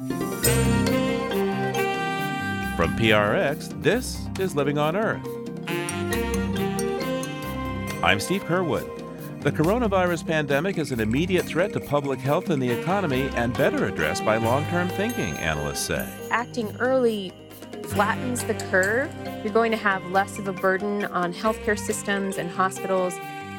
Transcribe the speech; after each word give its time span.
From 0.00 0.16
PRX, 2.96 3.82
this 3.82 4.18
is 4.38 4.56
Living 4.56 4.78
on 4.78 4.96
Earth. 4.96 5.26
I'm 8.02 8.18
Steve 8.18 8.42
Curwood. 8.44 9.42
The 9.42 9.52
coronavirus 9.52 10.26
pandemic 10.26 10.78
is 10.78 10.90
an 10.90 11.00
immediate 11.00 11.44
threat 11.44 11.74
to 11.74 11.80
public 11.80 12.18
health 12.18 12.48
and 12.48 12.62
the 12.62 12.70
economy 12.70 13.28
and 13.34 13.52
better 13.52 13.84
addressed 13.84 14.24
by 14.24 14.38
long 14.38 14.64
term 14.68 14.88
thinking, 14.88 15.34
analysts 15.34 15.80
say. 15.80 16.10
Acting 16.30 16.74
early 16.78 17.34
flattens 17.84 18.42
the 18.44 18.54
curve. 18.54 19.14
You're 19.44 19.52
going 19.52 19.70
to 19.70 19.76
have 19.76 20.02
less 20.06 20.38
of 20.38 20.48
a 20.48 20.52
burden 20.54 21.04
on 21.04 21.34
healthcare 21.34 21.78
systems 21.78 22.38
and 22.38 22.48
hospitals. 22.50 23.12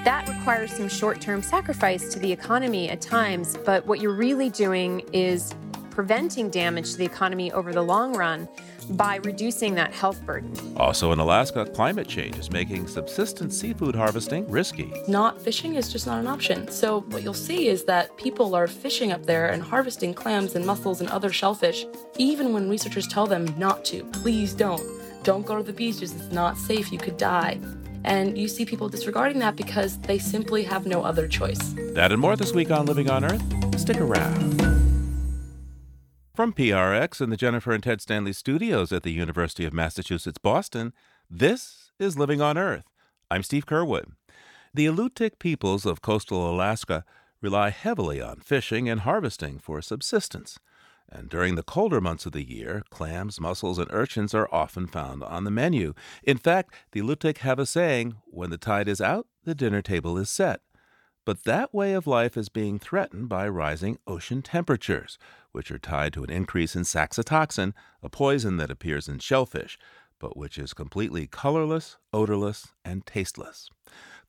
That 0.06 0.28
requires 0.28 0.74
some 0.74 0.90
short 0.90 1.22
term 1.22 1.44
sacrifice 1.44 2.12
to 2.14 2.20
the 2.20 2.32
economy 2.32 2.90
at 2.90 3.00
times, 3.00 3.60
but 3.64 3.86
what 3.86 4.02
you're 4.02 4.16
really 4.16 4.50
doing 4.50 5.02
is 5.14 5.54
preventing 5.92 6.50
damage 6.50 6.92
to 6.92 6.98
the 6.98 7.06
economy 7.06 7.52
over 7.52 7.74
the 7.74 7.82
long 7.82 8.14
run 8.16 8.48
by 8.92 9.18
reducing 9.18 9.76
that 9.76 9.94
health 9.94 10.26
burden. 10.26 10.52
Also 10.78 11.12
in 11.12 11.20
Alaska, 11.20 11.66
climate 11.66 12.08
change 12.08 12.38
is 12.40 12.50
making 12.50 12.88
subsistence 12.88 13.60
seafood 13.60 13.96
harvesting 13.96 14.50
risky. 14.50 14.92
Not 15.08 15.42
fishing 15.42 15.76
is 15.76 15.92
just 15.92 16.08
not 16.08 16.20
an 16.20 16.28
option. 16.28 16.68
So, 16.70 17.02
what 17.02 17.24
you'll 17.24 17.34
see 17.34 17.68
is 17.68 17.84
that 17.86 18.16
people 18.18 18.56
are 18.56 18.68
fishing 18.68 19.12
up 19.12 19.26
there 19.26 19.50
and 19.50 19.62
harvesting 19.62 20.14
clams 20.14 20.56
and 20.56 20.66
mussels 20.66 21.02
and 21.02 21.10
other 21.10 21.32
shellfish, 21.32 21.86
even 22.18 22.54
when 22.54 22.70
researchers 22.70 23.08
tell 23.08 23.28
them 23.28 23.54
not 23.58 23.86
to. 23.86 24.04
Please 24.06 24.54
don't. 24.54 24.84
Don't 25.24 25.46
go 25.46 25.58
to 25.58 25.64
the 25.64 25.74
beaches, 25.74 26.14
it's 26.16 26.32
not 26.32 26.58
safe, 26.58 26.92
you 26.92 26.98
could 26.98 27.18
die. 27.18 27.60
And 28.04 28.38
you 28.38 28.48
see 28.48 28.66
people 28.66 28.90
disregarding 28.90 29.40
that 29.40 29.56
because 29.56 30.00
they 30.00 30.18
simply 30.18 30.64
have 30.64 30.88
no 30.88 31.04
other 31.04 31.28
choice. 31.28 31.60
That 31.94 32.12
and 32.12 32.20
more 32.20 32.36
this 32.36 32.54
week 32.54 32.72
on 32.72 32.88
Living 32.88 33.10
on 33.10 33.24
Earth. 33.24 33.80
Stick 33.80 34.02
around. 34.02 34.81
From 36.42 36.54
PRX 36.54 37.22
and 37.22 37.32
the 37.32 37.38
Jennifer 37.38 37.72
and 37.72 37.84
Ted 37.84 38.02
Stanley 38.02 38.34
studios 38.34 38.92
at 38.92 39.04
the 39.04 39.12
University 39.12 39.64
of 39.64 39.74
Massachusetts 39.74 40.40
Boston, 40.40 40.92
this 41.30 41.92
is 42.00 42.18
Living 42.18 42.42
on 42.42 42.58
Earth. 42.58 42.86
I'm 43.30 43.44
Steve 43.44 43.68
Curwood. 43.68 44.14
The 44.74 44.88
Alutiiq 44.88 45.38
peoples 45.38 45.86
of 45.86 46.02
coastal 46.02 46.50
Alaska 46.50 47.06
rely 47.42 47.70
heavily 47.70 48.20
on 48.20 48.40
fishing 48.40 48.90
and 48.90 49.02
harvesting 49.02 49.60
for 49.60 49.84
subsistence. 49.84 50.58
And 51.08 51.30
during 51.30 51.54
the 51.54 51.62
colder 51.62 52.02
months 52.02 52.26
of 52.26 52.32
the 52.32 52.42
year, 52.44 52.82
clams, 52.90 53.40
mussels, 53.40 53.78
and 53.78 53.92
urchins 53.92 54.34
are 54.34 54.50
often 54.52 54.88
found 54.88 55.24
on 55.24 55.44
the 55.44 55.52
menu. 55.52 55.94
In 56.24 56.38
fact, 56.38 56.74
the 56.92 57.02
Alutiiq 57.02 57.38
have 57.38 57.60
a 57.60 57.68
saying 57.68 58.16
when 58.26 58.50
the 58.50 58.58
tide 58.58 58.88
is 58.88 59.00
out, 59.00 59.28
the 59.44 59.54
dinner 59.54 59.84
table 59.84 60.18
is 60.18 60.32
set. 60.32 60.62
But 61.26 61.44
that 61.44 61.74
way 61.74 61.94
of 61.94 62.08
life 62.08 62.36
is 62.36 62.50
being 62.50 62.80
threatened 62.80 63.30
by 63.30 63.48
rising 63.48 64.00
ocean 64.08 64.42
temperatures, 64.42 65.20
which 65.52 65.72
are 65.72 65.78
tied 65.78 66.14
to 66.14 66.24
an 66.24 66.32
increase 66.32 66.76
in 66.76 66.84
saxitoxin, 66.84 67.74
a 68.02 68.10
poison 68.10 68.58
that 68.58 68.72
appears 68.72 69.08
in 69.08 69.20
shellfish, 69.20 69.78
but 70.20 70.36
which 70.36 70.58
is 70.58 70.74
completely 70.74 71.28
colorless, 71.28 71.98
odorless, 72.14 72.70
and 72.84 73.06
tasteless. 73.06 73.70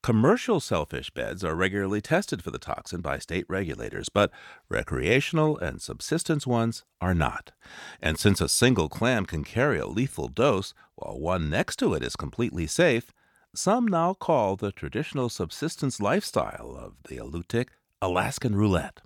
Commercial 0.02 0.58
shellfish 0.58 1.10
beds 1.10 1.44
are 1.44 1.54
regularly 1.54 2.00
tested 2.00 2.42
for 2.42 2.50
the 2.50 2.58
toxin 2.58 3.00
by 3.00 3.18
state 3.18 3.46
regulators, 3.48 4.08
but 4.08 4.32
recreational 4.68 5.56
and 5.58 5.80
subsistence 5.80 6.44
ones 6.44 6.84
are 7.00 7.14
not. 7.14 7.52
And 8.00 8.18
since 8.18 8.40
a 8.40 8.48
single 8.48 8.88
clam 8.88 9.26
can 9.26 9.44
carry 9.44 9.78
a 9.78 9.86
lethal 9.86 10.26
dose, 10.26 10.74
while 10.96 11.20
one 11.20 11.48
next 11.48 11.76
to 11.76 11.94
it 11.94 12.02
is 12.02 12.16
completely 12.16 12.66
safe, 12.66 13.12
some 13.54 13.86
now 13.86 14.14
call 14.14 14.56
the 14.56 14.72
traditional 14.72 15.28
subsistence 15.28 16.00
lifestyle 16.00 16.74
of 16.78 16.94
the 17.08 17.18
Alutiiq 17.18 17.68
Alaskan 18.00 18.56
roulette. 18.56 19.02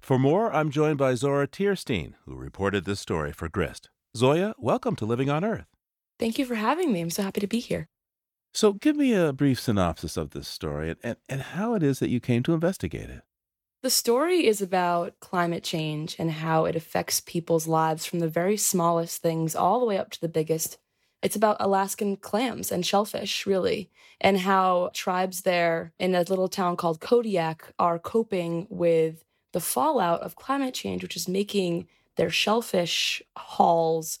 For 0.00 0.18
more, 0.18 0.52
I'm 0.52 0.70
joined 0.70 0.96
by 0.96 1.14
Zoya 1.14 1.46
Teirstein, 1.46 2.14
who 2.24 2.34
reported 2.34 2.84
this 2.84 2.98
story 2.98 3.30
for 3.30 3.48
Grist. 3.48 3.90
Zoya, 4.16 4.54
welcome 4.58 4.96
to 4.96 5.04
Living 5.04 5.28
on 5.28 5.44
Earth. 5.44 5.66
Thank 6.18 6.38
you 6.38 6.46
for 6.46 6.54
having 6.54 6.92
me. 6.92 7.02
I'm 7.02 7.10
so 7.10 7.22
happy 7.22 7.40
to 7.40 7.46
be 7.46 7.60
here. 7.60 7.88
So, 8.52 8.72
give 8.72 8.96
me 8.96 9.14
a 9.14 9.32
brief 9.32 9.60
synopsis 9.60 10.16
of 10.16 10.30
this 10.30 10.48
story 10.48 10.96
and, 11.04 11.16
and 11.28 11.42
how 11.42 11.74
it 11.74 11.82
is 11.82 12.00
that 12.00 12.08
you 12.08 12.18
came 12.18 12.42
to 12.44 12.54
investigate 12.54 13.08
it. 13.08 13.22
The 13.82 13.90
story 13.90 14.46
is 14.46 14.60
about 14.60 15.20
climate 15.20 15.62
change 15.62 16.16
and 16.18 16.30
how 16.30 16.64
it 16.64 16.74
affects 16.74 17.20
people's 17.20 17.68
lives 17.68 18.06
from 18.06 18.18
the 18.18 18.28
very 18.28 18.56
smallest 18.56 19.22
things 19.22 19.54
all 19.54 19.78
the 19.78 19.86
way 19.86 19.98
up 19.98 20.10
to 20.10 20.20
the 20.20 20.28
biggest 20.28 20.78
it's 21.22 21.36
about 21.36 21.58
Alaskan 21.60 22.16
clams 22.16 22.72
and 22.72 22.84
shellfish, 22.84 23.46
really, 23.46 23.90
and 24.20 24.38
how 24.38 24.90
tribes 24.94 25.42
there 25.42 25.92
in 25.98 26.14
a 26.14 26.20
little 26.20 26.48
town 26.48 26.76
called 26.76 27.00
Kodiak 27.00 27.72
are 27.78 27.98
coping 27.98 28.66
with 28.70 29.24
the 29.52 29.60
fallout 29.60 30.20
of 30.20 30.36
climate 30.36 30.74
change, 30.74 31.02
which 31.02 31.16
is 31.16 31.28
making 31.28 31.88
their 32.16 32.30
shellfish 32.30 33.22
hauls 33.36 34.20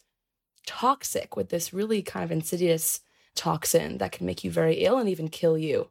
toxic 0.66 1.36
with 1.36 1.48
this 1.48 1.72
really 1.72 2.02
kind 2.02 2.24
of 2.24 2.32
insidious 2.32 3.00
toxin 3.34 3.98
that 3.98 4.12
can 4.12 4.26
make 4.26 4.44
you 4.44 4.50
very 4.50 4.74
ill 4.84 4.98
and 4.98 5.08
even 5.08 5.28
kill 5.28 5.56
you. 5.56 5.88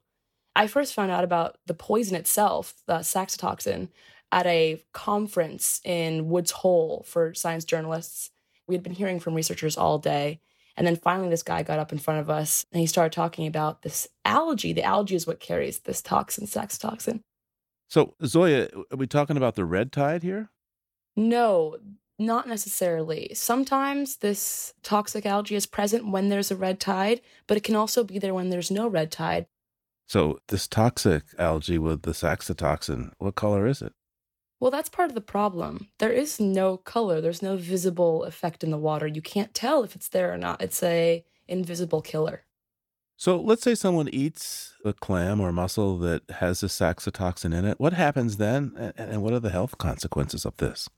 I 0.56 0.68
first 0.68 0.94
found 0.94 1.12
out 1.12 1.24
about 1.24 1.58
the 1.66 1.74
poison 1.74 2.16
itself, 2.16 2.76
the 2.86 3.00
saxitoxin, 3.00 3.90
at 4.32 4.46
a 4.46 4.84
conference 4.94 5.82
in 5.84 6.30
Woods 6.30 6.52
Hole 6.52 7.04
for 7.08 7.34
science 7.34 7.66
journalists. 7.66 8.30
We 8.68 8.76
had 8.76 8.84
been 8.84 8.94
hearing 8.94 9.20
from 9.20 9.34
researchers 9.34 9.78
all 9.78 9.98
day 9.98 10.42
and 10.80 10.88
then 10.88 10.96
finally, 10.96 11.28
this 11.28 11.44
guy 11.44 11.62
got 11.62 11.78
up 11.78 11.92
in 11.92 11.98
front 11.98 12.22
of 12.22 12.30
us 12.30 12.66
and 12.72 12.80
he 12.80 12.88
started 12.88 13.12
talking 13.12 13.46
about 13.46 13.82
this 13.82 14.08
algae. 14.24 14.72
The 14.72 14.82
algae 14.82 15.16
is 15.16 15.28
what 15.28 15.42
carries 15.42 15.80
this 15.80 16.02
toxin, 16.02 16.46
saxitoxin. 16.48 17.20
So, 17.90 18.16
Zoya, 18.26 18.70
are 18.90 18.96
we 18.96 19.06
talking 19.06 19.36
about 19.36 19.56
the 19.56 19.66
red 19.66 19.92
tide 19.92 20.24
here? 20.24 20.52
No, 21.18 21.76
not 22.18 22.48
necessarily. 22.48 23.32
Sometimes 23.34 24.18
this 24.18 24.74
toxic 24.82 25.26
algae 25.26 25.56
is 25.56 25.66
present 25.66 26.08
when 26.12 26.30
there's 26.30 26.50
a 26.50 26.56
red 26.56 26.80
tide, 26.80 27.20
but 27.46 27.58
it 27.58 27.64
can 27.66 27.76
also 27.76 28.06
be 28.06 28.18
there 28.18 28.34
when 28.34 28.50
there's 28.50 28.72
no 28.72 28.88
red 28.88 29.12
tide. 29.12 29.48
So, 30.08 30.40
this 30.48 30.66
toxic 30.66 31.24
algae 31.38 31.78
with 31.78 32.04
the 32.04 32.12
saxitoxin, 32.12 33.12
what 33.18 33.36
color 33.36 33.68
is 33.68 33.82
it? 33.82 33.92
Well, 34.60 34.72
that's 34.72 34.90
part 34.90 35.10
of 35.10 35.16
the 35.16 35.22
problem. 35.22 35.88
There 36.00 36.12
is 36.12 36.40
no 36.40 36.78
color. 36.78 37.22
There's 37.22 37.42
no 37.42 37.56
visible 37.56 38.24
effect 38.26 38.64
in 38.64 38.72
the 38.72 38.78
water. 38.78 39.08
You 39.08 39.22
can't 39.22 39.54
tell 39.54 39.84
if 39.84 39.96
it's 39.96 40.10
there 40.10 40.34
or 40.34 40.38
not. 40.38 40.62
It's 40.62 40.84
a 40.84 41.24
invisible 41.48 42.02
killer. 42.02 42.44
So 43.16 43.40
let's 43.40 43.64
say 43.64 43.76
someone 43.76 44.08
eats 44.10 44.74
a 44.86 44.94
clam 44.94 45.42
or 45.42 45.52
mussel 45.52 45.98
that 46.00 46.24
has 46.30 46.64
a 46.64 46.68
saxitoxin 46.68 47.54
in 47.54 47.66
it. 47.66 47.80
What 47.80 47.94
happens 47.94 48.38
then, 48.38 48.94
and 48.98 49.22
what 49.22 49.34
are 49.34 49.42
the 49.42 49.50
health 49.50 49.78
consequences 49.78 50.46
of 50.46 50.56
this? 50.58 50.90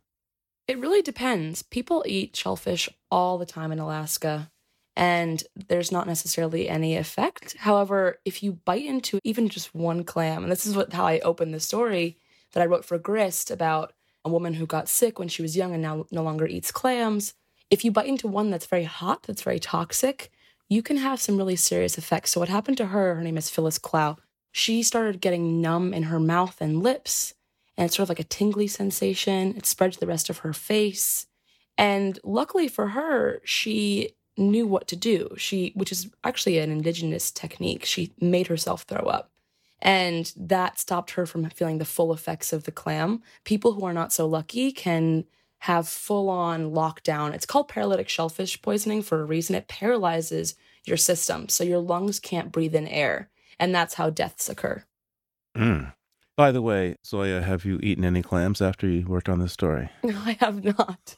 It 0.68 0.78
really 0.78 1.02
depends. 1.02 1.64
People 1.64 2.04
eat 2.08 2.36
shellfish 2.36 2.90
all 3.10 3.40
the 3.40 3.46
time 3.48 3.72
in 3.72 3.80
Alaska, 3.80 4.52
and 4.96 5.44
there's 5.68 5.92
not 5.92 6.06
necessarily 6.06 6.70
any 6.70 6.96
effect. 6.96 7.56
However, 7.58 8.20
if 8.24 8.44
you 8.44 8.54
bite 8.54 8.86
into 8.86 9.20
even 9.24 9.50
just 9.50 9.74
one 9.74 10.04
clam, 10.04 10.44
and 10.44 10.52
this 10.52 10.68
is 10.68 10.76
what 10.76 10.94
how 10.94 11.06
I 11.08 11.20
open 11.22 11.52
the 11.52 11.60
story, 11.60 12.18
that 12.54 12.62
I 12.62 12.66
wrote 12.66 12.86
for 12.86 12.98
Grist 12.98 13.52
about 13.52 13.94
a 14.24 14.30
woman 14.30 14.56
who 14.56 14.66
got 14.66 14.90
sick 14.90 15.18
when 15.18 15.28
she 15.28 15.42
was 15.42 15.58
young 15.58 15.74
and 15.74 15.82
now 15.82 16.06
no 16.12 16.24
longer 16.24 16.46
eats 16.46 16.72
clams. 16.72 17.34
If 17.70 17.84
you 17.84 17.92
bite 17.92 18.08
into 18.08 18.28
one 18.28 18.50
that's 18.50 18.66
very 18.66 18.84
hot, 18.84 19.24
that's 19.24 19.42
very 19.42 19.60
toxic, 19.60 20.32
you 20.70 20.82
can 20.82 20.98
have 20.98 21.22
some 21.22 21.38
really 21.38 21.56
serious 21.56 21.98
effects. 21.98 22.32
So, 22.32 22.40
what 22.40 22.50
happened 22.50 22.78
to 22.78 22.88
her, 22.88 23.16
her 23.16 23.24
name 23.24 23.38
is 23.38 23.50
Phyllis 23.50 23.78
Clow, 23.78 24.18
she 24.52 24.84
started 24.84 25.22
getting 25.22 25.62
numb 25.62 25.94
in 25.94 26.04
her 26.04 26.20
mouth 26.20 26.58
and 26.60 26.84
lips, 26.84 27.34
and 27.78 27.86
it's 27.86 27.96
sort 27.96 28.06
of 28.06 28.10
like 28.10 28.20
a 28.20 28.26
tingly 28.26 28.68
sensation. 28.68 29.56
It 29.56 29.66
spread 29.66 29.94
to 29.94 30.00
the 30.00 30.08
rest 30.08 30.30
of 30.30 30.40
her 30.40 30.54
face. 30.54 31.28
And 31.78 32.20
luckily 32.24 32.68
for 32.68 32.90
her, 32.90 33.42
she 33.46 34.12
knew 34.38 34.68
what 34.68 34.88
to 34.90 34.96
do. 34.96 35.34
She, 35.38 35.72
which 35.76 35.92
is 35.92 36.10
actually 36.24 36.58
an 36.60 36.72
indigenous 36.72 37.32
technique, 37.32 37.86
she 37.86 38.12
made 38.20 38.48
herself 38.48 38.84
throw 38.84 39.06
up. 39.06 39.31
And 39.82 40.32
that 40.38 40.80
stopped 40.80 41.12
her 41.12 41.26
from 41.26 41.50
feeling 41.50 41.80
the 41.80 41.86
full 41.86 42.14
effects 42.14 42.54
of 42.54 42.66
the 42.66 42.72
clam. 42.72 43.22
People 43.44 43.74
who 43.74 43.86
are 43.86 43.94
not 43.94 44.14
so 44.14 44.28
lucky 44.28 44.72
can 44.72 45.26
have 45.60 45.88
full 45.88 46.30
on 46.30 46.72
lockdown. 46.72 47.34
It's 47.34 47.46
called 47.46 47.68
paralytic 47.68 48.10
shellfish 48.10 48.62
poisoning 48.62 49.02
for 49.02 49.22
a 49.22 49.26
reason. 49.26 49.56
It 49.56 49.68
paralyzes 49.68 50.56
your 50.86 50.98
system, 50.98 51.50
so 51.50 51.64
your 51.64 51.80
lungs 51.80 52.20
can't 52.20 52.52
breathe 52.52 52.76
in 52.76 52.88
air. 52.88 53.30
And 53.60 53.74
that's 53.74 53.96
how 53.96 54.10
deaths 54.10 54.50
occur. 54.50 54.84
Mm. 55.56 55.94
By 56.38 56.52
the 56.52 56.62
way, 56.62 56.96
Zoya, 57.06 57.42
have 57.42 57.66
you 57.66 57.80
eaten 57.84 58.04
any 58.04 58.24
clams 58.24 58.62
after 58.62 58.88
you 58.88 59.06
worked 59.06 59.30
on 59.30 59.40
this 59.40 59.54
story? 59.54 59.90
No, 60.04 60.18
I 60.26 60.38
have 60.40 60.64
not. 60.64 61.16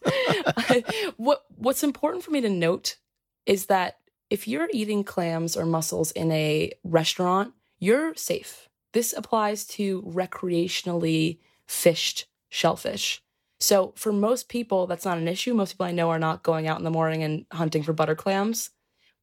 what 1.18 1.46
What's 1.56 1.84
important 1.84 2.24
for 2.24 2.32
me 2.32 2.42
to 2.42 2.50
note 2.50 2.98
is 3.46 3.68
that 3.68 4.00
if 4.30 4.48
you're 4.48 4.70
eating 4.74 5.04
clams 5.04 5.56
or 5.56 5.66
mussels 5.66 6.12
in 6.12 6.32
a 6.32 6.74
restaurant, 6.84 7.54
you're 7.84 8.16
safe. 8.16 8.70
This 8.94 9.14
applies 9.14 9.66
to 9.66 10.02
recreationally 10.04 11.40
fished 11.68 12.28
shellfish. 12.50 13.22
So, 13.60 13.94
for 13.96 14.12
most 14.12 14.50
people, 14.50 14.88
that's 14.88 15.06
not 15.06 15.18
an 15.18 15.28
issue. 15.28 15.54
Most 15.54 15.74
people 15.74 15.86
I 15.86 15.92
know 15.92 16.10
are 16.10 16.20
not 16.20 16.44
going 16.44 16.68
out 16.68 16.78
in 16.78 16.84
the 16.84 16.92
morning 16.92 17.24
and 17.24 17.46
hunting 17.52 17.84
for 17.84 17.94
butter 17.94 18.16
clams. 18.16 18.72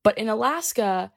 But 0.03 0.19
in 0.19 0.29
Alaska, 0.29 1.13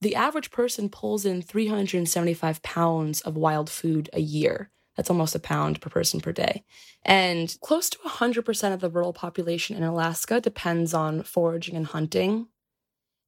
the 0.00 0.14
average 0.14 0.50
person 0.50 0.88
pulls 0.88 1.24
in 1.24 1.42
375 1.42 2.62
pounds 2.62 3.20
of 3.22 3.36
wild 3.36 3.68
food 3.68 4.08
a 4.12 4.20
year. 4.20 4.70
That's 4.96 5.10
almost 5.10 5.34
a 5.34 5.40
pound 5.40 5.80
per 5.80 5.90
person 5.90 6.20
per 6.20 6.32
day. 6.32 6.64
And 7.04 7.56
close 7.62 7.88
to 7.90 7.98
100% 7.98 8.74
of 8.74 8.80
the 8.80 8.90
rural 8.90 9.12
population 9.12 9.76
in 9.76 9.82
Alaska 9.82 10.40
depends 10.40 10.92
on 10.92 11.22
foraging 11.22 11.76
and 11.76 11.86
hunting. 11.86 12.48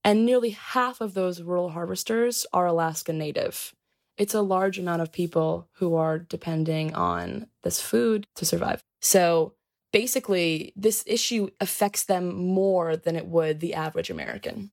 And 0.04 0.24
nearly 0.24 0.50
half 0.50 1.00
of 1.00 1.14
those 1.14 1.42
rural 1.42 1.70
harvesters 1.70 2.46
are 2.52 2.66
Alaska 2.66 3.12
native. 3.12 3.74
It's 4.16 4.34
a 4.34 4.42
large 4.42 4.78
amount 4.78 5.02
of 5.02 5.12
people 5.12 5.68
who 5.74 5.94
are 5.94 6.18
depending 6.18 6.94
on 6.94 7.46
this 7.62 7.80
food 7.80 8.26
to 8.36 8.44
survive. 8.44 8.82
So 9.00 9.54
basically, 9.92 10.72
this 10.76 11.04
issue 11.06 11.48
affects 11.60 12.04
them 12.04 12.34
more 12.34 12.96
than 12.96 13.16
it 13.16 13.26
would 13.26 13.60
the 13.60 13.74
average 13.74 14.10
American. 14.10 14.70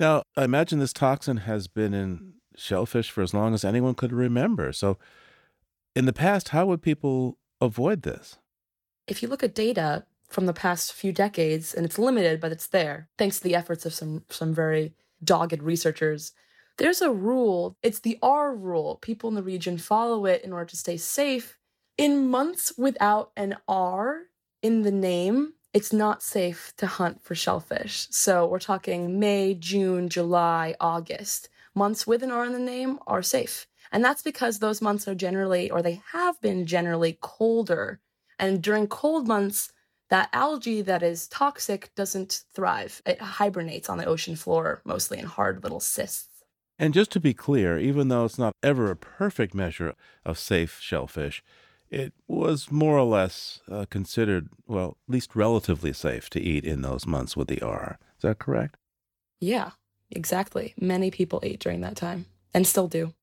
Now, 0.00 0.22
I 0.36 0.44
imagine 0.44 0.78
this 0.78 0.92
toxin 0.92 1.38
has 1.38 1.68
been 1.68 1.94
in 1.94 2.34
shellfish 2.56 3.10
for 3.10 3.22
as 3.22 3.32
long 3.32 3.54
as 3.54 3.64
anyone 3.64 3.94
could 3.94 4.12
remember. 4.12 4.72
So, 4.72 4.98
in 5.94 6.06
the 6.06 6.12
past, 6.12 6.48
how 6.48 6.66
would 6.66 6.82
people 6.82 7.38
avoid 7.60 8.02
this? 8.02 8.38
If 9.06 9.22
you 9.22 9.28
look 9.28 9.42
at 9.42 9.54
data 9.54 10.06
from 10.32 10.46
the 10.46 10.52
past 10.52 10.92
few 10.92 11.12
decades, 11.12 11.74
and 11.74 11.84
it's 11.84 11.98
limited, 11.98 12.40
but 12.40 12.52
it's 12.52 12.68
there, 12.68 13.08
thanks 13.18 13.38
to 13.38 13.44
the 13.44 13.54
efforts 13.54 13.84
of 13.84 13.94
some, 13.94 14.24
some 14.30 14.54
very 14.54 14.94
dogged 15.22 15.62
researchers, 15.62 16.32
there's 16.78 17.02
a 17.02 17.10
rule. 17.10 17.76
It's 17.82 18.00
the 18.00 18.18
R 18.22 18.54
rule. 18.54 18.96
People 18.96 19.28
in 19.28 19.34
the 19.34 19.42
region 19.42 19.78
follow 19.78 20.24
it 20.26 20.42
in 20.42 20.52
order 20.52 20.66
to 20.66 20.76
stay 20.76 20.96
safe. 20.96 21.58
In 21.98 22.28
months 22.28 22.72
without 22.78 23.30
an 23.36 23.56
R 23.68 24.22
in 24.62 24.82
the 24.82 24.90
name, 24.90 25.52
it's 25.74 25.92
not 25.92 26.22
safe 26.22 26.72
to 26.78 26.86
hunt 26.86 27.22
for 27.22 27.34
shellfish. 27.34 28.08
So 28.10 28.46
we're 28.46 28.58
talking 28.58 29.20
May, 29.20 29.54
June, 29.54 30.08
July, 30.08 30.74
August. 30.80 31.48
Months 31.74 32.06
with 32.06 32.22
an 32.22 32.30
R 32.30 32.44
in 32.44 32.52
the 32.52 32.58
name 32.58 32.98
are 33.06 33.22
safe. 33.22 33.66
And 33.90 34.02
that's 34.02 34.22
because 34.22 34.58
those 34.58 34.82
months 34.82 35.06
are 35.06 35.14
generally, 35.14 35.70
or 35.70 35.82
they 35.82 36.02
have 36.12 36.40
been 36.40 36.66
generally, 36.66 37.18
colder. 37.20 38.00
And 38.38 38.62
during 38.62 38.86
cold 38.86 39.28
months, 39.28 39.72
that 40.12 40.28
algae 40.34 40.82
that 40.82 41.02
is 41.02 41.26
toxic 41.26 41.90
doesn't 41.94 42.42
thrive. 42.52 43.00
It 43.06 43.18
hibernates 43.18 43.88
on 43.88 43.96
the 43.96 44.04
ocean 44.04 44.36
floor, 44.36 44.82
mostly 44.84 45.18
in 45.18 45.24
hard 45.24 45.62
little 45.62 45.80
cysts. 45.80 46.44
And 46.78 46.92
just 46.92 47.10
to 47.12 47.20
be 47.20 47.32
clear, 47.32 47.78
even 47.78 48.08
though 48.08 48.26
it's 48.26 48.38
not 48.38 48.52
ever 48.62 48.90
a 48.90 48.96
perfect 48.96 49.54
measure 49.54 49.94
of 50.22 50.38
safe 50.38 50.78
shellfish, 50.80 51.42
it 51.88 52.12
was 52.28 52.70
more 52.70 52.98
or 52.98 53.04
less 53.04 53.60
uh, 53.70 53.86
considered, 53.88 54.50
well, 54.66 54.98
at 55.08 55.14
least 55.14 55.34
relatively 55.34 55.94
safe 55.94 56.28
to 56.30 56.40
eat 56.42 56.66
in 56.66 56.82
those 56.82 57.06
months 57.06 57.34
with 57.34 57.48
the 57.48 57.62
R. 57.62 57.98
Is 58.18 58.22
that 58.22 58.38
correct? 58.38 58.76
Yeah, 59.40 59.70
exactly. 60.10 60.74
Many 60.78 61.10
people 61.10 61.40
ate 61.42 61.58
during 61.58 61.80
that 61.80 61.96
time 61.96 62.26
and 62.52 62.66
still 62.66 62.86
do. 62.86 63.14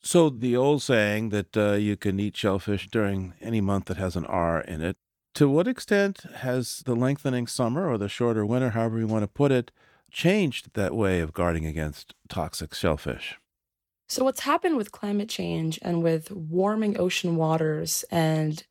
So 0.00 0.30
the 0.30 0.56
old 0.56 0.80
saying 0.82 1.30
that 1.30 1.56
uh, 1.56 1.72
you 1.72 1.96
can 1.96 2.20
eat 2.20 2.36
shellfish 2.36 2.88
during 2.88 3.34
any 3.40 3.60
month 3.60 3.86
that 3.86 3.96
has 3.96 4.14
an 4.14 4.26
R 4.26 4.60
in 4.60 4.80
it, 4.80 4.96
to 5.34 5.48
what 5.48 5.68
extent 5.68 6.22
has 6.36 6.82
the 6.84 6.94
lengthening 6.94 7.46
summer 7.46 7.88
or 7.88 7.98
the 7.98 8.08
shorter 8.08 8.44
winter, 8.44 8.70
however 8.70 8.98
you 8.98 9.06
want 9.06 9.22
to 9.22 9.28
put 9.28 9.52
it, 9.52 9.70
changed 10.10 10.74
that 10.74 10.94
way 10.94 11.20
of 11.20 11.32
guarding 11.32 11.64
against 11.64 12.14
toxic 12.28 12.74
shellfish? 12.74 13.38
So, 14.08 14.24
what's 14.24 14.40
happened 14.40 14.76
with 14.76 14.90
climate 14.90 15.28
change 15.28 15.78
and 15.82 16.02
with 16.02 16.32
warming 16.32 16.98
ocean 16.98 17.36
waters 17.36 18.04
and 18.10 18.64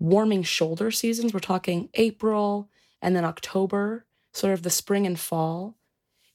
warming 0.00 0.42
shoulder 0.42 0.90
seasons, 0.90 1.32
we're 1.32 1.40
talking 1.40 1.88
April 1.94 2.68
and 3.00 3.14
then 3.14 3.24
October, 3.24 4.04
sort 4.32 4.52
of 4.52 4.62
the 4.62 4.70
spring 4.70 5.06
and 5.06 5.18
fall, 5.18 5.76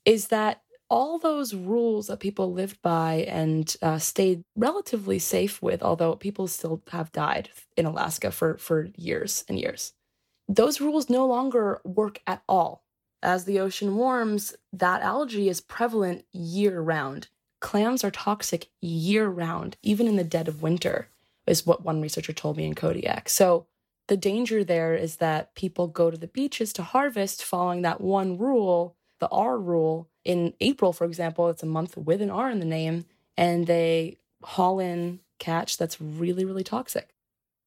is 0.05 0.27
that 0.27 0.61
all 0.89 1.19
those 1.19 1.53
rules 1.53 2.07
that 2.07 2.19
people 2.19 2.53
lived 2.53 2.81
by 2.81 3.25
and 3.27 3.75
uh, 3.81 3.97
stayed 3.97 4.43
relatively 4.55 5.19
safe 5.19 5.61
with, 5.61 5.83
although 5.83 6.15
people 6.15 6.47
still 6.47 6.81
have 6.91 7.11
died 7.11 7.49
in 7.75 7.85
Alaska 7.85 8.31
for, 8.31 8.57
for 8.57 8.89
years 8.95 9.43
and 9.49 9.59
years, 9.59 9.93
those 10.47 10.79
rules 10.79 11.09
no 11.09 11.25
longer 11.25 11.81
work 11.83 12.21
at 12.25 12.41
all. 12.47 12.83
As 13.21 13.45
the 13.45 13.59
ocean 13.59 13.95
warms, 13.95 14.55
that 14.71 15.01
algae 15.01 15.49
is 15.49 15.59
prevalent 15.59 16.25
year 16.31 16.79
round. 16.79 17.27
Clams 17.59 18.03
are 18.03 18.11
toxic 18.11 18.69
year 18.79 19.27
round, 19.27 19.75
even 19.81 20.07
in 20.07 20.15
the 20.15 20.23
dead 20.23 20.47
of 20.47 20.61
winter, 20.61 21.09
is 21.47 21.65
what 21.65 21.83
one 21.83 22.01
researcher 22.01 22.33
told 22.33 22.57
me 22.57 22.65
in 22.65 22.75
Kodiak. 22.75 23.27
So 23.27 23.65
the 24.07 24.17
danger 24.17 24.63
there 24.63 24.95
is 24.95 25.17
that 25.17 25.55
people 25.55 25.87
go 25.87 26.11
to 26.11 26.17
the 26.17 26.27
beaches 26.27 26.71
to 26.73 26.83
harvest 26.83 27.43
following 27.43 27.81
that 27.81 27.99
one 27.99 28.37
rule, 28.37 28.95
the 29.19 29.27
R 29.29 29.57
rule, 29.57 30.09
in 30.27 30.53
April, 30.59 30.91
for 30.91 31.05
example, 31.05 31.47
it's 31.47 31.63
a 31.63 31.65
month 31.65 31.95
with 31.95 32.21
an 32.21 32.29
R 32.29 32.51
in 32.51 32.59
the 32.59 32.65
name, 32.65 33.05
and 33.37 33.65
they 33.65 34.17
haul 34.43 34.77
in 34.77 35.21
catch 35.39 35.77
that's 35.77 36.01
really, 36.01 36.43
really 36.43 36.65
toxic. 36.65 37.15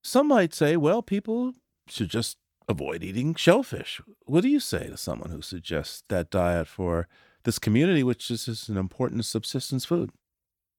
Some 0.05 0.29
might 0.29 0.53
say, 0.53 0.77
well, 0.77 1.01
people 1.01 1.55
should 1.89 2.11
just 2.11 2.37
avoid 2.69 3.03
eating 3.03 3.35
shellfish. 3.35 4.03
What 4.27 4.43
do 4.43 4.49
you 4.49 4.61
say 4.61 4.89
to 4.89 4.99
someone 4.99 5.31
who 5.31 5.41
suggests 5.41 6.03
that 6.11 6.31
diet 6.31 6.69
for 6.69 7.09
this 7.45 7.59
community, 7.59 8.03
which 8.03 8.31
is 8.31 8.69
an 8.69 8.77
important 8.77 9.25
subsistence 9.25 9.87
food? 9.87 10.11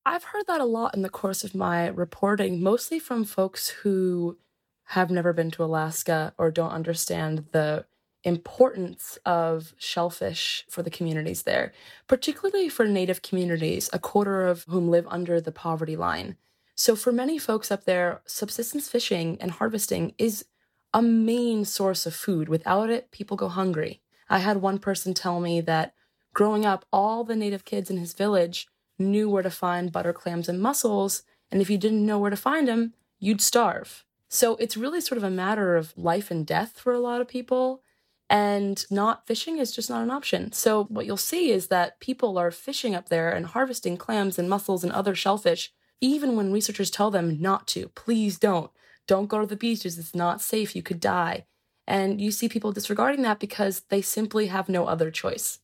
I've 0.06 0.26
heard 0.26 0.46
that 0.48 0.62
a 0.62 0.66
lot 0.66 0.94
in 0.96 1.02
the 1.02 1.10
course 1.10 1.44
of 1.44 1.56
my 1.56 1.88
reporting, 1.88 2.62
mostly 2.62 3.00
from 3.00 3.24
folks 3.24 3.70
who 3.70 4.38
have 4.86 5.10
never 5.10 5.34
been 5.34 5.50
to 5.52 5.64
Alaska 5.64 6.34
or 6.38 6.52
don't 6.52 6.72
understand 6.72 7.46
the 7.54 7.86
importance 8.24 9.18
of 9.26 9.74
shellfish 9.78 10.66
for 10.70 10.84
the 10.84 10.90
communities 10.90 11.44
there, 11.44 11.74
particularly 12.08 12.70
for 12.70 12.86
Native 12.86 13.22
communities, 13.22 13.90
a 13.92 14.00
quarter 14.00 14.48
of 14.48 14.64
whom 14.68 14.90
live 14.90 15.08
under 15.10 15.42
the 15.42 15.52
poverty 15.52 15.96
line. 15.96 16.36
So, 16.76 16.96
for 16.96 17.12
many 17.12 17.38
folks 17.38 17.72
up 17.72 17.86
there, 17.86 18.22
subsistence 18.26 18.90
fishing 18.90 19.38
and 19.40 19.52
harvesting 19.52 20.14
is 20.18 20.46
a 20.94 21.02
main 21.02 21.66
source 21.66 22.06
of 22.06 22.16
food. 22.16 22.50
Without 22.50 22.90
it, 22.90 23.12
people 23.12 23.38
go 23.38 23.48
hungry. 23.48 24.02
I 24.30 24.40
had 24.40 24.58
one 24.58 24.80
person 24.80 25.14
tell 25.14 25.40
me 25.40 25.62
that 25.62 25.94
growing 26.34 26.66
up, 26.66 26.86
all 26.92 27.24
the 27.24 27.36
Native 27.36 27.66
kids 27.66 27.90
in 27.90 27.98
his 27.98 28.14
village 28.14 28.68
knew 28.98 29.30
where 29.30 29.44
to 29.44 29.50
find 29.50 29.92
butter 29.92 30.14
clams 30.14 30.48
and 30.48 30.62
mussels, 30.62 31.24
and 31.52 31.62
if 31.62 31.70
you 31.70 31.78
didn't 31.78 32.06
know 32.06 32.20
where 32.20 32.30
to 32.30 32.38
find 32.38 32.68
them, 32.68 32.94
you'd 33.20 33.42
starve. 33.42 34.06
So, 34.30 34.56
it's 34.56 34.78
really 34.78 35.02
sort 35.02 35.18
of 35.18 35.24
a 35.24 35.30
matter 35.30 35.76
of 35.76 35.98
life 35.98 36.32
and 36.32 36.46
death 36.46 36.80
for 36.80 36.94
a 36.94 37.00
lot 37.00 37.22
of 37.22 37.28
people 37.28 37.84
and 38.32 38.86
not 38.90 39.28
fishing 39.28 39.58
is 39.58 39.74
just 39.74 39.90
not 39.90 40.02
an 40.02 40.10
option. 40.10 40.54
So, 40.54 40.86
what 40.86 41.06
you'll 41.06 41.18
see 41.18 41.52
is 41.52 41.68
that 41.68 42.00
people 42.00 42.38
are 42.38 42.50
fishing 42.50 42.96
up 42.96 43.10
there 43.10 43.30
and 43.30 43.46
harvesting 43.46 43.98
clams 43.98 44.40
and 44.40 44.50
mussels 44.50 44.86
and 44.86 44.94
other 44.94 45.14
shellfish, 45.14 45.74
even 46.00 46.38
when 46.38 46.54
researchers 46.54 46.90
tell 46.90 47.12
them 47.12 47.42
not 47.42 47.68
to. 47.68 47.90
Please 47.90 48.40
don't. 48.40 48.72
Don't 49.06 49.28
go 49.28 49.42
to 49.42 49.46
the 49.46 49.58
beaches. 49.58 50.00
It's 50.00 50.16
not 50.16 50.42
safe. 50.42 50.78
You 50.78 50.82
could 50.82 51.02
die. 51.02 51.46
And 51.86 52.22
you 52.22 52.32
see 52.32 52.48
people 52.48 52.72
disregarding 52.72 53.22
that 53.24 53.42
because 53.42 53.82
they 53.90 54.02
simply 54.02 54.48
have 54.48 54.70
no 54.70 54.86
other 54.86 55.12
choice. 55.12 55.60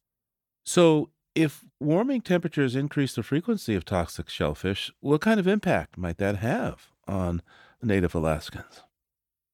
So, 0.65 1.11
if 1.33 1.63
warming 1.79 2.19
temperatures 2.19 2.75
increase 2.75 3.15
the 3.15 3.23
frequency 3.23 3.75
of 3.75 3.85
toxic 3.85 4.27
shellfish, 4.27 4.91
what 4.99 5.21
kind 5.21 5.39
of 5.39 5.47
impact 5.47 5.97
might 5.97 6.17
that 6.17 6.37
have 6.37 6.87
on 7.07 7.41
native 7.81 8.13
Alaskans? 8.13 8.81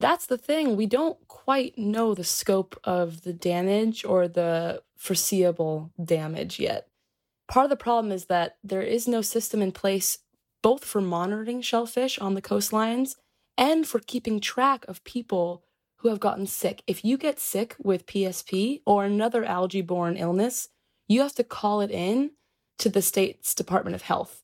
That's 0.03 0.25
the 0.25 0.37
thing. 0.37 0.75
We 0.75 0.85
don't 0.85 1.17
quite 1.29 1.77
know 1.77 2.13
the 2.13 2.25
scope 2.25 2.77
of 2.83 3.21
the 3.21 3.31
damage 3.31 4.03
or 4.03 4.27
the 4.27 4.83
foreseeable 4.97 5.93
damage 6.03 6.59
yet. 6.59 6.89
Part 7.47 7.63
of 7.63 7.69
the 7.69 7.77
problem 7.77 8.11
is 8.11 8.25
that 8.25 8.57
there 8.61 8.81
is 8.81 9.07
no 9.07 9.21
system 9.21 9.61
in 9.61 9.71
place 9.71 10.17
both 10.61 10.83
for 10.83 10.99
monitoring 10.99 11.61
shellfish 11.61 12.19
on 12.19 12.33
the 12.33 12.41
coastlines 12.41 13.15
and 13.57 13.87
for 13.87 13.99
keeping 13.99 14.41
track 14.41 14.83
of 14.89 15.05
people 15.05 15.63
who 15.99 16.09
have 16.09 16.19
gotten 16.19 16.47
sick. 16.47 16.83
If 16.85 17.05
you 17.05 17.17
get 17.17 17.39
sick 17.39 17.77
with 17.81 18.05
PSP 18.05 18.81
or 18.85 19.05
another 19.05 19.45
algae 19.45 19.81
borne 19.81 20.17
illness, 20.17 20.67
you 21.07 21.21
have 21.21 21.35
to 21.35 21.45
call 21.45 21.79
it 21.79 21.91
in 21.91 22.31
to 22.79 22.89
the 22.89 23.01
state's 23.01 23.55
Department 23.55 23.95
of 23.95 24.01
Health. 24.01 24.43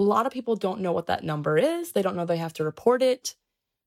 A 0.00 0.02
lot 0.02 0.26
of 0.26 0.32
people 0.32 0.56
don't 0.56 0.80
know 0.80 0.90
what 0.90 1.06
that 1.06 1.22
number 1.22 1.56
is, 1.56 1.92
they 1.92 2.02
don't 2.02 2.16
know 2.16 2.26
they 2.26 2.38
have 2.38 2.54
to 2.54 2.64
report 2.64 3.02
it. 3.02 3.36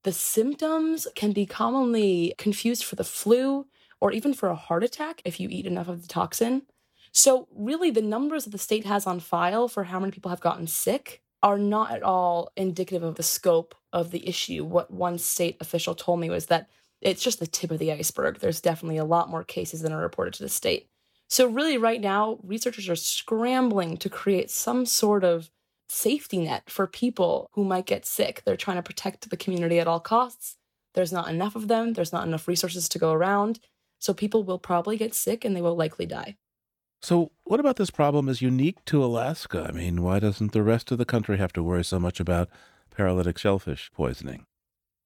The 0.04 0.12
symptoms 0.14 1.08
can 1.16 1.34
be 1.34 1.46
commonly 1.46 2.34
confused 2.38 2.86
for 2.86 2.96
the 2.96 3.04
flu 3.04 3.68
or 4.00 4.12
even 4.12 4.34
for 4.34 4.50
a 4.50 4.56
heart 4.56 4.84
attack 4.84 5.22
if 5.26 5.40
you 5.40 5.50
eat 5.50 5.66
enough 5.66 5.90
of 5.90 6.02
the 6.02 6.08
toxin. 6.08 6.64
So, 7.12 7.48
really, 7.52 7.92
the 7.92 8.02
numbers 8.02 8.46
that 8.46 8.52
the 8.52 8.58
state 8.58 8.86
has 8.86 9.08
on 9.08 9.20
file 9.20 9.68
for 9.68 9.86
how 9.86 10.00
many 10.00 10.12
people 10.12 10.30
have 10.30 10.40
gotten 10.40 10.68
sick 10.68 11.22
are 11.42 11.58
not 11.58 11.92
at 11.92 12.04
all 12.04 12.52
indicative 12.56 13.04
of 13.04 13.16
the 13.16 13.24
scope 13.24 13.76
of 13.92 14.12
the 14.12 14.28
issue. 14.28 14.64
What 14.64 14.92
one 14.92 15.18
state 15.18 15.58
official 15.60 15.96
told 15.96 16.20
me 16.20 16.30
was 16.30 16.46
that 16.48 16.70
it's 17.02 17.24
just 17.24 17.40
the 17.40 17.48
tip 17.48 17.72
of 17.72 17.80
the 17.80 17.92
iceberg. 17.92 18.40
There's 18.40 18.62
definitely 18.62 18.98
a 18.98 19.06
lot 19.06 19.30
more 19.30 19.44
cases 19.44 19.82
than 19.82 19.94
are 19.94 20.02
reported 20.02 20.34
to 20.36 20.44
the 20.44 20.50
state. 20.50 20.90
So, 21.30 21.48
really, 21.48 21.78
right 21.78 22.02
now, 22.02 22.40
researchers 22.44 22.90
are 22.90 22.96
scrambling 22.96 23.98
to 23.98 24.10
create 24.10 24.52
some 24.52 24.86
sort 24.86 25.24
of 25.24 25.50
safety 25.90 26.38
net 26.38 26.70
for 26.70 26.88
people 26.88 27.50
who 27.54 27.64
might 27.64 27.86
get 27.86 28.06
sick. 28.06 28.44
They're 28.46 28.56
trying 28.56 28.78
to 28.78 28.84
protect 28.84 29.30
the 29.30 29.38
community 29.38 29.80
at 29.80 29.88
all 29.88 30.00
costs. 30.00 30.58
There's 30.94 31.12
not 31.12 31.30
enough 31.30 31.56
of 31.56 31.68
them, 31.68 31.94
there's 31.94 32.14
not 32.14 32.28
enough 32.28 32.48
resources 32.48 32.90
to 32.90 33.00
go 33.00 33.12
around. 33.12 33.60
So 34.00 34.14
people 34.14 34.44
will 34.44 34.60
probably 34.60 34.98
get 34.98 35.14
sick 35.14 35.44
and 35.44 35.56
they 35.56 35.62
will 35.62 35.76
likely 35.76 36.06
die. 36.06 36.38
So, 37.02 37.32
what 37.44 37.62
about 37.62 37.78
this 37.78 37.92
problem 37.92 38.28
is 38.28 38.42
unique 38.42 38.84
to 38.86 39.04
Alaska? 39.04 39.68
I 39.70 39.72
mean, 39.72 40.02
why 40.02 40.20
doesn't 40.20 40.52
the 40.52 40.64
rest 40.64 40.92
of 40.92 40.98
the 40.98 41.06
country 41.06 41.38
have 41.38 41.54
to 41.54 41.64
worry 41.64 41.84
so 41.84 41.98
much 41.98 42.20
about 42.20 42.50
paralytic 43.00 43.38
shellfish 43.38 43.90
poisoning. 43.94 44.46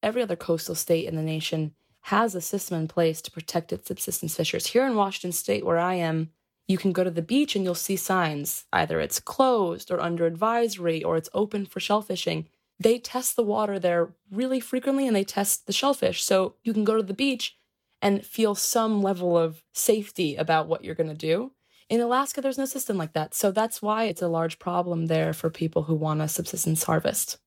Every 0.02 0.24
other 0.24 0.36
coastal 0.36 0.74
state 0.74 1.08
in 1.08 1.16
the 1.16 1.22
nation 1.22 1.76
has 2.08 2.34
a 2.34 2.42
system 2.42 2.80
in 2.80 2.88
place 2.88 3.22
to 3.22 3.30
protect 3.30 3.72
its 3.72 3.88
subsistence 3.88 4.36
fishers. 4.36 4.66
Here 4.66 4.88
in 4.88 4.96
Washington 4.96 5.32
state, 5.32 5.64
where 5.64 5.78
I 5.78 5.94
am, 5.94 6.32
you 6.68 6.78
can 6.78 6.92
go 6.92 7.04
to 7.04 7.12
the 7.12 7.22
beach 7.22 7.56
and 7.56 7.64
you'll 7.64 7.76
see 7.76 7.96
signs. 7.96 8.66
Either 8.72 9.00
it's 9.00 9.20
closed 9.20 9.92
or 9.92 10.00
under 10.00 10.26
advisory 10.26 11.04
or 11.04 11.18
it's 11.18 11.30
open 11.34 11.66
for 11.66 11.80
shellfishing. 11.80 12.46
They 12.80 13.00
test 13.00 13.36
the 13.36 13.44
water 13.44 13.80
there 13.80 14.14
really 14.32 14.60
frequently 14.60 15.08
and 15.08 15.16
they 15.16 15.24
test 15.24 15.68
the 15.68 15.74
shellfish. 15.74 16.24
So 16.24 16.56
you 16.64 16.74
can 16.74 16.84
go 16.84 16.96
to 16.96 17.04
the 17.04 17.14
beach 17.14 17.58
and 18.02 18.26
feel 18.26 18.56
some 18.56 19.02
level 19.02 19.38
of 19.38 19.64
safety 19.74 20.36
about 20.36 20.68
what 20.68 20.84
you're 20.84 20.96
going 20.96 21.10
to 21.10 21.16
do. 21.16 21.52
In 21.90 22.02
Alaska, 22.02 22.42
there's 22.42 22.58
no 22.58 22.66
system 22.66 22.98
like 22.98 23.14
that. 23.14 23.34
So 23.34 23.52
that's 23.52 23.82
why 23.82 24.06
it's 24.06 24.22
a 24.22 24.28
large 24.28 24.60
problem 24.60 25.08
there 25.08 25.34
for 25.34 25.50
people 25.50 25.84
who 25.84 25.96
want 25.96 26.22
a 26.22 26.28
subsistence 26.28 26.84
harvest. 26.84 27.38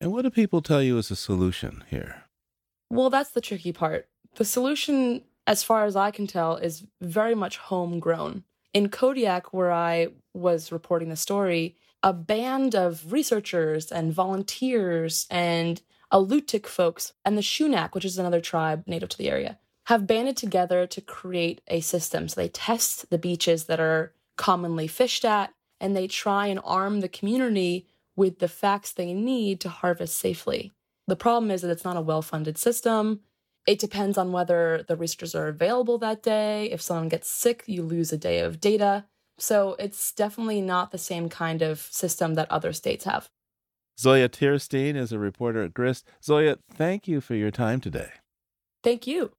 And 0.00 0.12
what 0.12 0.22
do 0.22 0.30
people 0.30 0.62
tell 0.62 0.82
you 0.82 0.98
is 0.98 1.10
a 1.10 1.16
solution 1.16 1.84
here? 1.88 2.24
Well, 2.90 3.10
that's 3.10 3.30
the 3.30 3.40
tricky 3.40 3.72
part. 3.72 4.08
The 4.36 4.44
solution, 4.44 5.22
as 5.46 5.62
far 5.62 5.84
as 5.84 5.96
I 5.96 6.10
can 6.10 6.26
tell, 6.26 6.56
is 6.56 6.84
very 7.00 7.34
much 7.34 7.58
homegrown. 7.58 8.44
In 8.72 8.88
Kodiak, 8.88 9.52
where 9.52 9.72
I 9.72 10.08
was 10.32 10.72
reporting 10.72 11.08
the 11.08 11.16
story, 11.16 11.76
a 12.02 12.12
band 12.12 12.74
of 12.74 13.12
researchers 13.12 13.90
and 13.90 14.12
volunteers 14.12 15.26
and 15.30 15.80
Alutiiq 16.12 16.66
folks 16.66 17.12
and 17.24 17.36
the 17.36 17.42
Sun'aq, 17.42 17.94
which 17.94 18.04
is 18.04 18.18
another 18.18 18.40
tribe 18.40 18.84
native 18.86 19.08
to 19.10 19.18
the 19.18 19.30
area, 19.30 19.58
have 19.86 20.06
banded 20.06 20.36
together 20.36 20.86
to 20.86 21.00
create 21.00 21.60
a 21.68 21.80
system. 21.80 22.28
So 22.28 22.40
they 22.40 22.48
test 22.48 23.10
the 23.10 23.18
beaches 23.18 23.64
that 23.64 23.80
are 23.80 24.12
commonly 24.36 24.86
fished 24.86 25.24
at 25.24 25.52
and 25.80 25.96
they 25.96 26.06
try 26.06 26.46
and 26.46 26.60
arm 26.64 27.00
the 27.00 27.08
community 27.08 27.86
with 28.16 28.38
the 28.38 28.48
facts 28.48 28.92
they 28.92 29.12
need 29.12 29.60
to 29.60 29.68
harvest 29.68 30.18
safely. 30.18 30.72
The 31.06 31.16
problem 31.16 31.50
is 31.50 31.62
that 31.62 31.70
it's 31.70 31.84
not 31.84 31.96
a 31.96 32.02
well 32.02 32.22
funded 32.22 32.56
system. 32.56 33.20
It 33.66 33.78
depends 33.78 34.18
on 34.18 34.32
whether 34.32 34.84
the 34.86 34.96
researchers 34.96 35.34
are 35.34 35.48
available 35.48 35.98
that 35.98 36.22
day. 36.22 36.66
If 36.70 36.82
someone 36.82 37.08
gets 37.08 37.28
sick, 37.28 37.64
you 37.66 37.82
lose 37.82 38.12
a 38.12 38.18
day 38.18 38.40
of 38.40 38.60
data. 38.60 39.06
So 39.38 39.74
it's 39.78 40.12
definitely 40.12 40.60
not 40.60 40.90
the 40.90 40.98
same 40.98 41.28
kind 41.28 41.62
of 41.62 41.80
system 41.80 42.34
that 42.34 42.50
other 42.50 42.72
states 42.72 43.04
have. 43.04 43.28
Zoya 43.98 44.28
Teirstein 44.28 44.96
is 44.96 45.12
a 45.12 45.18
reporter 45.18 45.62
at 45.62 45.72
Grist. 45.72 46.06
Zoya, 46.22 46.58
thank 46.72 47.08
you 47.08 47.20
for 47.20 47.34
your 47.34 47.50
time 47.50 47.80
today. 47.80 48.10
Thank 48.82 49.06
you. 49.06 49.32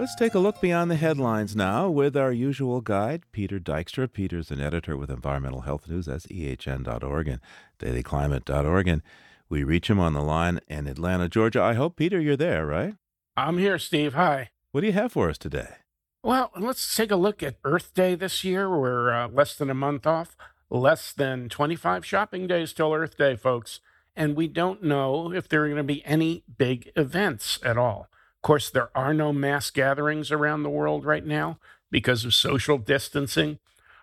Let's 0.00 0.14
take 0.14 0.32
a 0.32 0.38
look 0.38 0.62
beyond 0.62 0.90
the 0.90 0.96
headlines 0.96 1.54
now 1.54 1.90
with 1.90 2.16
our 2.16 2.32
usual 2.32 2.80
guide, 2.80 3.24
Peter 3.32 3.60
Dykstra. 3.60 4.10
Peter's 4.10 4.50
an 4.50 4.58
editor 4.58 4.96
with 4.96 5.10
Environmental 5.10 5.60
Health 5.60 5.90
News. 5.90 6.06
That's 6.06 6.26
ehn.org 6.28 7.28
and 7.28 7.40
dailyclimate.org. 7.78 8.88
And 8.88 9.02
we 9.50 9.62
reach 9.62 9.90
him 9.90 10.00
on 10.00 10.14
the 10.14 10.22
line 10.22 10.60
in 10.68 10.86
Atlanta, 10.86 11.28
Georgia. 11.28 11.62
I 11.62 11.74
hope, 11.74 11.96
Peter, 11.96 12.18
you're 12.18 12.38
there, 12.38 12.64
right? 12.64 12.94
I'm 13.36 13.58
here, 13.58 13.78
Steve. 13.78 14.14
Hi. 14.14 14.48
What 14.72 14.80
do 14.80 14.86
you 14.86 14.94
have 14.94 15.12
for 15.12 15.28
us 15.28 15.36
today? 15.36 15.68
Well, 16.22 16.50
let's 16.58 16.96
take 16.96 17.10
a 17.10 17.16
look 17.16 17.42
at 17.42 17.58
Earth 17.62 17.92
Day 17.92 18.14
this 18.14 18.42
year. 18.42 18.70
We're 18.70 19.12
uh, 19.12 19.28
less 19.28 19.54
than 19.54 19.68
a 19.68 19.74
month 19.74 20.06
off, 20.06 20.34
less 20.70 21.12
than 21.12 21.50
25 21.50 22.06
shopping 22.06 22.46
days 22.46 22.72
till 22.72 22.94
Earth 22.94 23.18
Day, 23.18 23.36
folks. 23.36 23.80
And 24.16 24.34
we 24.34 24.48
don't 24.48 24.82
know 24.82 25.30
if 25.30 25.46
there 25.46 25.64
are 25.64 25.68
going 25.68 25.76
to 25.76 25.84
be 25.84 26.02
any 26.06 26.42
big 26.56 26.90
events 26.96 27.58
at 27.62 27.76
all. 27.76 28.08
Of 28.40 28.42
course, 28.42 28.70
there 28.70 28.88
are 28.96 29.12
no 29.12 29.34
mass 29.34 29.68
gatherings 29.70 30.32
around 30.32 30.62
the 30.62 30.70
world 30.70 31.04
right 31.04 31.26
now 31.26 31.58
because 31.90 32.24
of 32.24 32.34
social 32.34 32.78
distancing. 32.78 33.58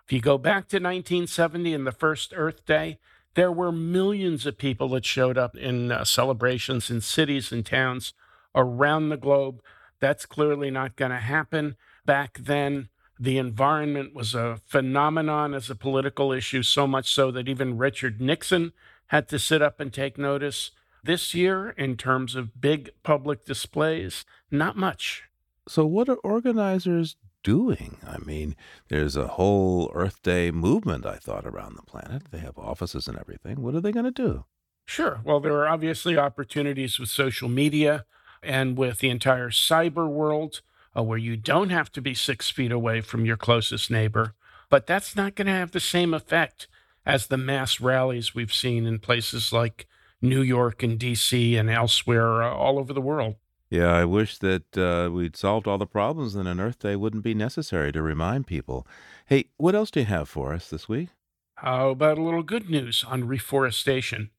If 0.06 0.12
you 0.12 0.20
go 0.20 0.38
back 0.38 0.68
to 0.68 0.76
1970 0.76 1.74
and 1.74 1.84
the 1.84 1.90
first 1.90 2.32
Earth 2.36 2.64
Day, 2.64 3.00
there 3.34 3.50
were 3.50 3.72
millions 3.72 4.46
of 4.46 4.56
people 4.56 4.90
that 4.90 5.04
showed 5.04 5.36
up 5.36 5.56
in 5.56 5.90
uh, 5.90 6.04
celebrations 6.04 6.88
in 6.88 7.00
cities 7.00 7.50
and 7.50 7.66
towns 7.66 8.14
around 8.54 9.08
the 9.08 9.16
globe. 9.16 9.60
That's 9.98 10.24
clearly 10.24 10.70
not 10.70 10.94
going 10.94 11.10
to 11.10 11.18
happen. 11.18 11.76
Back 12.06 12.38
then, 12.40 12.90
the 13.18 13.38
environment 13.38 14.14
was 14.14 14.36
a 14.36 14.60
phenomenon 14.66 15.52
as 15.52 15.68
a 15.68 15.74
political 15.74 16.30
issue, 16.30 16.62
so 16.62 16.86
much 16.86 17.12
so 17.12 17.32
that 17.32 17.48
even 17.48 17.76
Richard 17.76 18.20
Nixon 18.20 18.72
had 19.08 19.28
to 19.30 19.38
sit 19.40 19.62
up 19.62 19.80
and 19.80 19.92
take 19.92 20.16
notice. 20.16 20.70
This 21.08 21.32
year, 21.32 21.70
in 21.70 21.96
terms 21.96 22.34
of 22.34 22.60
big 22.60 22.90
public 23.02 23.46
displays, 23.46 24.26
not 24.50 24.76
much. 24.76 25.22
So, 25.66 25.86
what 25.86 26.06
are 26.06 26.16
organizers 26.16 27.16
doing? 27.42 27.96
I 28.06 28.18
mean, 28.18 28.54
there's 28.88 29.16
a 29.16 29.26
whole 29.26 29.90
Earth 29.94 30.22
Day 30.22 30.50
movement, 30.50 31.06
I 31.06 31.16
thought, 31.16 31.46
around 31.46 31.76
the 31.76 31.82
planet. 31.82 32.24
They 32.30 32.40
have 32.40 32.58
offices 32.58 33.08
and 33.08 33.18
everything. 33.18 33.62
What 33.62 33.74
are 33.74 33.80
they 33.80 33.90
going 33.90 34.04
to 34.04 34.10
do? 34.10 34.44
Sure. 34.84 35.22
Well, 35.24 35.40
there 35.40 35.54
are 35.54 35.66
obviously 35.66 36.18
opportunities 36.18 36.98
with 36.98 37.08
social 37.08 37.48
media 37.48 38.04
and 38.42 38.76
with 38.76 38.98
the 38.98 39.08
entire 39.08 39.48
cyber 39.48 40.10
world 40.10 40.60
uh, 40.94 41.02
where 41.02 41.16
you 41.16 41.38
don't 41.38 41.70
have 41.70 41.90
to 41.92 42.02
be 42.02 42.12
six 42.12 42.50
feet 42.50 42.70
away 42.70 43.00
from 43.00 43.24
your 43.24 43.38
closest 43.38 43.90
neighbor. 43.90 44.34
But 44.68 44.86
that's 44.86 45.16
not 45.16 45.36
going 45.36 45.46
to 45.46 45.52
have 45.52 45.70
the 45.70 45.80
same 45.80 46.12
effect 46.12 46.68
as 47.06 47.28
the 47.28 47.38
mass 47.38 47.80
rallies 47.80 48.34
we've 48.34 48.52
seen 48.52 48.84
in 48.84 48.98
places 48.98 49.54
like 49.54 49.88
New 50.20 50.42
York 50.42 50.82
and 50.82 50.98
DC 50.98 51.58
and 51.58 51.70
elsewhere 51.70 52.42
uh, 52.42 52.52
all 52.52 52.78
over 52.78 52.92
the 52.92 53.00
world. 53.00 53.36
Yeah, 53.70 53.92
I 53.92 54.04
wish 54.04 54.38
that 54.38 54.78
uh, 54.78 55.10
we'd 55.12 55.36
solved 55.36 55.66
all 55.66 55.78
the 55.78 55.86
problems 55.86 56.34
and 56.34 56.48
an 56.48 56.60
Earth 56.60 56.78
Day 56.78 56.96
wouldn't 56.96 57.22
be 57.22 57.34
necessary 57.34 57.92
to 57.92 58.02
remind 58.02 58.46
people. 58.46 58.86
Hey, 59.26 59.50
what 59.58 59.74
else 59.74 59.90
do 59.90 60.00
you 60.00 60.06
have 60.06 60.28
for 60.28 60.54
us 60.54 60.70
this 60.70 60.88
week? 60.88 61.10
How 61.56 61.90
about 61.90 62.18
a 62.18 62.22
little 62.22 62.42
good 62.42 62.70
news 62.70 63.04
on 63.06 63.26
reforestation? 63.26 64.30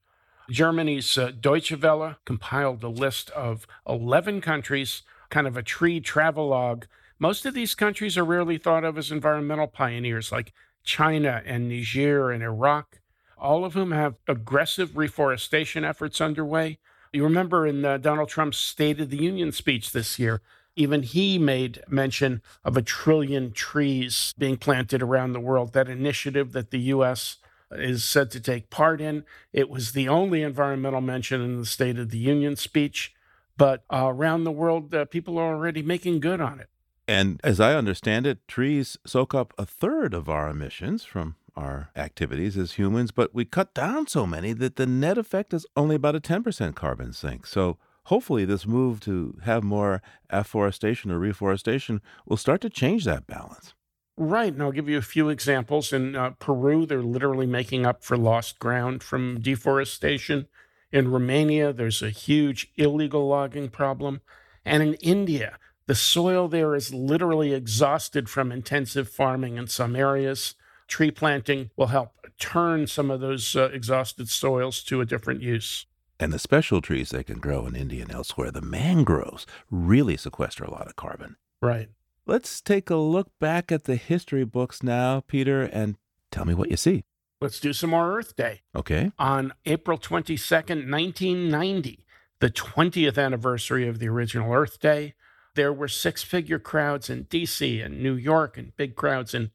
Germany's 0.50 1.16
uh, 1.16 1.30
Deutsche 1.38 1.80
Welle 1.80 2.16
compiled 2.24 2.82
a 2.82 2.88
list 2.88 3.30
of 3.30 3.66
11 3.88 4.40
countries, 4.40 5.02
kind 5.28 5.46
of 5.46 5.56
a 5.56 5.62
tree 5.62 6.00
travelogue. 6.00 6.86
Most 7.20 7.46
of 7.46 7.54
these 7.54 7.76
countries 7.76 8.18
are 8.18 8.24
rarely 8.24 8.58
thought 8.58 8.84
of 8.84 8.98
as 8.98 9.12
environmental 9.12 9.68
pioneers, 9.68 10.32
like 10.32 10.52
China 10.82 11.40
and 11.44 11.68
Niger 11.68 12.32
and 12.32 12.42
Iraq 12.42 12.99
all 13.40 13.64
of 13.64 13.74
whom 13.74 13.92
have 13.92 14.16
aggressive 14.28 14.96
reforestation 14.96 15.84
efforts 15.84 16.20
underway. 16.20 16.78
You 17.12 17.24
remember 17.24 17.66
in 17.66 17.84
uh, 17.84 17.98
Donald 17.98 18.28
Trump's 18.28 18.58
State 18.58 19.00
of 19.00 19.10
the 19.10 19.22
Union 19.22 19.50
speech 19.50 19.90
this 19.90 20.18
year, 20.18 20.40
even 20.76 21.02
he 21.02 21.38
made 21.38 21.82
mention 21.88 22.42
of 22.64 22.76
a 22.76 22.82
trillion 22.82 23.52
trees 23.52 24.32
being 24.38 24.56
planted 24.56 25.02
around 25.02 25.32
the 25.32 25.40
world, 25.40 25.72
that 25.72 25.88
initiative 25.88 26.52
that 26.52 26.70
the 26.70 26.78
U.S. 26.78 27.38
is 27.72 28.04
said 28.04 28.30
to 28.30 28.40
take 28.40 28.70
part 28.70 29.00
in. 29.00 29.24
It 29.52 29.68
was 29.68 29.92
the 29.92 30.08
only 30.08 30.42
environmental 30.42 31.00
mention 31.00 31.40
in 31.40 31.58
the 31.58 31.66
State 31.66 31.98
of 31.98 32.10
the 32.10 32.18
Union 32.18 32.56
speech, 32.56 33.12
but 33.56 33.82
uh, 33.92 34.06
around 34.06 34.44
the 34.44 34.52
world, 34.52 34.94
uh, 34.94 35.04
people 35.06 35.36
are 35.38 35.54
already 35.54 35.82
making 35.82 36.20
good 36.20 36.40
on 36.40 36.60
it. 36.60 36.68
And 37.08 37.40
as 37.42 37.58
I 37.58 37.74
understand 37.74 38.24
it, 38.24 38.46
trees 38.46 38.96
soak 39.04 39.34
up 39.34 39.52
a 39.58 39.66
third 39.66 40.14
of 40.14 40.28
our 40.28 40.48
emissions 40.48 41.02
from 41.02 41.34
our 41.56 41.90
activities 41.96 42.56
as 42.56 42.72
humans, 42.72 43.10
but 43.10 43.34
we 43.34 43.44
cut 43.44 43.74
down 43.74 44.06
so 44.06 44.26
many 44.26 44.52
that 44.52 44.76
the 44.76 44.86
net 44.86 45.18
effect 45.18 45.52
is 45.52 45.66
only 45.76 45.96
about 45.96 46.16
a 46.16 46.20
10% 46.20 46.74
carbon 46.74 47.12
sink. 47.12 47.46
So 47.46 47.78
hopefully, 48.04 48.44
this 48.44 48.66
move 48.66 49.00
to 49.00 49.38
have 49.44 49.62
more 49.62 50.02
afforestation 50.28 51.10
or 51.10 51.18
reforestation 51.18 52.00
will 52.26 52.36
start 52.36 52.60
to 52.62 52.70
change 52.70 53.04
that 53.04 53.26
balance. 53.26 53.74
Right. 54.16 54.52
And 54.52 54.62
I'll 54.62 54.72
give 54.72 54.88
you 54.88 54.98
a 54.98 55.02
few 55.02 55.30
examples. 55.30 55.92
In 55.92 56.14
uh, 56.14 56.30
Peru, 56.38 56.84
they're 56.84 57.02
literally 57.02 57.46
making 57.46 57.86
up 57.86 58.04
for 58.04 58.18
lost 58.18 58.58
ground 58.58 59.02
from 59.02 59.40
deforestation. 59.40 60.46
In 60.92 61.10
Romania, 61.10 61.72
there's 61.72 62.02
a 62.02 62.10
huge 62.10 62.70
illegal 62.76 63.26
logging 63.28 63.70
problem. 63.70 64.20
And 64.64 64.82
in 64.82 64.94
India, 64.94 65.58
the 65.86 65.94
soil 65.94 66.48
there 66.48 66.74
is 66.74 66.92
literally 66.92 67.54
exhausted 67.54 68.28
from 68.28 68.52
intensive 68.52 69.08
farming 69.08 69.56
in 69.56 69.66
some 69.66 69.96
areas 69.96 70.54
tree 70.90 71.10
planting 71.10 71.70
will 71.76 71.86
help 71.86 72.12
turn 72.38 72.86
some 72.86 73.10
of 73.10 73.20
those 73.20 73.56
uh, 73.56 73.70
exhausted 73.72 74.28
soils 74.28 74.82
to 74.82 75.00
a 75.00 75.06
different 75.06 75.40
use. 75.40 75.86
And 76.18 76.32
the 76.32 76.38
special 76.38 76.82
trees 76.82 77.10
they 77.10 77.22
can 77.22 77.38
grow 77.38 77.66
in 77.66 77.74
India 77.74 78.02
and 78.02 78.12
elsewhere, 78.12 78.50
the 78.50 78.60
mangroves, 78.60 79.46
really 79.70 80.18
sequester 80.18 80.64
a 80.64 80.70
lot 80.70 80.86
of 80.86 80.96
carbon. 80.96 81.36
Right. 81.62 81.88
Let's 82.26 82.60
take 82.60 82.90
a 82.90 82.96
look 82.96 83.30
back 83.38 83.72
at 83.72 83.84
the 83.84 83.96
history 83.96 84.44
books 84.44 84.82
now, 84.82 85.20
Peter, 85.20 85.62
and 85.62 85.96
tell 86.30 86.44
me 86.44 86.52
what 86.52 86.70
you 86.70 86.76
see. 86.76 87.04
Let's 87.40 87.58
do 87.58 87.72
some 87.72 87.90
more 87.90 88.18
Earth 88.18 88.36
Day. 88.36 88.60
Okay. 88.76 89.12
On 89.18 89.54
April 89.64 89.96
22nd, 89.96 90.90
1990, 90.90 92.04
the 92.40 92.50
20th 92.50 93.16
anniversary 93.16 93.88
of 93.88 93.98
the 93.98 94.08
original 94.08 94.52
Earth 94.52 94.78
Day, 94.78 95.14
there 95.54 95.72
were 95.72 95.88
six 95.88 96.22
figure 96.22 96.58
crowds 96.58 97.08
in 97.08 97.24
DC 97.24 97.84
and 97.84 98.02
New 98.02 98.14
York 98.14 98.58
and 98.58 98.76
big 98.76 98.94
crowds 98.94 99.34
in 99.34 99.50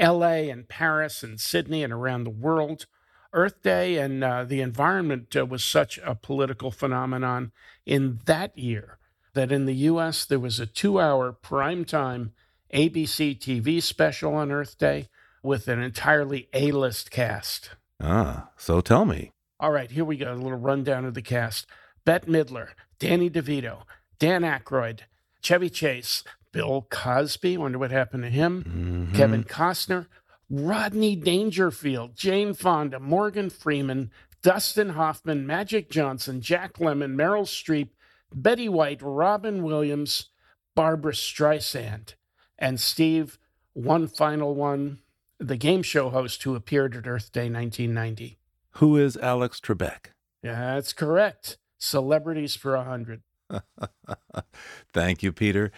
LA 0.00 0.48
and 0.50 0.68
Paris 0.68 1.22
and 1.22 1.40
Sydney 1.40 1.84
and 1.84 1.92
around 1.92 2.24
the 2.24 2.30
world. 2.30 2.86
Earth 3.32 3.62
Day 3.62 3.96
and 3.96 4.24
uh, 4.24 4.44
the 4.44 4.60
environment 4.60 5.36
uh, 5.36 5.46
was 5.46 5.62
such 5.62 5.98
a 5.98 6.14
political 6.14 6.70
phenomenon 6.70 7.52
in 7.86 8.20
that 8.24 8.56
year 8.58 8.98
that 9.34 9.52
in 9.52 9.66
the 9.66 9.74
US 9.74 10.24
there 10.24 10.40
was 10.40 10.58
a 10.58 10.66
two 10.66 11.00
hour 11.00 11.32
primetime 11.32 12.30
ABC 12.74 13.38
TV 13.38 13.82
special 13.82 14.34
on 14.34 14.50
Earth 14.50 14.78
Day 14.78 15.08
with 15.42 15.68
an 15.68 15.80
entirely 15.80 16.48
A 16.52 16.72
list 16.72 17.10
cast. 17.10 17.70
Ah, 18.00 18.50
so 18.56 18.80
tell 18.80 19.04
me. 19.04 19.32
All 19.58 19.70
right, 19.70 19.90
here 19.90 20.04
we 20.04 20.16
go. 20.16 20.32
A 20.32 20.34
little 20.34 20.58
rundown 20.58 21.04
of 21.04 21.14
the 21.14 21.22
cast 21.22 21.66
Bette 22.04 22.30
Midler, 22.30 22.68
Danny 22.98 23.28
DeVito, 23.28 23.82
Dan 24.18 24.42
Aykroyd, 24.42 25.00
Chevy 25.42 25.70
Chase, 25.70 26.24
Bill 26.52 26.86
Cosby, 26.90 27.56
wonder 27.56 27.78
what 27.78 27.90
happened 27.90 28.24
to 28.24 28.30
him, 28.30 29.08
Mhm. 29.12 29.16
Kevin 29.16 29.44
Costner, 29.44 30.06
Rodney 30.48 31.14
Dangerfield, 31.16 32.16
Jane 32.16 32.54
Fonda, 32.54 32.98
Morgan 32.98 33.50
Freeman, 33.50 34.10
Dustin 34.42 34.90
Hoffman, 34.90 35.46
Magic 35.46 35.90
Johnson, 35.90 36.40
Jack 36.40 36.74
Lemmon, 36.78 37.14
Meryl 37.14 37.44
Streep, 37.46 37.90
Betty 38.34 38.68
White, 38.68 39.00
Robin 39.02 39.62
Williams, 39.62 40.30
Barbra 40.74 41.12
Streisand, 41.12 42.14
and 42.58 42.80
Steve, 42.80 43.38
one 43.74 44.08
final 44.08 44.54
one, 44.54 44.98
the 45.38 45.56
game 45.56 45.82
show 45.82 46.10
host 46.10 46.42
who 46.42 46.54
appeared 46.54 46.96
at 46.96 47.06
Earth 47.06 47.30
Day 47.32 47.48
1990. 47.48 48.38
Who 48.74 48.96
is 48.96 49.16
Alex 49.18 49.60
Trebek? 49.60 50.06
Yeah, 50.42 50.74
that's 50.74 50.92
correct. 50.92 51.58
Celebrities 51.78 52.56
for 52.56 52.74
a 52.74 52.84
hundred. 52.84 53.22
Thank 54.92 55.22
you, 55.22 55.32
Peter. 55.32 55.70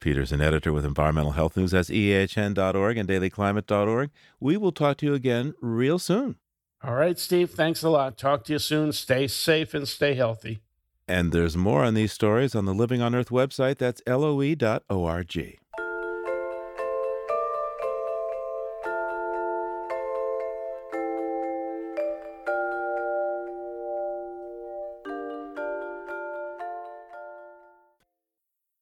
Peter's 0.00 0.32
an 0.32 0.40
editor 0.40 0.72
with 0.72 0.84
Environmental 0.84 1.32
Health 1.32 1.56
News. 1.56 1.72
That's 1.72 1.90
EHN.org 1.90 2.96
and 2.96 3.08
dailyclimate.org. 3.08 4.10
We 4.40 4.56
will 4.56 4.72
talk 4.72 4.98
to 4.98 5.06
you 5.06 5.14
again 5.14 5.54
real 5.60 5.98
soon. 5.98 6.36
All 6.82 6.94
right, 6.94 7.18
Steve. 7.18 7.50
Thanks 7.50 7.82
a 7.82 7.90
lot. 7.90 8.16
Talk 8.16 8.44
to 8.44 8.52
you 8.52 8.58
soon. 8.58 8.92
Stay 8.92 9.26
safe 9.26 9.74
and 9.74 9.88
stay 9.88 10.14
healthy. 10.14 10.60
And 11.08 11.32
there's 11.32 11.56
more 11.56 11.84
on 11.84 11.94
these 11.94 12.12
stories 12.12 12.54
on 12.54 12.66
the 12.66 12.74
Living 12.74 13.00
on 13.00 13.14
Earth 13.14 13.30
website. 13.30 13.78
That's 13.78 14.02
loe.org. 14.06 15.58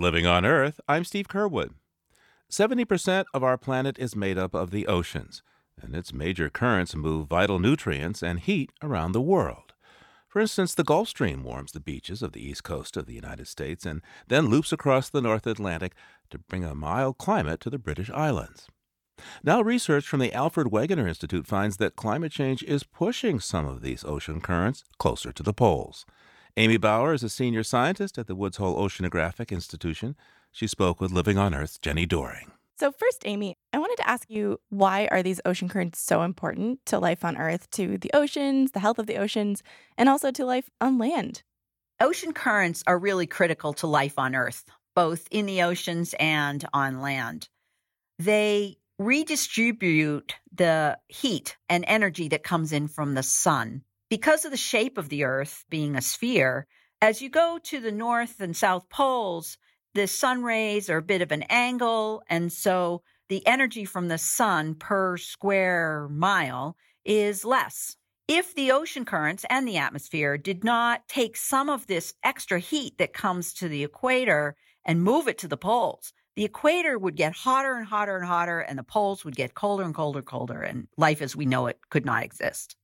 Living 0.00 0.24
on 0.24 0.46
Earth. 0.46 0.80
I'm 0.88 1.04
Steve 1.04 1.28
Curwood. 1.28 1.74
70% 2.50 3.26
of 3.34 3.44
our 3.44 3.58
planet 3.58 3.98
is 3.98 4.16
made 4.16 4.38
up 4.38 4.54
of 4.54 4.70
the 4.70 4.86
oceans, 4.86 5.42
and 5.78 5.94
its 5.94 6.10
major 6.10 6.48
currents 6.48 6.96
move 6.96 7.28
vital 7.28 7.58
nutrients 7.58 8.22
and 8.22 8.40
heat 8.40 8.70
around 8.82 9.12
the 9.12 9.20
world. 9.20 9.74
For 10.26 10.40
instance, 10.40 10.74
the 10.74 10.84
Gulf 10.84 11.08
Stream 11.08 11.44
warms 11.44 11.72
the 11.72 11.80
beaches 11.80 12.22
of 12.22 12.32
the 12.32 12.42
east 12.42 12.64
coast 12.64 12.96
of 12.96 13.04
the 13.04 13.12
United 13.12 13.46
States 13.46 13.84
and 13.84 14.00
then 14.26 14.46
loops 14.46 14.72
across 14.72 15.10
the 15.10 15.20
North 15.20 15.46
Atlantic 15.46 15.92
to 16.30 16.38
bring 16.38 16.64
a 16.64 16.74
mild 16.74 17.18
climate 17.18 17.60
to 17.60 17.68
the 17.68 17.78
British 17.78 18.08
Islands. 18.08 18.68
Now, 19.44 19.60
research 19.60 20.06
from 20.06 20.20
the 20.20 20.32
Alfred 20.32 20.68
Wegener 20.68 21.08
Institute 21.08 21.46
finds 21.46 21.76
that 21.76 21.96
climate 21.96 22.32
change 22.32 22.62
is 22.62 22.84
pushing 22.84 23.38
some 23.38 23.66
of 23.66 23.82
these 23.82 24.02
ocean 24.06 24.40
currents 24.40 24.82
closer 24.98 25.30
to 25.30 25.42
the 25.42 25.52
poles. 25.52 26.06
Amy 26.56 26.76
Bower 26.76 27.14
is 27.14 27.22
a 27.22 27.28
senior 27.28 27.62
scientist 27.62 28.18
at 28.18 28.26
the 28.26 28.34
Woods 28.34 28.56
Hole 28.56 28.76
Oceanographic 28.76 29.50
Institution. 29.50 30.16
She 30.50 30.66
spoke 30.66 31.00
with 31.00 31.12
Living 31.12 31.38
on 31.38 31.54
Earth's 31.54 31.78
Jenni 31.78 32.08
Doering. 32.08 32.50
So 32.78 32.90
first, 32.90 33.22
Amy, 33.24 33.56
I 33.72 33.78
wanted 33.78 33.96
to 33.98 34.08
ask 34.08 34.28
you 34.28 34.58
why 34.68 35.06
are 35.12 35.22
these 35.22 35.40
ocean 35.44 35.68
currents 35.68 36.00
so 36.00 36.22
important 36.22 36.84
to 36.86 36.98
life 36.98 37.24
on 37.24 37.36
Earth, 37.36 37.70
to 37.72 37.98
the 37.98 38.10
oceans, 38.14 38.72
the 38.72 38.80
health 38.80 38.98
of 38.98 39.06
the 39.06 39.18
oceans, 39.18 39.62
and 39.96 40.08
also 40.08 40.30
to 40.32 40.44
life 40.44 40.68
on 40.80 40.98
land? 40.98 41.42
Ocean 42.00 42.32
currents 42.32 42.82
are 42.86 42.98
really 42.98 43.26
critical 43.26 43.72
to 43.74 43.86
life 43.86 44.18
on 44.18 44.34
Earth, 44.34 44.64
both 44.96 45.28
in 45.30 45.46
the 45.46 45.62
oceans 45.62 46.14
and 46.18 46.64
on 46.72 47.00
land. 47.00 47.48
They 48.18 48.78
redistribute 48.98 50.34
the 50.52 50.98
heat 51.08 51.56
and 51.68 51.84
energy 51.86 52.28
that 52.28 52.42
comes 52.42 52.72
in 52.72 52.88
from 52.88 53.14
the 53.14 53.22
sun. 53.22 53.82
Because 54.10 54.44
of 54.44 54.50
the 54.50 54.56
shape 54.56 54.98
of 54.98 55.08
the 55.08 55.22
Earth 55.22 55.64
being 55.70 55.94
a 55.94 56.02
sphere, 56.02 56.66
as 57.00 57.22
you 57.22 57.30
go 57.30 57.60
to 57.62 57.78
the 57.78 57.92
North 57.92 58.40
and 58.40 58.56
South 58.56 58.88
poles, 58.88 59.56
the 59.94 60.08
sun 60.08 60.42
rays 60.42 60.90
are 60.90 60.96
a 60.96 61.02
bit 61.02 61.22
of 61.22 61.30
an 61.30 61.44
angle. 61.44 62.20
And 62.28 62.52
so 62.52 63.02
the 63.28 63.46
energy 63.46 63.84
from 63.84 64.08
the 64.08 64.18
sun 64.18 64.74
per 64.74 65.16
square 65.16 66.08
mile 66.10 66.76
is 67.04 67.44
less. 67.44 67.96
If 68.26 68.52
the 68.56 68.72
ocean 68.72 69.04
currents 69.04 69.44
and 69.48 69.66
the 69.66 69.76
atmosphere 69.76 70.36
did 70.36 70.64
not 70.64 71.06
take 71.06 71.36
some 71.36 71.70
of 71.70 71.86
this 71.86 72.12
extra 72.24 72.58
heat 72.58 72.98
that 72.98 73.12
comes 73.12 73.54
to 73.54 73.68
the 73.68 73.84
equator 73.84 74.56
and 74.84 75.04
move 75.04 75.28
it 75.28 75.38
to 75.38 75.48
the 75.48 75.56
poles, 75.56 76.12
the 76.34 76.44
equator 76.44 76.98
would 76.98 77.14
get 77.14 77.32
hotter 77.32 77.76
and 77.76 77.86
hotter 77.86 78.16
and 78.16 78.26
hotter, 78.26 78.58
and 78.58 78.76
the 78.76 78.82
poles 78.82 79.24
would 79.24 79.36
get 79.36 79.54
colder 79.54 79.84
and 79.84 79.94
colder 79.94 80.18
and 80.18 80.26
colder, 80.26 80.62
and 80.62 80.88
life 80.96 81.22
as 81.22 81.36
we 81.36 81.46
know 81.46 81.68
it 81.68 81.78
could 81.90 82.04
not 82.04 82.24
exist. 82.24 82.74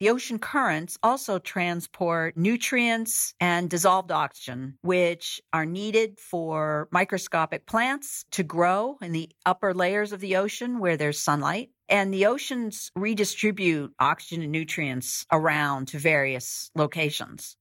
The 0.00 0.08
ocean 0.08 0.38
currents 0.38 0.96
also 1.02 1.38
transport 1.38 2.34
nutrients 2.34 3.34
and 3.38 3.68
dissolved 3.68 4.10
oxygen, 4.10 4.78
which 4.80 5.42
are 5.52 5.66
needed 5.66 6.18
for 6.18 6.88
microscopic 6.90 7.66
plants 7.66 8.24
to 8.30 8.42
grow 8.42 8.96
in 9.02 9.12
the 9.12 9.28
upper 9.44 9.74
layers 9.74 10.12
of 10.12 10.20
the 10.20 10.36
ocean 10.36 10.78
where 10.78 10.96
there's 10.96 11.20
sunlight. 11.20 11.68
And 11.86 12.14
the 12.14 12.24
oceans 12.24 12.90
redistribute 12.96 13.92
oxygen 13.98 14.42
and 14.42 14.52
nutrients 14.52 15.26
around 15.30 15.88
to 15.88 15.98
various 15.98 16.70
locations. 16.74 17.58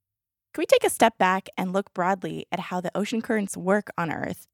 Can 0.54 0.62
we 0.62 0.66
take 0.66 0.86
a 0.86 0.90
step 0.90 1.18
back 1.18 1.50
and 1.58 1.74
look 1.74 1.94
broadly 1.94 2.46
at 2.54 2.62
how 2.62 2.80
the 2.80 2.92
ocean 2.96 3.22
currents 3.22 3.58
work 3.58 3.90
on 3.98 4.14
Earth? 4.14 4.48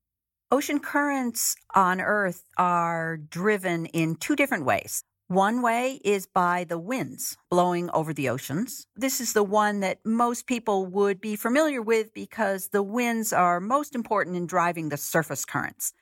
Ocean 0.50 0.80
currents 0.80 1.56
on 1.76 2.02
Earth 2.02 2.42
are 2.58 3.18
driven 3.18 3.86
in 3.86 4.16
two 4.16 4.36
different 4.36 4.66
ways. 4.66 5.04
One 5.28 5.64
way 5.64 6.00
is 6.06 6.28
by 6.28 6.66
the 6.66 6.78
winds 6.78 7.36
blowing 7.50 7.90
over 7.96 8.14
the 8.14 8.30
oceans. 8.30 8.86
This 8.96 9.20
is 9.20 9.34
the 9.34 9.44
one 9.44 9.80
that 9.80 9.98
most 10.06 10.46
people 10.46 10.86
would 10.86 11.20
be 11.20 11.36
familiar 11.36 11.82
with 11.82 12.14
because 12.14 12.68
the 12.68 12.84
winds 12.84 13.34
are 13.34 13.60
most 13.60 13.96
important 13.96 14.36
in 14.36 14.46
driving 14.46 14.90
the 14.90 14.98
surface 14.98 15.44
currents. 15.44 15.94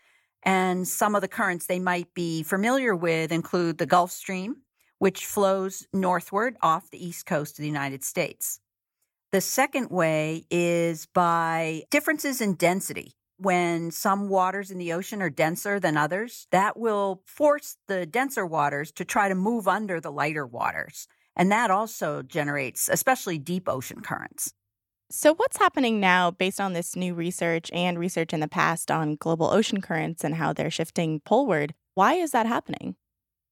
And 0.44 0.86
some 0.86 1.16
of 1.16 1.22
the 1.22 1.30
currents 1.30 1.68
they 1.68 1.80
might 1.80 2.14
be 2.14 2.44
familiar 2.44 2.94
with 2.94 3.32
include 3.32 3.78
the 3.78 3.86
Gulf 3.86 4.12
Stream, 4.12 4.58
which 5.00 5.26
flows 5.26 5.88
northward 5.94 6.58
off 6.62 6.92
the 6.92 7.06
east 7.06 7.26
coast 7.26 7.58
of 7.58 7.62
the 7.62 7.68
United 7.68 8.04
States. 8.04 8.60
The 9.32 9.40
second 9.40 9.90
way 9.90 10.44
is 10.52 11.06
by 11.06 11.84
differences 11.90 12.42
in 12.42 12.56
density 12.56 13.14
when 13.38 13.92
some 13.92 14.30
waters 14.30 14.72
in 14.72 14.78
the 14.78 14.94
ocean 14.94 15.22
are 15.22 15.30
denser 15.30 15.80
than 15.80 15.98
others, 15.98 16.48
that 16.52 16.78
will 16.78 17.22
force 17.26 17.78
the 17.88 18.06
denser 18.06 18.46
waters 18.46 18.92
to 18.94 19.06
try 19.06 19.30
to 19.30 19.36
move 19.36 19.68
under 19.68 20.00
the 20.00 20.12
lighter 20.12 20.46
waters. 20.46 21.08
And 21.36 21.52
that 21.52 21.72
also 21.72 22.22
generates 22.22 22.90
especially 22.90 23.40
deep 23.40 23.68
ocean 23.68 24.02
currents. 24.02 24.54
So, 25.10 25.36
what's 25.36 25.58
happening 25.58 26.00
now 26.00 26.32
based 26.32 26.60
on 26.60 26.74
this 26.74 26.96
new 26.96 27.14
research 27.14 27.70
and 27.72 28.00
research 28.00 28.34
in 28.34 28.40
the 28.40 28.48
past 28.48 28.90
on 28.90 29.16
global 29.16 29.52
ocean 29.52 29.82
currents 29.82 30.24
and 30.24 30.36
how 30.36 30.54
they're 30.54 30.72
shifting 30.72 31.20
poleward? 31.20 31.74
Why 31.94 32.16
is 32.16 32.32
that 32.32 32.48
happening? 32.48 32.96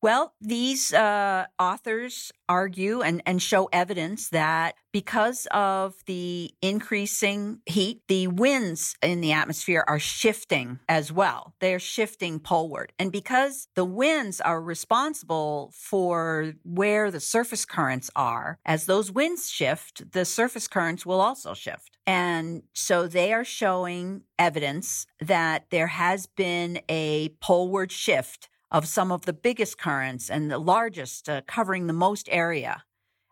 Well, 0.02 0.34
these 0.42 0.94
uh, 0.94 1.46
authors 1.60 2.32
argue 2.50 3.02
and, 3.02 3.22
and 3.28 3.40
show 3.40 3.70
evidence 3.72 4.30
that 4.30 4.74
because 4.92 5.48
of 5.52 5.94
the 6.08 6.52
increasing 6.60 7.62
heat, 7.68 8.02
the 8.08 8.28
winds 8.28 8.96
in 9.04 9.22
the 9.22 9.32
atmosphere 9.32 9.84
are 9.88 10.00
shifting 10.00 10.80
as 10.90 11.12
well. 11.12 11.54
They're 11.62 11.80
shifting 11.80 12.40
poleward. 12.40 12.94
And 12.98 13.12
because 13.12 13.68
the 13.76 13.86
winds 13.86 14.42
are 14.42 14.60
responsible 14.60 15.72
for 15.76 16.54
where 16.64 17.12
the 17.12 17.20
surface 17.20 17.64
currents 17.64 18.10
are, 18.16 18.58
as 18.66 18.88
those 18.88 19.12
winds 19.12 19.52
shift, 19.52 20.12
the 20.14 20.26
surface 20.26 20.68
currents 20.68 21.06
will 21.06 21.22
also 21.22 21.54
shift. 21.54 22.00
And 22.08 22.64
so 22.74 23.08
they 23.08 23.32
are 23.34 23.46
showing 23.46 24.24
evidence 24.40 25.06
that 25.20 25.66
there 25.70 25.88
has 25.88 26.26
been 26.26 26.82
a 26.90 27.30
poleward 27.40 27.92
shift 27.92 28.50
of 28.72 28.88
some 28.88 29.12
of 29.12 29.26
the 29.26 29.34
biggest 29.34 29.78
currents 29.78 30.30
and 30.30 30.50
the 30.50 30.58
largest, 30.58 31.28
uh, 31.28 31.42
covering 31.48 31.88
the 31.88 31.94
most 31.94 32.30
area. 32.32 32.84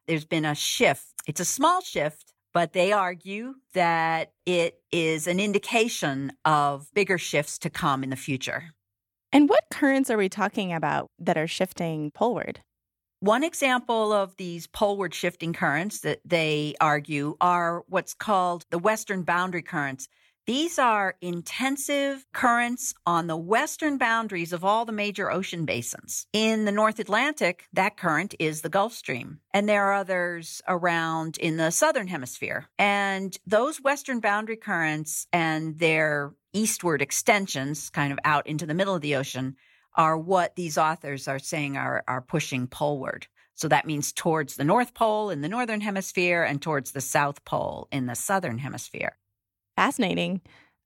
There's 0.07 0.25
been 0.25 0.45
a 0.45 0.55
shift. 0.55 1.05
It's 1.27 1.39
a 1.39 1.45
small 1.45 1.81
shift, 1.81 2.33
but 2.53 2.73
they 2.73 2.91
argue 2.91 3.55
that 3.73 4.33
it 4.45 4.81
is 4.91 5.27
an 5.27 5.39
indication 5.39 6.33
of 6.45 6.87
bigger 6.93 7.17
shifts 7.17 7.57
to 7.59 7.69
come 7.69 8.03
in 8.03 8.09
the 8.09 8.15
future. 8.15 8.73
And 9.31 9.47
what 9.47 9.65
currents 9.71 10.09
are 10.09 10.17
we 10.17 10.29
talking 10.29 10.73
about 10.73 11.11
that 11.19 11.37
are 11.37 11.47
shifting 11.47 12.11
poleward? 12.11 12.61
One 13.21 13.43
example 13.43 14.13
of 14.13 14.35
these 14.37 14.65
poleward 14.65 15.13
shifting 15.13 15.53
currents 15.53 15.99
that 16.01 16.21
they 16.25 16.75
argue 16.79 17.35
are 17.39 17.83
what's 17.87 18.13
called 18.13 18.65
the 18.71 18.79
western 18.79 19.23
boundary 19.23 19.61
currents. 19.61 20.07
These 20.49 20.79
are 20.79 21.15
intensive 21.21 22.25
currents 22.33 22.95
on 23.05 23.27
the 23.27 23.37
western 23.37 23.99
boundaries 23.99 24.51
of 24.51 24.65
all 24.65 24.83
the 24.83 24.91
major 24.91 25.31
ocean 25.31 25.63
basins. 25.63 26.25
In 26.33 26.65
the 26.65 26.71
North 26.71 26.97
Atlantic, 26.97 27.67
that 27.73 27.97
current 27.97 28.33
is 28.39 28.61
the 28.61 28.69
Gulf 28.69 28.93
Stream. 28.93 29.41
And 29.53 29.69
there 29.69 29.85
are 29.85 29.93
others 29.93 30.63
around 30.67 31.37
in 31.37 31.57
the 31.57 31.69
southern 31.69 32.07
hemisphere. 32.07 32.67
And 32.79 33.37
those 33.45 33.79
western 33.79 34.21
boundary 34.21 34.55
currents 34.57 35.27
and 35.31 35.77
their 35.77 36.33
eastward 36.51 37.03
extensions, 37.03 37.91
kind 37.91 38.11
of 38.11 38.17
out 38.25 38.47
into 38.47 38.65
the 38.65 38.73
middle 38.73 38.95
of 38.95 39.03
the 39.03 39.17
ocean, 39.17 39.55
are 39.93 40.17
what 40.17 40.55
these 40.55 40.79
authors 40.79 41.27
are 41.27 41.37
saying 41.37 41.77
are, 41.77 42.03
are 42.07 42.21
pushing 42.21 42.65
poleward. 42.65 43.27
So 43.53 43.67
that 43.67 43.85
means 43.85 44.11
towards 44.13 44.55
the 44.55 44.63
North 44.63 44.95
Pole 44.95 45.29
in 45.29 45.41
the 45.41 45.47
northern 45.47 45.81
hemisphere 45.81 46.41
and 46.41 46.59
towards 46.59 46.91
the 46.91 47.01
South 47.01 47.45
Pole 47.45 47.87
in 47.91 48.07
the 48.07 48.15
southern 48.15 48.57
hemisphere. 48.57 49.15
Fascinating. 49.79 50.41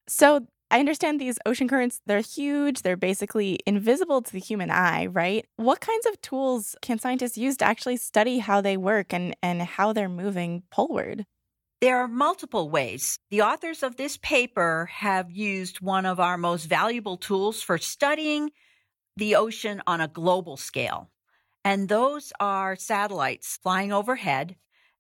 So 0.08 0.46
I 0.70 0.80
understand 0.80 1.20
these 1.20 1.40
ocean 1.48 1.68
currents, 1.68 2.00
they're 2.06 2.20
huge. 2.20 2.84
They're 2.84 2.96
basically 2.96 3.58
invisible 3.66 4.22
to 4.22 4.32
the 4.32 4.40
human 4.40 4.70
eye, 4.70 5.08
right? 5.08 5.48
What 5.56 5.82
kinds 5.82 6.06
of 6.06 6.22
tools 6.22 6.76
can 6.84 7.00
scientists 7.00 7.36
use 7.36 7.58
to 7.58 7.66
actually 7.66 7.98
study 7.98 8.38
how 8.38 8.62
they 8.62 8.78
work 8.78 9.12
and, 9.12 9.36
and 9.42 9.64
how 9.64 9.94
they're 9.94 10.10
moving 10.10 10.62
poleward? 10.70 11.26
There 11.82 11.98
are 11.98 12.08
multiple 12.08 12.70
ways. 12.70 13.18
The 13.32 13.42
authors 13.42 13.82
of 13.82 13.96
this 13.96 14.18
paper 14.18 14.88
have 14.94 15.32
used 15.32 15.82
one 15.82 16.06
of 16.06 16.20
our 16.20 16.38
most 16.38 16.66
valuable 16.66 17.18
tools 17.18 17.64
for 17.64 17.80
studying 17.80 18.52
the 19.18 19.38
ocean 19.38 19.82
on 19.88 20.02
a 20.02 20.08
global 20.08 20.56
scale. 20.56 21.10
And 21.66 21.90
those 21.90 22.32
are 22.40 22.76
satellites 22.76 23.58
flying 23.64 23.92
overhead 23.92 24.56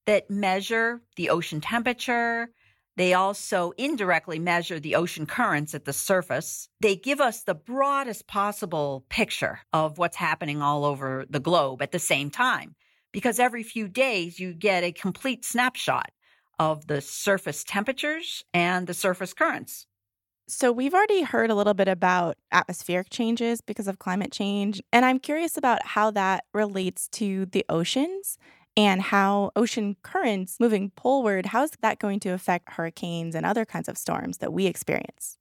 that 0.07 0.31
measure 0.31 1.03
the 1.15 1.29
ocean 1.29 1.61
temperature, 1.61 2.49
they 2.95 3.13
also 3.13 3.71
indirectly 3.77 4.39
measure 4.39 4.79
the 4.79 4.95
ocean 4.95 5.25
currents 5.25 5.73
at 5.73 5.85
the 5.85 5.93
surface. 5.93 6.69
They 6.81 6.95
give 6.95 7.19
us 7.19 7.43
the 7.43 7.55
broadest 7.55 8.27
possible 8.27 9.05
picture 9.09 9.59
of 9.73 9.97
what's 9.97 10.17
happening 10.17 10.61
all 10.61 10.85
over 10.85 11.25
the 11.29 11.39
globe 11.39 11.81
at 11.81 11.91
the 11.91 11.99
same 11.99 12.29
time, 12.29 12.75
because 13.11 13.39
every 13.39 13.63
few 13.63 13.87
days 13.87 14.39
you 14.39 14.53
get 14.53 14.83
a 14.83 14.91
complete 14.91 15.43
snapshot 15.43 16.11
of 16.59 16.87
the 16.87 17.01
surface 17.01 17.63
temperatures 17.63 18.43
and 18.53 18.85
the 18.87 18.93
surface 18.93 19.33
currents. 19.33 19.87
So, 20.45 20.73
we've 20.73 20.93
already 20.93 21.21
heard 21.21 21.49
a 21.49 21.55
little 21.55 21.73
bit 21.73 21.87
about 21.87 22.35
atmospheric 22.51 23.09
changes 23.09 23.61
because 23.61 23.87
of 23.87 23.97
climate 23.99 24.31
change, 24.31 24.81
and 24.91 25.05
I'm 25.05 25.17
curious 25.17 25.57
about 25.57 25.85
how 25.85 26.11
that 26.11 26.43
relates 26.53 27.07
to 27.13 27.45
the 27.45 27.65
oceans 27.69 28.37
and 28.75 29.01
how 29.01 29.51
ocean 29.55 29.95
currents 30.01 30.57
moving 30.59 30.91
poleward, 30.95 31.47
how's 31.47 31.71
that 31.81 31.99
going 31.99 32.19
to 32.21 32.29
affect 32.29 32.73
hurricanes 32.73 33.35
and 33.35 33.45
other 33.45 33.65
kinds 33.65 33.87
of 33.87 33.97
storms 33.97 34.39
that 34.39 34.53
we 34.53 34.65
experience? 34.65 35.37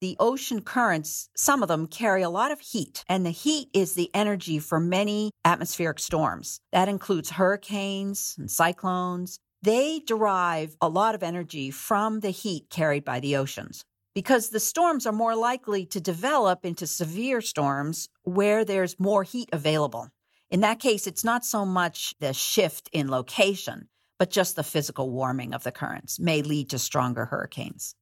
The 0.00 0.16
ocean 0.18 0.62
currents, 0.62 1.28
some 1.36 1.62
of 1.62 1.68
them 1.68 1.86
carry 1.86 2.22
a 2.22 2.28
lot 2.28 2.50
of 2.50 2.58
heat, 2.58 3.04
and 3.08 3.24
the 3.24 3.30
heat 3.30 3.68
is 3.72 3.94
the 3.94 4.10
energy 4.12 4.58
for 4.58 4.80
many 4.80 5.30
atmospheric 5.44 6.00
storms. 6.00 6.58
That 6.72 6.88
includes 6.88 7.30
hurricanes 7.30 8.34
and 8.36 8.50
cyclones. 8.50 9.38
They 9.62 10.00
derive 10.00 10.76
a 10.80 10.88
lot 10.88 11.14
of 11.14 11.22
energy 11.22 11.70
from 11.70 12.18
the 12.18 12.30
heat 12.30 12.68
carried 12.68 13.04
by 13.04 13.20
the 13.20 13.36
oceans 13.36 13.84
because 14.12 14.50
the 14.50 14.58
storms 14.58 15.06
are 15.06 15.12
more 15.12 15.36
likely 15.36 15.86
to 15.86 16.00
develop 16.00 16.64
into 16.64 16.86
severe 16.86 17.40
storms 17.40 18.08
where 18.24 18.64
there's 18.64 18.98
more 18.98 19.22
heat 19.22 19.48
available. 19.52 20.08
In 20.52 20.60
that 20.60 20.80
case, 20.80 21.06
it's 21.06 21.24
not 21.24 21.46
so 21.46 21.64
much 21.64 22.14
the 22.20 22.34
shift 22.34 22.90
in 22.92 23.08
location, 23.10 23.88
but 24.18 24.30
just 24.30 24.54
the 24.54 24.62
physical 24.62 25.10
warming 25.10 25.54
of 25.54 25.64
the 25.64 25.72
currents 25.72 26.20
may 26.20 26.42
lead 26.42 26.68
to 26.70 26.78
stronger 26.78 27.24
hurricanes. 27.24 27.94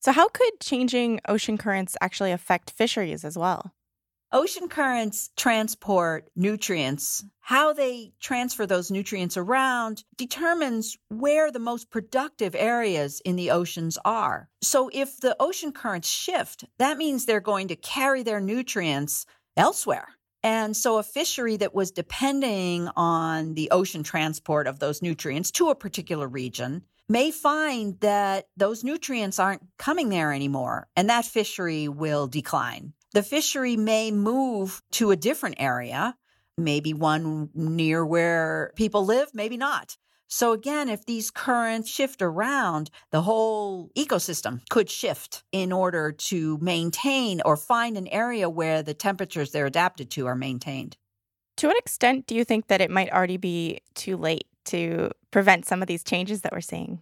So, 0.00 0.10
how 0.10 0.28
could 0.28 0.58
changing 0.60 1.20
ocean 1.28 1.56
currents 1.56 1.96
actually 2.00 2.32
affect 2.32 2.72
fisheries 2.72 3.24
as 3.24 3.38
well? 3.38 3.72
Ocean 4.32 4.68
currents 4.68 5.30
transport 5.36 6.28
nutrients. 6.34 7.24
How 7.38 7.72
they 7.72 8.14
transfer 8.20 8.66
those 8.66 8.90
nutrients 8.90 9.36
around 9.36 10.02
determines 10.16 10.96
where 11.10 11.52
the 11.52 11.60
most 11.60 11.90
productive 11.90 12.56
areas 12.56 13.22
in 13.24 13.36
the 13.36 13.52
oceans 13.52 13.98
are. 14.04 14.48
So, 14.62 14.90
if 14.92 15.20
the 15.20 15.36
ocean 15.38 15.70
currents 15.70 16.08
shift, 16.08 16.64
that 16.78 16.98
means 16.98 17.24
they're 17.24 17.38
going 17.38 17.68
to 17.68 17.76
carry 17.76 18.24
their 18.24 18.40
nutrients 18.40 19.26
elsewhere. 19.56 20.08
And 20.44 20.76
so 20.76 20.98
a 20.98 21.02
fishery 21.02 21.56
that 21.56 21.74
was 21.74 21.90
depending 21.90 22.90
on 22.96 23.54
the 23.54 23.70
ocean 23.70 24.02
transport 24.02 24.66
of 24.66 24.78
those 24.78 25.00
nutrients 25.00 25.50
to 25.52 25.70
a 25.70 25.74
particular 25.74 26.28
region 26.28 26.82
may 27.08 27.30
find 27.30 27.98
that 28.00 28.48
those 28.54 28.84
nutrients 28.84 29.38
aren't 29.38 29.62
coming 29.78 30.10
there 30.10 30.34
anymore 30.34 30.86
and 30.96 31.08
that 31.08 31.24
fishery 31.24 31.88
will 31.88 32.26
decline. 32.26 32.92
The 33.14 33.22
fishery 33.22 33.78
may 33.78 34.10
move 34.10 34.82
to 34.92 35.12
a 35.12 35.16
different 35.16 35.56
area, 35.58 36.14
maybe 36.58 36.92
one 36.92 37.48
near 37.54 38.04
where 38.04 38.72
people 38.76 39.06
live, 39.06 39.28
maybe 39.32 39.56
not. 39.56 39.96
So 40.34 40.50
again, 40.50 40.88
if 40.88 41.06
these 41.06 41.30
currents 41.30 41.88
shift 41.88 42.20
around, 42.20 42.90
the 43.12 43.22
whole 43.22 43.92
ecosystem 43.96 44.68
could 44.68 44.90
shift 44.90 45.44
in 45.52 45.70
order 45.70 46.10
to 46.10 46.58
maintain 46.60 47.40
or 47.44 47.56
find 47.56 47.96
an 47.96 48.08
area 48.08 48.50
where 48.50 48.82
the 48.82 48.94
temperatures 48.94 49.52
they're 49.52 49.66
adapted 49.66 50.10
to 50.10 50.26
are 50.26 50.34
maintained. 50.34 50.96
To 51.58 51.68
what 51.68 51.78
extent 51.78 52.26
do 52.26 52.34
you 52.34 52.44
think 52.44 52.66
that 52.66 52.80
it 52.80 52.90
might 52.90 53.12
already 53.12 53.36
be 53.36 53.78
too 53.94 54.16
late 54.16 54.48
to 54.64 55.12
prevent 55.30 55.66
some 55.66 55.82
of 55.82 55.86
these 55.86 56.02
changes 56.02 56.40
that 56.40 56.52
we're 56.52 56.60
seeing? 56.62 57.00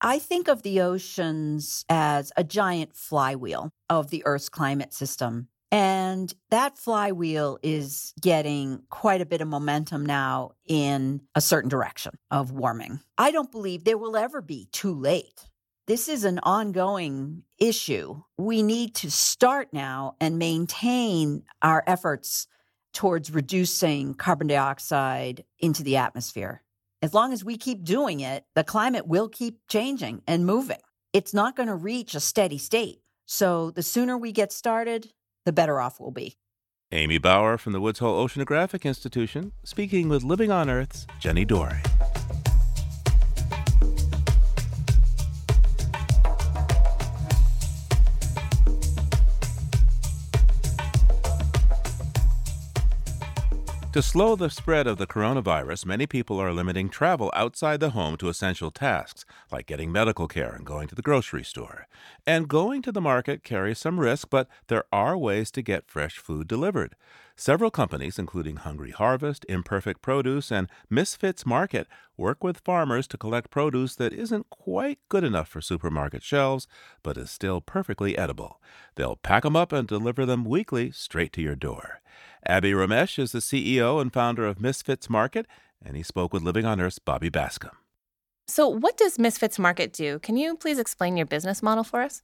I 0.00 0.18
think 0.18 0.48
of 0.48 0.62
the 0.62 0.80
oceans 0.80 1.84
as 1.88 2.32
a 2.36 2.42
giant 2.42 2.96
flywheel 2.96 3.70
of 3.88 4.10
the 4.10 4.26
Earth's 4.26 4.48
climate 4.48 4.92
system. 4.92 5.46
And 5.74 6.32
that 6.52 6.78
flywheel 6.78 7.58
is 7.60 8.14
getting 8.20 8.84
quite 8.90 9.20
a 9.20 9.26
bit 9.26 9.40
of 9.40 9.48
momentum 9.48 10.06
now 10.06 10.52
in 10.68 11.22
a 11.34 11.40
certain 11.40 11.68
direction 11.68 12.12
of 12.30 12.52
warming. 12.52 13.00
I 13.18 13.32
don't 13.32 13.50
believe 13.50 13.82
there 13.82 13.98
will 13.98 14.16
ever 14.16 14.40
be 14.40 14.68
too 14.70 14.94
late. 14.94 15.48
This 15.88 16.08
is 16.08 16.22
an 16.22 16.38
ongoing 16.44 17.42
issue. 17.58 18.22
We 18.38 18.62
need 18.62 18.94
to 18.94 19.10
start 19.10 19.72
now 19.72 20.14
and 20.20 20.38
maintain 20.38 21.42
our 21.60 21.82
efforts 21.88 22.46
towards 22.92 23.32
reducing 23.32 24.14
carbon 24.14 24.46
dioxide 24.46 25.42
into 25.58 25.82
the 25.82 25.96
atmosphere. 25.96 26.62
As 27.02 27.14
long 27.14 27.32
as 27.32 27.44
we 27.44 27.56
keep 27.56 27.82
doing 27.82 28.20
it, 28.20 28.44
the 28.54 28.62
climate 28.62 29.08
will 29.08 29.28
keep 29.28 29.58
changing 29.68 30.22
and 30.28 30.46
moving. 30.46 30.78
It's 31.12 31.34
not 31.34 31.56
going 31.56 31.68
to 31.68 31.74
reach 31.74 32.14
a 32.14 32.20
steady 32.20 32.58
state. 32.58 33.00
So 33.26 33.72
the 33.72 33.82
sooner 33.82 34.16
we 34.16 34.30
get 34.30 34.52
started, 34.52 35.10
the 35.44 35.52
better 35.52 35.80
off 35.80 36.00
we'll 36.00 36.10
be. 36.10 36.36
Amy 36.92 37.18
Bower 37.18 37.58
from 37.58 37.72
the 37.72 37.80
Woods 37.80 37.98
Hole 37.98 38.24
Oceanographic 38.26 38.84
Institution 38.84 39.52
speaking 39.64 40.08
with 40.08 40.22
Living 40.22 40.50
on 40.50 40.70
Earth's 40.70 41.06
Jenni 41.20 41.46
Doering. 41.46 41.82
To 53.94 54.02
slow 54.02 54.34
the 54.34 54.50
spread 54.50 54.88
of 54.88 54.98
the 54.98 55.06
coronavirus, 55.06 55.86
many 55.86 56.04
people 56.04 56.40
are 56.40 56.52
limiting 56.52 56.88
travel 56.88 57.30
outside 57.32 57.78
the 57.78 57.90
home 57.90 58.16
to 58.16 58.28
essential 58.28 58.72
tasks, 58.72 59.24
like 59.52 59.66
getting 59.66 59.92
medical 59.92 60.26
care 60.26 60.52
and 60.52 60.66
going 60.66 60.88
to 60.88 60.96
the 60.96 61.00
grocery 61.00 61.44
store. 61.44 61.86
And 62.26 62.48
going 62.48 62.82
to 62.82 62.90
the 62.90 63.00
market 63.00 63.44
carries 63.44 63.78
some 63.78 64.00
risk, 64.00 64.30
but 64.30 64.48
there 64.66 64.82
are 64.92 65.16
ways 65.16 65.52
to 65.52 65.62
get 65.62 65.86
fresh 65.86 66.18
food 66.18 66.48
delivered. 66.48 66.96
Several 67.36 67.70
companies, 67.70 68.18
including 68.18 68.56
Hungry 68.56 68.90
Harvest, 68.90 69.46
Imperfect 69.48 70.02
Produce, 70.02 70.50
and 70.50 70.68
Misfits 70.90 71.46
Market, 71.46 71.86
work 72.16 72.42
with 72.42 72.58
farmers 72.58 73.06
to 73.06 73.16
collect 73.16 73.52
produce 73.52 73.94
that 73.94 74.12
isn't 74.12 74.50
quite 74.50 74.98
good 75.08 75.22
enough 75.22 75.46
for 75.48 75.60
supermarket 75.60 76.24
shelves, 76.24 76.66
but 77.04 77.16
is 77.16 77.30
still 77.30 77.60
perfectly 77.60 78.18
edible. 78.18 78.60
They'll 78.96 79.14
pack 79.14 79.44
them 79.44 79.54
up 79.54 79.72
and 79.72 79.86
deliver 79.86 80.26
them 80.26 80.44
weekly 80.44 80.90
straight 80.90 81.32
to 81.34 81.42
your 81.42 81.54
door. 81.54 82.00
Abhi 82.48 82.72
Ramesh 82.74 83.18
is 83.18 83.32
the 83.32 83.38
CEO 83.38 84.00
and 84.00 84.12
founder 84.12 84.46
of 84.46 84.60
Misfits 84.60 85.08
Market, 85.08 85.46
and 85.82 85.96
he 85.96 86.02
spoke 86.02 86.32
with 86.32 86.42
Living 86.42 86.66
on 86.66 86.78
Earth's 86.80 86.98
Bobby 86.98 87.30
Bascomb. 87.30 87.70
So, 88.46 88.68
what 88.68 88.98
does 88.98 89.18
Misfits 89.18 89.58
Market 89.58 89.94
do? 89.94 90.18
Can 90.18 90.36
you 90.36 90.54
please 90.54 90.78
explain 90.78 91.16
your 91.16 91.24
business 91.24 91.62
model 91.62 91.84
for 91.84 92.02
us? 92.02 92.22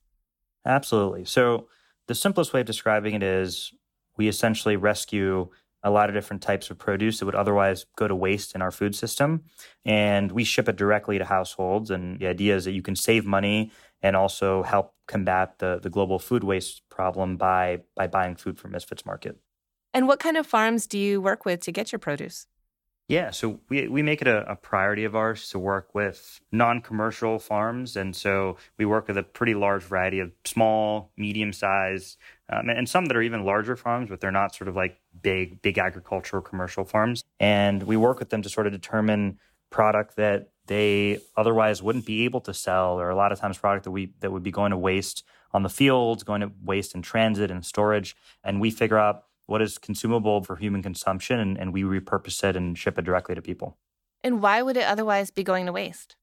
Absolutely. 0.66 1.24
So, 1.24 1.68
the 2.06 2.14
simplest 2.14 2.52
way 2.52 2.61
of 2.61 2.66
describing 2.66 3.14
it 3.14 3.22
is 3.22 3.72
we 4.18 4.28
essentially 4.28 4.76
rescue 4.76 5.48
a 5.83 5.90
lot 5.90 6.11
of 6.11 6.14
different 6.14 6.42
types 6.42 6.68
of 6.68 6.76
produce 6.76 7.18
that 7.18 7.24
would 7.24 7.35
otherwise 7.35 7.87
go 7.96 8.06
to 8.06 8.14
waste 8.14 8.54
in 8.54 8.61
our 8.61 8.70
food 8.70 8.94
system. 8.94 9.44
And 9.87 10.30
we 10.33 10.44
ship 10.44 10.68
it 10.68 10.76
directly 10.76 11.16
to 11.16 11.24
households. 11.24 11.90
And 11.90 12.18
the 12.18 12.26
idea 12.26 12.56
is 12.56 12.66
that 12.66 12.72
you 12.72 12.83
can 12.83 12.96
save 12.96 13.24
money 13.24 13.70
and 14.02 14.14
also 14.14 14.62
help 14.62 14.92
combat 15.06 15.59
the, 15.59 15.78
the 15.83 15.88
global 15.88 16.18
food 16.18 16.44
waste 16.44 16.83
problem 16.90 17.38
by, 17.38 17.80
by 17.96 18.06
buying 18.06 18.37
food 18.37 18.59
from 18.59 18.72
Misfits 18.72 19.06
Market. 19.06 19.38
And 19.92 20.07
what 20.07 20.20
kind 20.20 20.37
of 20.37 20.46
farms 20.46 20.87
do 20.87 20.98
you 20.98 21.20
work 21.20 21.44
with 21.44 21.61
to 21.62 21.72
get 21.72 21.92
your 21.92 21.98
produce? 21.98 22.46
Yeah, 23.11 23.33
so 23.33 23.59
we, 23.68 23.88
we 23.88 24.03
make 24.03 24.22
it 24.22 24.29
a, 24.29 24.48
a 24.48 24.55
priority 24.55 25.05
of 25.05 25.16
ours 25.16 25.48
to 25.48 25.59
work 25.59 25.96
with 25.96 26.40
non 26.53 26.81
commercial 26.81 27.40
farms. 27.40 27.96
And 27.96 28.14
so 28.14 28.57
we 28.79 28.85
work 28.85 29.09
with 29.09 29.18
a 29.18 29.24
pretty 29.24 29.55
large 29.55 29.83
variety 29.83 30.20
of 30.20 30.31
small, 30.44 31.11
medium 31.16 31.53
size, 31.53 32.16
um, 32.48 32.68
and 32.68 32.88
some 32.88 33.07
that 33.07 33.16
are 33.16 33.22
even 33.22 33.44
larger 33.44 33.74
farms, 33.74 34.11
but 34.11 34.20
they're 34.20 34.31
not 34.31 34.55
sort 34.55 34.68
of 34.68 34.76
like 34.76 35.00
big, 35.22 35.61
big 35.61 35.76
agricultural 35.76 36.40
commercial 36.40 36.85
farms. 36.85 37.24
And 37.40 37.83
we 37.83 37.96
work 37.96 38.20
with 38.20 38.31
them 38.31 38.42
to 38.42 38.48
sort 38.48 38.68
of 38.68 38.72
determine 38.72 39.40
product 39.70 40.14
that 40.14 40.50
they 40.66 41.18
otherwise 41.37 41.83
wouldn't 41.83 42.07
be 42.07 42.24
able 42.26 42.40
to 42.42 42.55
sell, 42.55 43.00
or 43.00 43.11
a 43.11 43.16
lot 43.16 43.33
of 43.33 43.40
times 43.40 43.59
product 43.59 43.83
that 43.85 43.90
we 43.90 44.12
that 44.20 44.31
would 44.31 44.44
be 44.44 44.53
going 44.53 44.70
to 44.70 44.79
waste 44.79 45.24
on 45.53 45.64
the 45.64 45.68
fields, 45.68 46.22
going 46.22 46.42
to 46.42 46.53
waste 46.62 46.94
in 46.94 47.03
transit 47.03 47.50
and 47.50 47.66
storage. 47.66 48.16
And 48.44 48.61
we 48.61 48.70
figure 48.70 48.98
out 48.98 49.24
what 49.50 49.60
is 49.60 49.78
consumable 49.78 50.42
for 50.42 50.56
human 50.56 50.82
consumption 50.82 51.40
and, 51.40 51.58
and 51.58 51.72
we 51.72 51.82
repurpose 51.82 52.42
it 52.44 52.54
and 52.56 52.78
ship 52.78 52.98
it 52.98 53.04
directly 53.04 53.34
to 53.34 53.42
people. 53.42 53.76
And 54.22 54.40
why 54.40 54.62
would 54.62 54.76
it 54.76 54.84
otherwise 54.84 55.30
be 55.30 55.42
going 55.42 55.66
to 55.66 55.72
waste? 55.72 56.16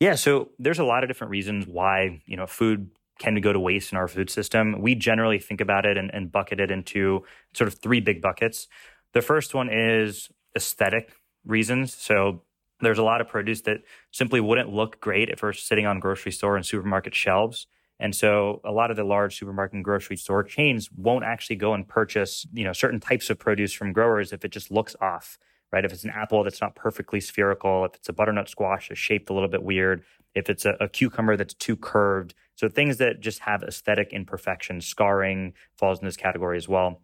Yeah, 0.00 0.16
so 0.16 0.50
there's 0.58 0.78
a 0.78 0.84
lot 0.84 1.04
of 1.04 1.08
different 1.08 1.30
reasons 1.30 1.66
why, 1.66 2.22
you 2.26 2.36
know, 2.36 2.46
food 2.46 2.90
can 3.18 3.40
go 3.40 3.52
to 3.52 3.60
waste 3.60 3.92
in 3.92 3.98
our 3.98 4.08
food 4.08 4.28
system. 4.28 4.82
We 4.82 4.94
generally 4.94 5.38
think 5.38 5.60
about 5.60 5.86
it 5.86 5.96
and, 5.96 6.12
and 6.12 6.30
bucket 6.30 6.60
it 6.60 6.70
into 6.70 7.24
sort 7.54 7.68
of 7.68 7.74
three 7.74 8.00
big 8.00 8.20
buckets. 8.20 8.68
The 9.14 9.22
first 9.22 9.54
one 9.54 9.70
is 9.70 10.28
aesthetic 10.54 11.12
reasons. 11.46 11.94
So 11.94 12.42
there's 12.80 12.98
a 12.98 13.02
lot 13.02 13.20
of 13.20 13.28
produce 13.28 13.62
that 13.62 13.78
simply 14.10 14.40
wouldn't 14.40 14.70
look 14.70 15.00
great 15.00 15.30
if 15.30 15.42
we're 15.42 15.52
sitting 15.52 15.86
on 15.86 16.00
grocery 16.00 16.32
store 16.32 16.56
and 16.56 16.66
supermarket 16.66 17.14
shelves. 17.14 17.66
And 17.98 18.14
so 18.14 18.60
a 18.64 18.72
lot 18.72 18.90
of 18.90 18.96
the 18.96 19.04
large 19.04 19.38
supermarket 19.38 19.74
and 19.74 19.84
grocery 19.84 20.16
store 20.16 20.42
chains 20.42 20.90
won't 20.92 21.24
actually 21.24 21.56
go 21.56 21.72
and 21.72 21.88
purchase, 21.88 22.46
you 22.52 22.64
know, 22.64 22.72
certain 22.72 23.00
types 23.00 23.30
of 23.30 23.38
produce 23.38 23.72
from 23.72 23.92
growers 23.92 24.32
if 24.32 24.44
it 24.44 24.50
just 24.50 24.70
looks 24.70 24.94
off, 25.00 25.38
right? 25.72 25.84
If 25.84 25.92
it's 25.92 26.04
an 26.04 26.10
apple 26.10 26.44
that's 26.44 26.60
not 26.60 26.74
perfectly 26.74 27.20
spherical, 27.20 27.84
if 27.86 27.94
it's 27.94 28.08
a 28.08 28.12
butternut 28.12 28.48
squash 28.48 28.88
that's 28.88 29.00
shaped 29.00 29.30
a 29.30 29.32
little 29.32 29.48
bit 29.48 29.62
weird, 29.62 30.02
if 30.34 30.50
it's 30.50 30.66
a, 30.66 30.76
a 30.78 30.88
cucumber 30.88 31.36
that's 31.36 31.54
too 31.54 31.76
curved. 31.76 32.34
So 32.54 32.68
things 32.68 32.98
that 32.98 33.20
just 33.20 33.40
have 33.40 33.62
aesthetic 33.62 34.12
imperfection, 34.12 34.82
scarring 34.82 35.54
falls 35.74 35.98
in 36.00 36.04
this 36.04 36.16
category 36.16 36.58
as 36.58 36.68
well. 36.68 37.00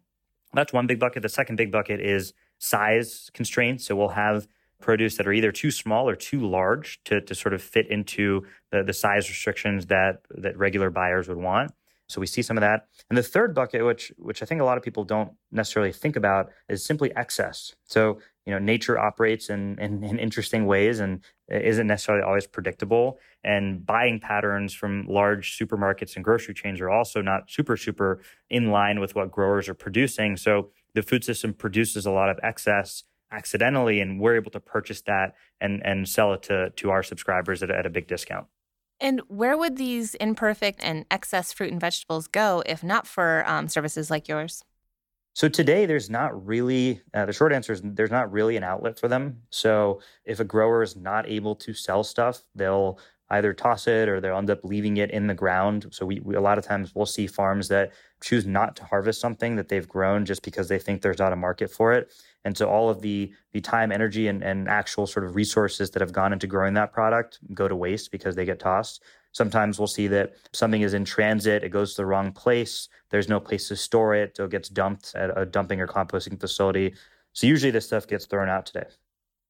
That's 0.53 0.71
one 0.71 0.85
big 0.85 0.99
bucket. 0.99 1.23
The 1.23 1.29
second 1.29 1.55
big 1.55 1.71
bucket 1.71 1.99
is 1.99 2.33
size 2.59 3.31
constraints. 3.33 3.85
So 3.85 3.95
we'll 3.95 4.09
have 4.09 4.47
produce 4.83 5.17
that 5.17 5.25
are 5.25 5.33
either 5.33 5.51
too 5.51 5.71
small 5.71 6.07
or 6.07 6.15
too 6.15 6.47
large 6.47 6.99
to, 7.05 7.21
to 7.21 7.33
sort 7.33 7.53
of 7.53 7.61
fit 7.63 7.87
into 7.89 8.45
the, 8.71 8.83
the 8.83 8.93
size 8.93 9.29
restrictions 9.29 9.87
that, 9.87 10.21
that 10.29 10.57
regular 10.57 10.89
buyers 10.89 11.27
would 11.27 11.37
want. 11.37 11.71
So 12.09 12.19
we 12.19 12.27
see 12.27 12.41
some 12.41 12.57
of 12.57 12.61
that. 12.61 12.87
And 13.09 13.17
the 13.17 13.23
third 13.23 13.55
bucket, 13.55 13.83
which 13.85 14.11
which 14.17 14.43
I 14.43 14.45
think 14.45 14.61
a 14.61 14.65
lot 14.65 14.77
of 14.77 14.83
people 14.83 15.03
don't 15.03 15.31
necessarily 15.51 15.91
think 15.91 16.15
about, 16.15 16.51
is 16.69 16.85
simply 16.85 17.15
excess. 17.15 17.73
So 17.85 18.19
you 18.45 18.51
know, 18.53 18.59
nature 18.59 18.99
operates 18.99 19.49
in, 19.49 19.79
in, 19.79 20.03
in 20.03 20.19
interesting 20.19 20.65
ways 20.65 20.99
and 20.99 21.23
isn't 21.49 21.87
necessarily 21.87 22.23
always 22.23 22.45
predictable. 22.45 23.19
And 23.43 23.85
buying 23.85 24.19
patterns 24.19 24.73
from 24.73 25.07
large 25.07 25.57
supermarkets 25.57 26.15
and 26.15 26.25
grocery 26.25 26.53
chains 26.53 26.81
are 26.81 26.89
also 26.89 27.21
not 27.21 27.49
super 27.49 27.77
super 27.77 28.19
in 28.49 28.69
line 28.69 28.99
with 28.99 29.15
what 29.15 29.31
growers 29.31 29.69
are 29.69 29.73
producing. 29.73 30.37
So 30.37 30.69
the 30.93 31.01
food 31.01 31.23
system 31.23 31.53
produces 31.53 32.05
a 32.05 32.11
lot 32.11 32.29
of 32.29 32.37
excess 32.43 33.03
accidentally 33.33 33.99
and 33.99 34.19
we're 34.19 34.35
able 34.35 34.51
to 34.51 34.59
purchase 34.59 35.01
that 35.01 35.35
and 35.59 35.85
and 35.85 36.07
sell 36.07 36.33
it 36.33 36.43
to 36.43 36.69
to 36.71 36.91
our 36.91 37.03
subscribers 37.03 37.63
at, 37.63 37.71
at 37.71 37.85
a 37.85 37.89
big 37.89 38.07
discount. 38.07 38.47
And 38.99 39.21
where 39.27 39.57
would 39.57 39.77
these 39.77 40.15
imperfect 40.15 40.79
and 40.83 41.05
excess 41.11 41.51
fruit 41.51 41.71
and 41.71 41.81
vegetables 41.81 42.27
go 42.27 42.63
if 42.65 42.83
not 42.83 43.07
for 43.07 43.43
um, 43.47 43.67
services 43.67 44.09
like 44.09 44.27
yours? 44.27 44.63
So 45.35 45.49
today 45.49 45.87
there's 45.87 46.11
not 46.11 46.45
really 46.45 47.01
uh, 47.13 47.25
the 47.25 47.33
short 47.33 47.53
answer 47.53 47.73
is 47.73 47.81
there's 47.83 48.11
not 48.11 48.31
really 48.31 48.55
an 48.55 48.63
outlet 48.63 48.99
for 48.99 49.07
them. 49.07 49.39
So 49.49 49.99
if 50.25 50.39
a 50.39 50.43
grower 50.43 50.83
is 50.83 50.95
not 50.95 51.27
able 51.27 51.55
to 51.55 51.73
sell 51.73 52.03
stuff 52.03 52.43
they'll 52.55 52.99
either 53.33 53.53
toss 53.53 53.87
it 53.87 54.09
or 54.09 54.19
they'll 54.19 54.37
end 54.37 54.49
up 54.49 54.63
leaving 54.63 54.97
it 54.97 55.11
in 55.11 55.27
the 55.27 55.33
ground 55.33 55.87
so 55.91 56.05
we, 56.05 56.19
we 56.21 56.35
a 56.35 56.41
lot 56.41 56.57
of 56.57 56.63
times 56.63 56.93
we'll 56.95 57.05
see 57.05 57.27
farms 57.27 57.67
that 57.67 57.91
choose 58.21 58.45
not 58.45 58.75
to 58.75 58.83
harvest 58.85 59.19
something 59.19 59.55
that 59.55 59.67
they've 59.69 59.87
grown 59.87 60.25
just 60.25 60.43
because 60.43 60.67
they 60.67 60.79
think 60.79 61.01
there's 61.01 61.19
not 61.19 61.33
a 61.33 61.35
market 61.35 61.69
for 61.69 61.93
it 61.93 62.11
and 62.45 62.57
so 62.57 62.69
all 62.69 62.89
of 62.89 63.01
the 63.01 63.31
the 63.51 63.61
time, 63.61 63.91
energy, 63.91 64.27
and, 64.27 64.43
and 64.43 64.67
actual 64.67 65.07
sort 65.07 65.25
of 65.25 65.35
resources 65.35 65.91
that 65.91 66.01
have 66.01 66.11
gone 66.11 66.33
into 66.33 66.47
growing 66.47 66.73
that 66.73 66.91
product 66.91 67.39
go 67.53 67.67
to 67.67 67.75
waste 67.75 68.11
because 68.11 68.35
they 68.35 68.45
get 68.45 68.59
tossed. 68.59 69.03
Sometimes 69.31 69.79
we'll 69.79 69.87
see 69.87 70.07
that 70.07 70.33
something 70.51 70.81
is 70.81 70.93
in 70.93 71.05
transit, 71.05 71.63
it 71.63 71.69
goes 71.69 71.91
to 71.91 72.01
the 72.01 72.05
wrong 72.05 72.31
place, 72.31 72.89
there's 73.09 73.29
no 73.29 73.39
place 73.39 73.67
to 73.69 73.75
store 73.75 74.13
it, 74.13 74.37
so 74.37 74.45
it 74.45 74.51
gets 74.51 74.69
dumped 74.69 75.15
at 75.15 75.35
a 75.35 75.45
dumping 75.45 75.81
or 75.81 75.87
composting 75.87 76.39
facility. 76.39 76.93
So 77.31 77.47
usually 77.47 77.71
this 77.71 77.87
stuff 77.87 78.07
gets 78.07 78.25
thrown 78.25 78.49
out 78.49 78.65
today. 78.67 78.85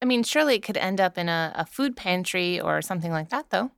I 0.04 0.06
mean, 0.06 0.24
surely 0.24 0.56
it 0.56 0.64
could 0.64 0.76
end 0.76 1.00
up 1.00 1.18
in 1.18 1.30
a, 1.30 1.54
a 1.56 1.66
food 1.66 1.96
pantry 1.96 2.60
or 2.60 2.82
something 2.82 3.14
like 3.14 3.30
that, 3.30 3.52
though. 3.52 3.72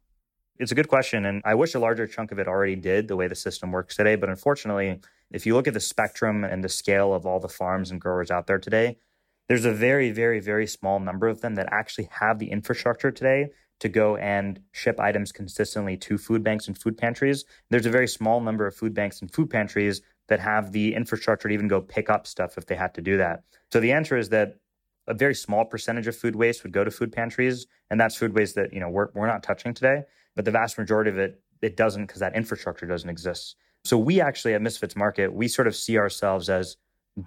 It's 0.58 0.72
a 0.72 0.76
good 0.76 0.88
question. 0.88 1.24
And 1.24 1.40
I 1.46 1.54
wish 1.54 1.76
a 1.76 1.80
larger 1.80 2.08
chunk 2.08 2.32
of 2.32 2.40
it 2.40 2.48
already 2.48 2.76
did 2.76 3.08
the 3.08 3.16
way 3.16 3.28
the 3.28 3.36
system 3.36 3.72
works 3.72 3.96
today. 3.96 4.16
But 4.16 4.30
unfortunately, 4.30 5.02
if 5.30 5.46
you 5.46 5.54
look 5.54 5.68
at 5.68 5.76
the 5.76 5.80
spectrum 5.80 6.44
and 6.44 6.64
the 6.64 6.70
scale 6.70 7.14
of 7.14 7.28
all 7.28 7.40
the 7.40 7.48
farms 7.48 7.92
and 7.92 8.02
growers 8.02 8.32
out 8.32 8.48
there 8.48 8.58
today, 8.58 8.98
there's 9.48 9.66
a 9.66 9.72
very, 9.72 10.10
very, 10.10 10.40
very 10.40 10.66
small 10.66 11.00
number 11.00 11.28
of 11.28 11.42
them 11.42 11.54
that 11.56 11.70
actually 11.72 12.10
have 12.10 12.40
the 12.40 12.50
infrastructure 12.50 13.12
today 13.12 13.50
to 13.82 13.88
go 13.88 14.16
and 14.16 14.60
ship 14.72 15.00
items 15.00 15.32
consistently 15.32 15.96
to 15.98 16.18
food 16.18 16.44
banks 16.44 16.66
and 16.66 16.76
food 16.76 16.98
pantries. 16.98 17.46
There's 17.70 17.86
a 17.86 17.92
very 17.92 18.08
small 18.08 18.42
number 18.42 18.66
of 18.66 18.74
food 18.74 18.96
banks 18.96 19.22
and 19.22 19.32
food 19.32 19.52
pantries 19.52 20.02
that 20.28 20.40
have 20.40 20.72
the 20.72 20.96
infrastructure 20.96 21.50
to 21.50 21.54
even 21.54 21.68
go 21.68 21.82
pick 21.82 22.10
up 22.10 22.26
stuff 22.26 22.58
if 22.58 22.66
they 22.66 22.76
had 22.76 22.96
to 22.96 23.02
do 23.02 23.16
that. 23.18 23.44
So 23.72 23.80
the 23.80 23.92
answer 23.92 24.18
is 24.18 24.30
that 24.30 24.56
a 25.08 25.14
very 25.14 25.36
small 25.36 25.66
percentage 25.66 26.08
of 26.08 26.16
food 26.16 26.36
waste 26.36 26.64
would 26.64 26.72
go 26.72 26.84
to 26.84 26.92
food 26.92 27.12
pantries, 27.12 27.68
and 27.90 28.00
that's 28.00 28.16
food 28.16 28.34
waste 28.34 28.56
that 28.56 28.74
you 28.74 28.80
know 28.80 28.90
we're 28.90 29.10
we're 29.14 29.28
not 29.28 29.44
touching 29.44 29.74
today. 29.74 30.04
But 30.36 30.46
the 30.46 30.52
vast 30.52 30.78
majority 30.78 31.10
of 31.10 31.18
it 31.18 31.42
it 31.62 31.78
doesn't 31.78 32.06
because 32.06 32.20
that 32.20 32.36
infrastructure 32.36 32.86
doesn't 32.86 33.10
exist. 33.10 33.56
So 33.84 33.98
we 33.98 34.20
actually 34.20 34.54
at 34.54 34.62
Misfits 34.62 34.96
Market 34.96 35.34
we 35.34 35.48
sort 35.48 35.68
of 35.68 35.76
see 35.76 35.98
ourselves 35.98 36.50
as 36.50 36.78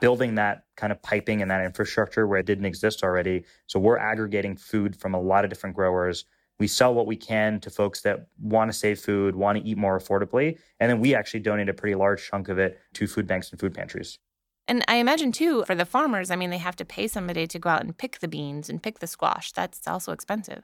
building 0.01 0.35
that 0.35 0.65
kind 0.77 0.93
of 0.93 1.01
piping 1.03 1.41
and 1.41 1.51
that 1.51 1.65
infrastructure 1.65 2.27
where 2.27 2.39
it 2.39 2.47
didn't 2.47 2.67
exist 2.67 3.03
already. 3.03 3.45
So 3.67 3.79
we're 3.79 3.99
aggregating 3.99 4.57
food 4.57 4.95
from 4.97 5.15
a 5.15 5.21
lot 5.21 5.45
of 5.45 5.51
different 5.51 5.75
growers. 5.75 6.27
We 6.59 6.67
sell 6.67 6.93
what 6.93 7.07
we 7.07 7.17
can 7.17 7.61
to 7.61 7.71
folks 7.71 8.03
that 8.03 8.27
want 8.41 8.71
to 8.71 8.77
save 8.77 8.99
food, 8.99 9.35
want 9.35 9.59
to 9.59 9.65
eat 9.65 9.79
more 9.79 9.99
affordably, 9.99 10.59
and 10.81 10.91
then 10.91 11.01
we 11.01 11.15
actually 11.15 11.41
donate 11.41 11.69
a 11.69 11.75
pretty 11.75 11.95
large 11.95 12.29
chunk 12.29 12.49
of 12.49 12.59
it 12.59 12.79
to 12.95 13.07
food 13.07 13.27
banks 13.27 13.51
and 13.51 13.61
food 13.61 13.75
pantries. 13.75 14.19
And 14.69 14.85
I 14.87 14.97
imagine 14.97 15.33
too 15.33 15.65
for 15.65 15.75
the 15.75 15.87
farmers, 15.87 16.31
I 16.31 16.37
mean 16.37 16.51
they 16.51 16.59
have 16.59 16.77
to 16.77 16.85
pay 16.85 17.09
somebody 17.09 17.47
to 17.47 17.59
go 17.59 17.71
out 17.71 17.83
and 17.83 17.97
pick 17.97 18.21
the 18.21 18.29
beans 18.29 18.69
and 18.69 18.83
pick 18.83 18.99
the 18.99 19.07
squash. 19.07 19.51
That's 19.53 19.87
also 19.89 20.13
expensive. 20.13 20.63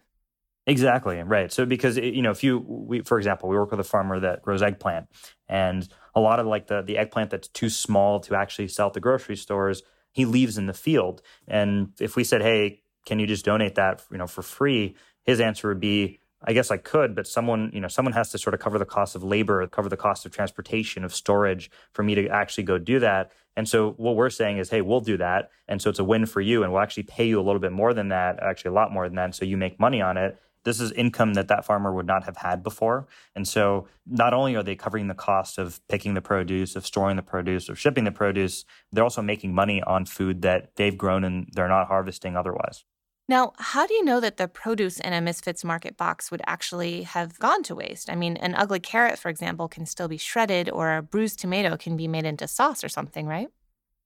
Exactly 0.67 1.21
right. 1.23 1.53
So 1.53 1.67
because 1.67 1.99
you 1.99 2.23
know, 2.23 2.31
if 2.31 2.43
you, 2.43 2.59
we, 2.59 3.01
for 3.01 3.19
example, 3.19 3.49
we 3.49 3.57
work 3.57 3.71
with 3.71 3.81
a 3.81 3.85
farmer 3.85 4.19
that 4.21 4.43
grows 4.43 4.63
eggplant, 4.63 5.09
and 5.47 5.87
a 6.15 6.21
lot 6.21 6.41
of 6.41 6.47
like 6.47 6.69
the 6.69 6.83
the 6.83 6.97
eggplant 6.97 7.31
that's 7.31 7.49
too 7.49 7.69
small 7.69 8.21
to 8.21 8.35
actually 8.35 8.69
sell 8.69 8.87
at 8.87 8.95
the 8.95 9.01
grocery 9.01 9.37
stores, 9.37 9.83
he 10.13 10.25
leaves 10.25 10.57
in 10.57 10.67
the 10.67 10.73
field. 10.73 11.21
And 11.47 11.93
if 12.01 12.17
we 12.17 12.25
said, 12.25 12.41
"Hey, 12.41 12.83
can 13.05 13.19
you 13.19 13.27
just 13.27 13.45
donate 13.45 13.75
that, 13.75 14.03
you 14.11 14.17
know, 14.17 14.27
for 14.27 14.43
free?" 14.43 14.97
His 15.25 15.41
answer 15.41 15.69
would 15.69 15.81
be, 15.81 16.21
"I 16.45 16.53
guess 16.53 16.71
I 16.71 16.77
could, 16.77 17.15
but 17.15 17.27
someone, 17.27 17.71
you 17.73 17.81
know, 17.81 17.89
someone 17.89 18.13
has 18.13 18.31
to 18.31 18.39
sort 18.39 18.55
of 18.55 18.61
cover 18.61 18.79
the 18.79 18.85
cost 18.85 19.15
of 19.15 19.25
labor, 19.25 19.67
cover 19.67 19.89
the 19.89 19.97
cost 19.97 20.27
of 20.27 20.33
transportation, 20.33 21.05
of 21.05 21.15
storage 21.15 21.71
for 21.93 22.03
me 22.03 22.15
to 22.15 22.29
actually 22.29 22.65
go 22.65 22.79
do 22.79 22.99
that." 23.01 23.33
And 23.57 23.69
so 23.69 23.93
what 23.93 24.17
we're 24.17 24.31
saying 24.31 24.59
is, 24.59 24.71
hey, 24.71 24.81
we'll 24.81 25.01
do 25.01 25.17
that. 25.19 25.51
And 25.69 25.81
so 25.81 25.89
it's 25.89 26.01
a 26.01 26.05
win 26.05 26.27
for 26.27 26.41
you. 26.41 26.65
And 26.65 26.73
we'll 26.73 26.83
actually 26.83 27.05
pay 27.05 27.25
you 27.25 27.39
a 27.41 27.43
little 27.43 27.61
bit 27.61 27.71
more 27.71 27.95
than 27.95 28.09
that, 28.09 28.43
actually 28.43 28.71
a 28.71 28.75
lot 28.75 28.91
more 28.93 29.09
than 29.09 29.15
that. 29.15 29.35
So 29.37 29.45
you 29.45 29.57
make 29.57 29.79
money 29.79 30.03
on 30.03 30.17
it 30.17 30.37
this 30.65 30.81
is 30.81 30.91
income 30.93 31.35
that 31.35 31.49
that 31.49 31.65
farmer 31.65 31.93
would 31.93 32.07
not 32.07 32.25
have 32.25 32.39
had 32.39 32.63
before. 32.63 33.07
And 33.37 33.47
so 33.47 33.87
not 34.07 34.35
only 34.35 34.57
are 34.57 34.63
they 34.63 34.75
covering 34.75 35.09
the 35.09 35.15
cost 35.15 35.59
of 35.59 35.81
picking 35.89 36.15
the 36.15 36.23
produce, 36.23 36.75
of 36.75 36.87
storing 36.87 37.17
the 37.17 37.23
produce, 37.23 37.69
of 37.69 37.79
shipping 37.79 38.05
the 38.05 38.11
produce, 38.11 38.65
they're 38.91 39.05
also 39.05 39.23
making 39.23 39.55
money 39.55 39.83
on 39.83 40.07
food 40.07 40.43
that 40.43 40.75
they've 40.77 40.97
grown 40.97 41.23
and 41.25 41.49
they're 41.53 41.69
not 41.69 41.87
harvesting 41.87 42.37
otherwise. 42.37 42.85
Now, 43.27 43.53
how 43.57 43.87
do 43.87 43.95
you 43.95 44.05
know 44.05 44.21
that 44.21 44.37
the 44.37 44.49
produce 44.49 45.01
in 45.01 45.15
a 45.15 45.21
Misfits 45.21 45.65
Market 45.65 45.97
box 45.97 46.31
would 46.31 46.43
actually 46.47 47.05
have 47.05 47.39
gone 47.39 47.63
to 47.65 47.75
waste? 47.75 48.11
I 48.11 48.17
mean, 48.17 48.37
an 48.37 48.55
ugly 48.55 48.81
carrot, 48.81 49.19
for 49.19 49.31
example, 49.31 49.67
can 49.67 49.87
still 49.87 50.09
be 50.09 50.19
shredded, 50.19 50.69
or 50.71 50.97
a 50.97 51.03
bruised 51.03 51.39
tomato 51.39 51.77
can 51.77 51.97
be 51.97 52.07
made 52.07 52.27
into 52.27 52.47
sauce 52.47 52.85
or 52.85 52.89
something, 52.91 53.27
right? 53.27 53.49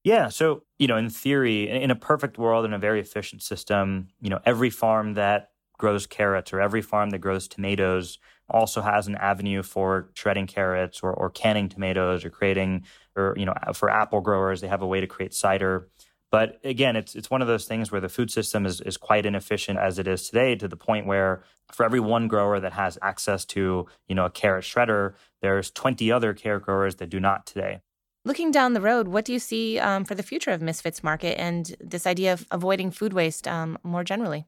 Yeah. 0.05 0.29
So, 0.29 0.63
you 0.79 0.87
know, 0.87 0.97
in 0.97 1.11
theory, 1.11 1.69
in 1.69 1.91
a 1.91 1.97
perfect 1.97 2.39
world, 2.39 2.65
in 2.65 2.73
a 2.73 2.79
very 2.79 3.01
efficient 3.01 3.43
system, 3.43 4.09
you 4.21 4.31
know, 4.31 4.41
every 4.47 4.71
farm 4.71 5.15
that 5.15 5.51
grows 5.79 6.07
carrots 6.07 6.53
or 6.53 6.61
every 6.61 6.83
farm 6.83 7.11
that 7.11 7.19
grows 7.19 7.47
tomatoes 7.49 8.19
also 8.51 8.81
has 8.81 9.07
an 9.07 9.15
avenue 9.17 9.63
for 9.63 10.11
shredding 10.15 10.47
carrots 10.47 11.01
or, 11.03 11.13
or 11.13 11.31
canning 11.31 11.69
tomatoes 11.69 12.25
or 12.25 12.31
creating 12.31 12.85
or 13.15 13.35
you 13.37 13.45
know 13.45 13.55
for 13.73 13.89
apple 13.89 14.21
growers 14.21 14.61
they 14.61 14.67
have 14.67 14.83
a 14.83 14.87
way 14.87 15.01
to 15.01 15.07
create 15.07 15.33
cider 15.33 15.89
But 16.31 16.61
again, 16.63 16.95
it's 16.95 17.15
it's 17.15 17.31
one 17.31 17.41
of 17.41 17.49
those 17.49 17.65
things 17.65 17.91
where 17.91 18.01
the 18.01 18.09
food 18.09 18.31
system 18.31 18.67
is 18.67 18.81
is 18.83 18.97
quite 18.97 19.25
inefficient 19.25 19.79
as 19.79 19.99
it 19.99 20.07
is 20.07 20.29
today, 20.29 20.55
to 20.57 20.69
the 20.69 20.77
point 20.77 21.07
where 21.07 21.43
for 21.73 21.85
every 21.85 22.01
one 22.01 22.29
grower 22.29 22.61
that 22.61 22.75
has 22.75 22.99
access 23.01 23.45
to 23.47 23.87
you 24.09 24.15
know 24.15 24.27
a 24.27 24.31
carrot 24.31 24.65
shredder, 24.65 25.15
there's 25.41 25.71
20 25.71 26.13
other 26.13 26.35
carrot 26.35 26.65
growers 26.65 26.97
that 26.97 27.09
do 27.09 27.19
not 27.19 27.47
today. 27.47 27.81
Looking 28.25 28.51
down 28.51 28.75
the 28.75 28.81
road, 28.81 29.09
what 29.09 29.25
do 29.25 29.33
you 29.33 29.39
see 29.39 29.79
um, 29.79 30.05
for 30.05 30.15
the 30.15 30.23
future 30.23 30.51
of 30.51 30.61
Misfits 30.61 31.03
Market 31.03 31.41
and 31.41 31.75
this 31.81 32.07
idea 32.07 32.35
of 32.35 32.47
avoiding 32.51 32.91
food 32.91 33.15
waste 33.15 33.49
um, 33.49 33.79
more 33.83 34.05
generally? 34.05 34.47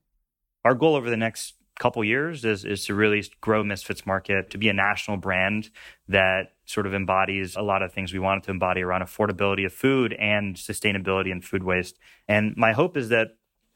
Our 0.66 0.74
goal 0.74 0.96
over 0.96 1.08
the 1.08 1.16
next 1.16 1.54
couple 1.80 2.04
years 2.04 2.44
is, 2.44 2.64
is 2.64 2.84
to 2.84 2.94
really 2.94 3.24
grow 3.40 3.64
Misfits 3.64 4.06
Market 4.06 4.50
to 4.50 4.58
be 4.58 4.68
a 4.68 4.72
national 4.72 5.16
brand 5.16 5.70
that 6.08 6.52
sort 6.66 6.86
of 6.86 6.94
embodies 6.94 7.56
a 7.56 7.62
lot 7.62 7.82
of 7.82 7.92
things 7.92 8.12
we 8.12 8.18
wanted 8.18 8.44
to 8.44 8.50
embody 8.50 8.82
around 8.82 9.00
affordability 9.00 9.64
of 9.64 9.72
food 9.72 10.12
and 10.12 10.56
sustainability 10.56 11.32
and 11.32 11.42
food 11.42 11.64
waste. 11.64 11.98
And 12.28 12.54
my 12.56 12.72
hope 12.72 12.96
is 12.98 13.08
that 13.08 13.28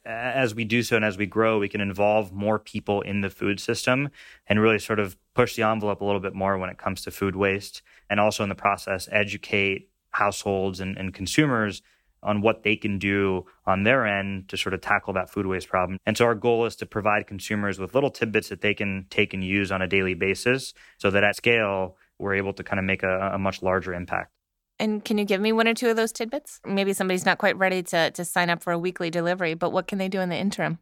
as 0.05 0.55
we 0.55 0.65
do 0.65 0.83
so 0.83 0.97
and 0.97 1.05
as 1.05 1.17
we 1.17 1.25
grow, 1.25 1.59
we 1.59 1.69
can 1.69 1.81
involve 1.81 2.31
more 2.31 2.59
people 2.59 3.01
in 3.01 3.23
the 3.23 3.31
food 3.31 3.59
system 3.59 4.11
and 4.47 4.61
really 4.61 4.79
sort 4.79 5.01
of 5.01 5.17
push 5.33 5.57
the 5.57 5.63
envelope 5.63 6.03
a 6.03 6.05
little 6.05 6.21
bit 6.21 6.35
more 6.35 6.59
when 6.59 6.69
it 6.69 6.77
comes 6.77 7.01
to 7.03 7.11
food 7.11 7.35
waste 7.35 7.81
and 8.11 8.21
also 8.21 8.43
in 8.43 8.51
the 8.51 8.55
process 8.55 9.09
educate 9.11 9.89
households 10.11 10.79
and, 10.79 10.99
and 10.99 11.15
consumers 11.15 11.81
on 12.25 12.41
what 12.41 12.63
they 12.63 12.77
can 12.77 12.99
do 12.99 13.45
on 13.67 13.85
their 13.85 14.07
end 14.07 14.49
to 14.49 14.57
sort 14.57 14.75
of 14.75 14.81
tackle 14.81 15.13
that 15.13 15.31
food 15.31 15.47
waste 15.47 15.69
problem. 15.69 15.99
And 16.07 16.17
so 16.17 16.25
our 16.25 16.35
goal 16.35 16.67
is 16.67 16.77
to 16.77 16.87
provide 16.87 17.27
consumers 17.27 17.79
with 17.79 17.95
little 17.95 18.11
tidbits 18.11 18.49
that 18.49 18.61
they 18.61 18.75
can 18.75 19.07
take 19.11 19.35
and 19.35 19.45
use 19.45 19.71
on 19.71 19.83
a 19.83 19.87
daily 19.87 20.15
basis 20.15 20.75
so 20.99 21.11
that 21.11 21.23
at 21.23 21.37
scale, 21.37 21.97
we're 22.19 22.35
able 22.35 22.53
to 22.55 22.65
kind 22.65 22.79
of 22.79 22.85
make 22.85 23.03
a, 23.03 23.33
a 23.35 23.39
much 23.39 23.63
larger 23.63 23.93
impact. 23.93 24.31
And 24.79 25.05
can 25.05 25.19
you 25.19 25.25
give 25.25 25.41
me 25.41 25.53
one 25.53 25.69
or 25.69 25.75
two 25.75 25.89
of 25.89 25.97
those 25.97 26.13
tidbits? 26.13 26.61
Maybe 26.67 26.93
somebody's 26.93 27.25
not 27.25 27.39
quite 27.39 27.57
ready 27.57 27.83
to, 27.85 28.11
to 28.11 28.25
sign 28.25 28.51
up 28.51 28.63
for 28.63 28.73
a 28.73 28.79
weekly 28.79 29.11
delivery, 29.11 29.55
but 29.55 29.71
what 29.71 29.87
can 29.87 29.99
they 29.99 30.09
do 30.09 30.21
in 30.21 30.31
the 30.31 30.37
interim? 30.37 30.79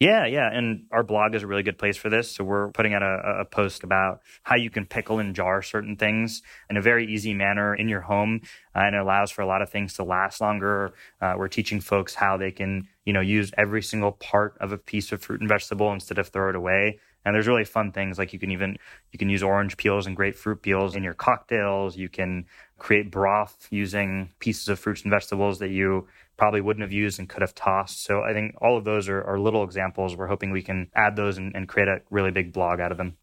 Yeah, 0.00 0.26
yeah. 0.26 0.48
And 0.52 0.86
our 0.92 1.02
blog 1.02 1.34
is 1.34 1.42
a 1.42 1.48
really 1.48 1.64
good 1.64 1.76
place 1.76 1.96
for 1.96 2.08
this. 2.08 2.30
So 2.30 2.44
we're 2.44 2.70
putting 2.70 2.94
out 2.94 3.02
a, 3.02 3.40
a, 3.40 3.44
post 3.44 3.82
about 3.82 4.20
how 4.44 4.54
you 4.54 4.70
can 4.70 4.86
pickle 4.86 5.18
and 5.18 5.34
jar 5.34 5.60
certain 5.60 5.96
things 5.96 6.40
in 6.70 6.76
a 6.76 6.80
very 6.80 7.12
easy 7.12 7.34
manner 7.34 7.74
in 7.74 7.88
your 7.88 8.02
home. 8.02 8.42
Uh, 8.76 8.80
and 8.80 8.94
it 8.94 9.00
allows 9.00 9.32
for 9.32 9.42
a 9.42 9.46
lot 9.46 9.60
of 9.60 9.70
things 9.70 9.94
to 9.94 10.04
last 10.04 10.40
longer. 10.40 10.94
Uh, 11.20 11.34
we're 11.36 11.48
teaching 11.48 11.80
folks 11.80 12.14
how 12.14 12.36
they 12.36 12.52
can, 12.52 12.86
you 13.06 13.12
know, 13.12 13.20
use 13.20 13.50
every 13.58 13.82
single 13.82 14.12
part 14.12 14.56
of 14.60 14.70
a 14.70 14.78
piece 14.78 15.10
of 15.10 15.20
fruit 15.20 15.40
and 15.40 15.48
vegetable 15.48 15.92
instead 15.92 16.18
of 16.18 16.28
throw 16.28 16.48
it 16.48 16.54
away. 16.54 17.00
And 17.24 17.34
there's 17.34 17.48
really 17.48 17.64
fun 17.64 17.90
things 17.90 18.18
like 18.18 18.32
you 18.32 18.38
can 18.38 18.52
even 18.52 18.78
you 19.10 19.18
can 19.18 19.28
use 19.28 19.42
orange 19.42 19.76
peels 19.76 20.06
and 20.06 20.14
grapefruit 20.14 20.62
peels 20.62 20.94
in 20.94 21.02
your 21.02 21.14
cocktails. 21.14 21.96
You 21.96 22.08
can 22.08 22.46
create 22.78 23.10
broth 23.10 23.66
using 23.70 24.30
pieces 24.38 24.68
of 24.68 24.78
fruits 24.78 25.02
and 25.02 25.10
vegetables 25.10 25.58
that 25.58 25.70
you 25.70 26.06
probably 26.38 26.60
wouldn't 26.60 26.82
have 26.82 26.92
used 26.92 27.18
and 27.18 27.28
could 27.28 27.42
have 27.42 27.54
tossed. 27.54 28.02
So 28.04 28.22
I 28.22 28.32
think 28.32 28.54
all 28.62 28.78
of 28.78 28.84
those 28.84 29.08
are, 29.08 29.22
are 29.24 29.38
little 29.38 29.64
examples. 29.64 30.16
We're 30.16 30.28
hoping 30.28 30.50
we 30.50 30.62
can 30.62 30.88
add 30.94 31.16
those 31.16 31.36
and, 31.36 31.54
and 31.54 31.68
create 31.68 31.88
a 31.88 32.00
really 32.10 32.30
big 32.30 32.52
blog 32.52 32.80
out 32.80 32.92
of 32.92 32.96
them. 32.96 33.18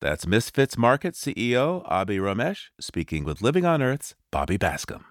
That's 0.00 0.26
Misfits 0.26 0.78
Market 0.78 1.14
CEO 1.14 1.86
Abhi 1.88 2.18
Ramesh 2.18 2.70
speaking 2.80 3.24
with 3.24 3.42
Living 3.42 3.64
on 3.64 3.82
Earth's 3.82 4.14
Bobby 4.30 4.58
Bascomb. 4.58 5.04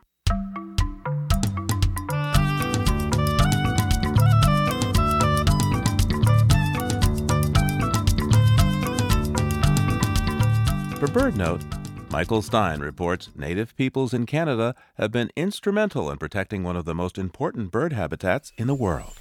For 10.99 11.07
BirdNote, 11.07 11.80
Michael 12.11 12.41
Stein 12.41 12.81
reports 12.81 13.29
native 13.37 13.73
peoples 13.77 14.13
in 14.13 14.25
Canada 14.25 14.75
have 14.95 15.13
been 15.13 15.31
instrumental 15.37 16.11
in 16.11 16.17
protecting 16.17 16.61
one 16.61 16.75
of 16.75 16.83
the 16.83 16.93
most 16.93 17.17
important 17.17 17.71
bird 17.71 17.93
habitats 17.93 18.51
in 18.57 18.67
the 18.67 18.75
world. 18.75 19.13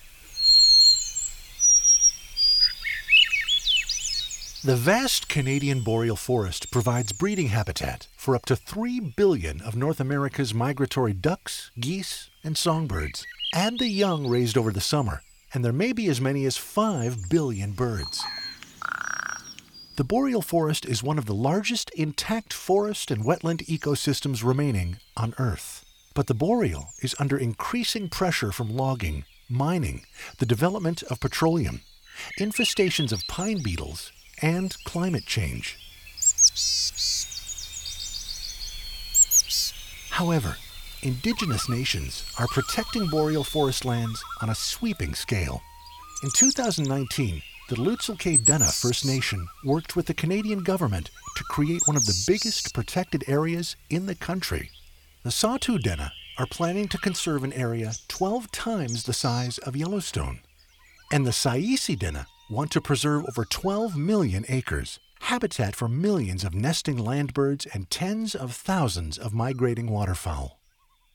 The 4.64 4.74
vast 4.74 5.29
Canadian 5.29 5.83
boreal 5.83 6.16
forest 6.16 6.72
provides 6.72 7.12
breeding 7.12 7.46
habitat 7.46 8.09
for 8.16 8.35
up 8.35 8.44
to 8.46 8.57
3 8.57 8.98
billion 9.16 9.61
of 9.61 9.76
North 9.76 10.00
America's 10.00 10.53
migratory 10.53 11.12
ducks, 11.12 11.70
geese, 11.79 12.29
and 12.42 12.59
songbirds. 12.59 13.24
Add 13.55 13.79
the 13.79 13.87
young 13.87 14.26
raised 14.26 14.59
over 14.59 14.72
the 14.72 14.81
summer, 14.81 15.22
and 15.55 15.64
there 15.64 15.72
may 15.72 15.92
be 15.92 16.09
as 16.09 16.20
many 16.20 16.44
as 16.44 16.57
5 16.57 17.31
billion 17.31 17.70
birds. 17.70 18.24
The 20.01 20.15
boreal 20.17 20.41
forest 20.41 20.87
is 20.87 21.03
one 21.03 21.19
of 21.19 21.27
the 21.27 21.35
largest 21.35 21.91
intact 21.91 22.55
forest 22.55 23.11
and 23.11 23.23
wetland 23.23 23.67
ecosystems 23.67 24.43
remaining 24.43 24.97
on 25.15 25.35
Earth. 25.37 25.85
But 26.15 26.27
the 26.27 26.33
boreal 26.33 26.95
is 27.03 27.15
under 27.19 27.37
increasing 27.37 28.09
pressure 28.09 28.51
from 28.51 28.75
logging, 28.75 29.27
mining, 29.51 30.07
the 30.39 30.47
development 30.47 31.03
of 31.03 31.21
petroleum, 31.21 31.83
infestations 32.39 33.13
of 33.13 33.21
pine 33.29 33.63
beetles, 33.63 34.11
and 34.41 34.75
climate 34.85 35.27
change. 35.27 35.77
However, 40.13 40.57
indigenous 41.03 41.69
nations 41.69 42.25
are 42.39 42.49
protecting 42.49 43.07
boreal 43.09 43.45
forest 43.45 43.85
lands 43.85 44.25
on 44.41 44.49
a 44.49 44.55
sweeping 44.55 45.15
scale. 45.15 45.61
In 46.23 46.31
2019, 46.31 47.43
the 47.71 47.77
Lheidli 47.77 48.45
T'enneh 48.45 48.83
First 48.83 49.07
Nation 49.07 49.47
worked 49.65 49.95
with 49.95 50.07
the 50.07 50.15
Canadian 50.15 50.65
government 50.65 51.09
to 51.37 51.45
create 51.45 51.83
one 51.85 51.97
of 51.97 52.05
the 52.05 52.25
biggest 52.27 52.75
protected 52.75 53.23
areas 53.29 53.77
in 53.89 54.07
the 54.07 54.17
country. 54.17 54.71
The 55.23 55.31
Saulteaux 55.31 55.79
Dene 55.79 56.11
are 56.37 56.47
planning 56.47 56.89
to 56.89 56.99
conserve 56.99 57.45
an 57.45 57.53
area 57.53 57.93
12 58.09 58.51
times 58.51 59.05
the 59.05 59.13
size 59.13 59.59
of 59.59 59.77
Yellowstone. 59.77 60.41
And 61.13 61.25
the 61.25 61.31
Tsaisi 61.31 61.97
Dene 61.97 62.27
want 62.51 62.73
to 62.73 62.81
preserve 62.81 63.25
over 63.27 63.45
12 63.45 63.97
million 63.97 64.45
acres, 64.49 64.99
habitat 65.21 65.77
for 65.77 65.87
millions 65.87 66.43
of 66.43 66.53
nesting 66.53 66.99
landbirds 66.99 67.67
and 67.67 67.89
tens 67.89 68.35
of 68.35 68.53
thousands 68.53 69.17
of 69.17 69.33
migrating 69.33 69.89
waterfowl. 69.89 70.59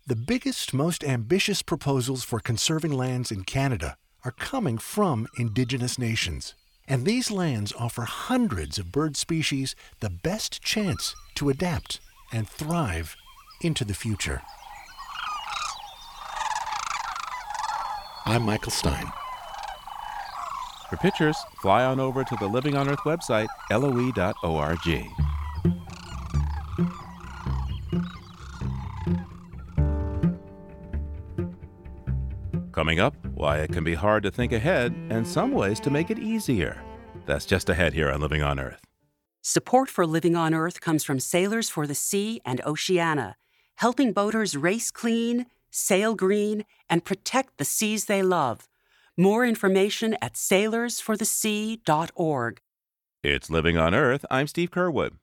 The 0.08 0.16
biggest, 0.16 0.74
most 0.74 1.04
ambitious 1.04 1.62
proposals 1.62 2.24
for 2.24 2.40
conserving 2.40 2.94
lands 2.94 3.30
in 3.30 3.44
Canada 3.44 3.98
are 4.26 4.32
coming 4.32 4.78
from 4.80 5.28
indigenous 5.38 5.98
nations. 6.00 6.56
And 6.88 7.06
these 7.06 7.32
lands 7.32 7.72
offer 7.80 8.02
hundreds 8.04 8.78
of 8.78 8.92
bird 8.92 9.16
species 9.16 9.76
the 10.00 10.10
best 10.10 10.62
chance 10.62 11.16
to 11.36 11.50
adapt 11.50 12.00
and 12.34 12.50
thrive 12.50 13.16
into 13.62 13.86
the 13.86 13.94
future. 13.94 14.42
I'm 18.26 18.42
Michael 18.42 18.72
Stein. 18.72 19.12
For 20.90 20.98
pictures, 20.98 21.38
fly 21.62 21.84
on 21.84 22.00
over 22.00 22.24
to 22.24 22.36
the 22.40 22.48
Living 22.48 22.76
on 22.76 22.90
Earth 22.90 23.00
website, 23.06 23.48
loe.org. 23.72 25.35
Coming 32.76 33.00
up, 33.00 33.16
why 33.36 33.60
it 33.60 33.72
can 33.72 33.86
be 33.86 33.94
hard 33.94 34.24
to 34.24 34.32
think 34.32 34.52
ahead 34.52 34.94
and 35.10 35.26
some 35.26 35.54
ways 35.54 35.80
to 35.80 35.90
make 35.90 36.12
it 36.12 36.20
easier. 36.20 36.84
That's 37.26 37.46
just 37.46 37.70
ahead 37.70 37.94
here 37.94 38.12
on 38.12 38.20
Living 38.20 38.44
on 38.44 38.60
Earth. 38.60 38.82
Support 39.42 39.90
for 39.90 40.06
Living 40.06 40.36
on 40.36 40.54
Earth 40.54 40.82
comes 40.82 41.06
from 41.06 41.22
Sailors 41.22 41.70
for 41.70 41.88
the 41.88 41.96
Sea 41.96 42.42
and 42.44 42.60
Oceana, 42.66 43.38
helping 43.76 44.12
boaters 44.12 44.58
race 44.58 44.92
clean, 44.92 45.46
sail 45.72 46.16
green, 46.16 46.66
and 46.90 47.06
protect 47.06 47.60
the 47.60 47.64
seas 47.64 48.04
they 48.06 48.22
love. 48.22 48.68
More 49.16 49.46
information 49.46 50.18
at 50.22 50.34
sailorsforthesea.org. 50.34 52.60
It's 53.24 53.50
Living 53.50 53.78
on 53.78 53.96
Earth. 53.96 54.26
I'm 54.30 54.48
Steve 54.48 54.72
Curwood. 54.72 55.14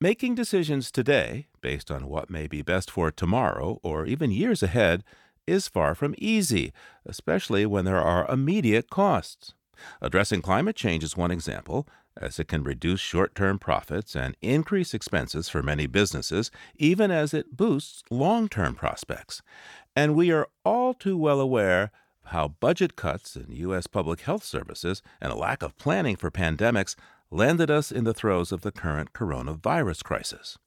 Making 0.00 0.34
decisions 0.34 0.90
today, 0.90 1.46
based 1.60 1.92
on 1.92 2.08
what 2.08 2.28
may 2.28 2.48
be 2.48 2.62
best 2.62 2.90
for 2.90 3.12
tomorrow 3.12 3.78
or 3.84 4.04
even 4.04 4.32
years 4.32 4.64
ahead, 4.64 5.04
is 5.48 5.68
far 5.68 5.94
from 5.94 6.14
easy, 6.18 6.72
especially 7.06 7.66
when 7.66 7.84
there 7.84 8.00
are 8.00 8.30
immediate 8.30 8.90
costs. 8.90 9.54
Addressing 10.00 10.42
climate 10.42 10.76
change 10.76 11.04
is 11.04 11.16
one 11.16 11.30
example, 11.30 11.88
as 12.16 12.38
it 12.38 12.48
can 12.48 12.64
reduce 12.64 13.00
short 13.00 13.34
term 13.34 13.58
profits 13.58 14.16
and 14.16 14.36
increase 14.42 14.94
expenses 14.94 15.48
for 15.48 15.62
many 15.62 15.86
businesses, 15.86 16.50
even 16.76 17.10
as 17.10 17.32
it 17.32 17.56
boosts 17.56 18.02
long 18.10 18.48
term 18.48 18.74
prospects. 18.74 19.42
And 19.94 20.14
we 20.14 20.30
are 20.30 20.48
all 20.64 20.94
too 20.94 21.16
well 21.16 21.40
aware 21.40 21.90
how 22.24 22.48
budget 22.48 22.94
cuts 22.94 23.36
in 23.36 23.46
U.S. 23.48 23.86
public 23.86 24.20
health 24.20 24.44
services 24.44 25.02
and 25.20 25.32
a 25.32 25.36
lack 25.36 25.62
of 25.62 25.78
planning 25.78 26.16
for 26.16 26.30
pandemics 26.30 26.94
landed 27.30 27.70
us 27.70 27.92
in 27.92 28.04
the 28.04 28.14
throes 28.14 28.52
of 28.52 28.62
the 28.62 28.72
current 28.72 29.12
coronavirus 29.12 30.02
crisis. 30.02 30.58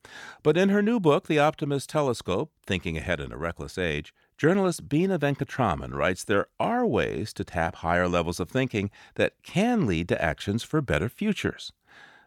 But 0.43 0.57
in 0.57 0.69
her 0.69 0.81
new 0.81 0.99
book, 0.99 1.27
The 1.27 1.39
Optimist 1.39 1.89
Telescope 1.89 2.51
Thinking 2.65 2.97
Ahead 2.97 3.19
in 3.19 3.31
a 3.31 3.37
Reckless 3.37 3.77
Age, 3.77 4.13
Journalist 4.41 4.89
Bina 4.89 5.19
Venkataraman 5.19 5.93
writes 5.93 6.23
there 6.23 6.47
are 6.59 6.83
ways 6.83 7.31
to 7.33 7.43
tap 7.43 7.75
higher 7.75 8.07
levels 8.07 8.39
of 8.39 8.49
thinking 8.49 8.89
that 9.13 9.35
can 9.43 9.85
lead 9.85 10.09
to 10.09 10.19
actions 10.19 10.63
for 10.63 10.81
better 10.81 11.09
futures. 11.09 11.71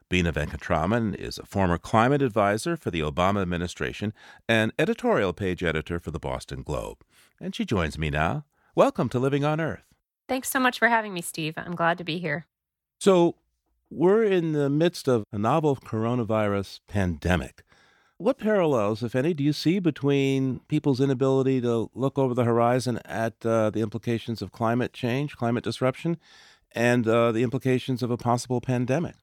Bina 0.09 0.33
Venkataraman 0.33 1.17
is 1.17 1.39
a 1.39 1.45
former 1.45 1.77
climate 1.77 2.23
advisor 2.23 2.77
for 2.77 2.93
the 2.93 3.01
Obama 3.01 3.43
administration 3.43 4.13
and 4.49 4.73
editorial 4.79 5.33
page 5.33 5.65
editor 5.65 5.99
for 5.99 6.13
the 6.13 6.21
Boston 6.21 6.63
Globe. 6.63 6.99
And 7.41 7.53
she 7.53 7.65
joins 7.65 7.99
me 7.99 8.11
now. 8.11 8.45
Welcome 8.77 9.09
to 9.09 9.19
Living 9.19 9.45
on 9.45 9.61
Earth. 9.61 9.93
Thanks 10.29 10.49
so 10.49 10.61
much 10.61 10.79
for 10.79 10.87
having 10.87 11.15
me, 11.15 11.21
Steve. 11.21 11.55
I'm 11.57 11.75
glad 11.75 11.99
to 11.99 12.05
be 12.05 12.21
here. 12.21 12.47
So, 13.01 13.35
we're 13.91 14.23
in 14.23 14.53
the 14.53 14.71
midst 14.71 15.09
of 15.09 15.25
a 15.33 15.39
novel 15.39 15.75
coronavirus 15.75 16.79
pandemic. 16.87 17.65
What 18.17 18.39
parallels, 18.39 19.03
if 19.03 19.17
any, 19.17 19.35
do 19.35 19.43
you 19.43 19.53
see 19.53 19.81
between 19.81 20.61
people's 20.69 21.01
inability 21.01 21.61
to 21.63 21.91
look 21.95 22.17
over 22.17 22.33
the 22.33 22.45
horizon 22.45 23.01
at 23.05 23.45
uh, 23.45 23.71
the 23.71 23.81
implications 23.81 24.41
of 24.41 24.53
climate 24.53 24.93
change, 24.93 25.37
climate 25.37 25.65
disruption, 25.65 26.19
and 26.73 27.09
uh, 27.09 27.33
the 27.33 27.43
implications 27.43 28.03
of 28.05 28.13
a 28.13 28.17
possible 28.17 28.61
pandemic? 28.61 29.17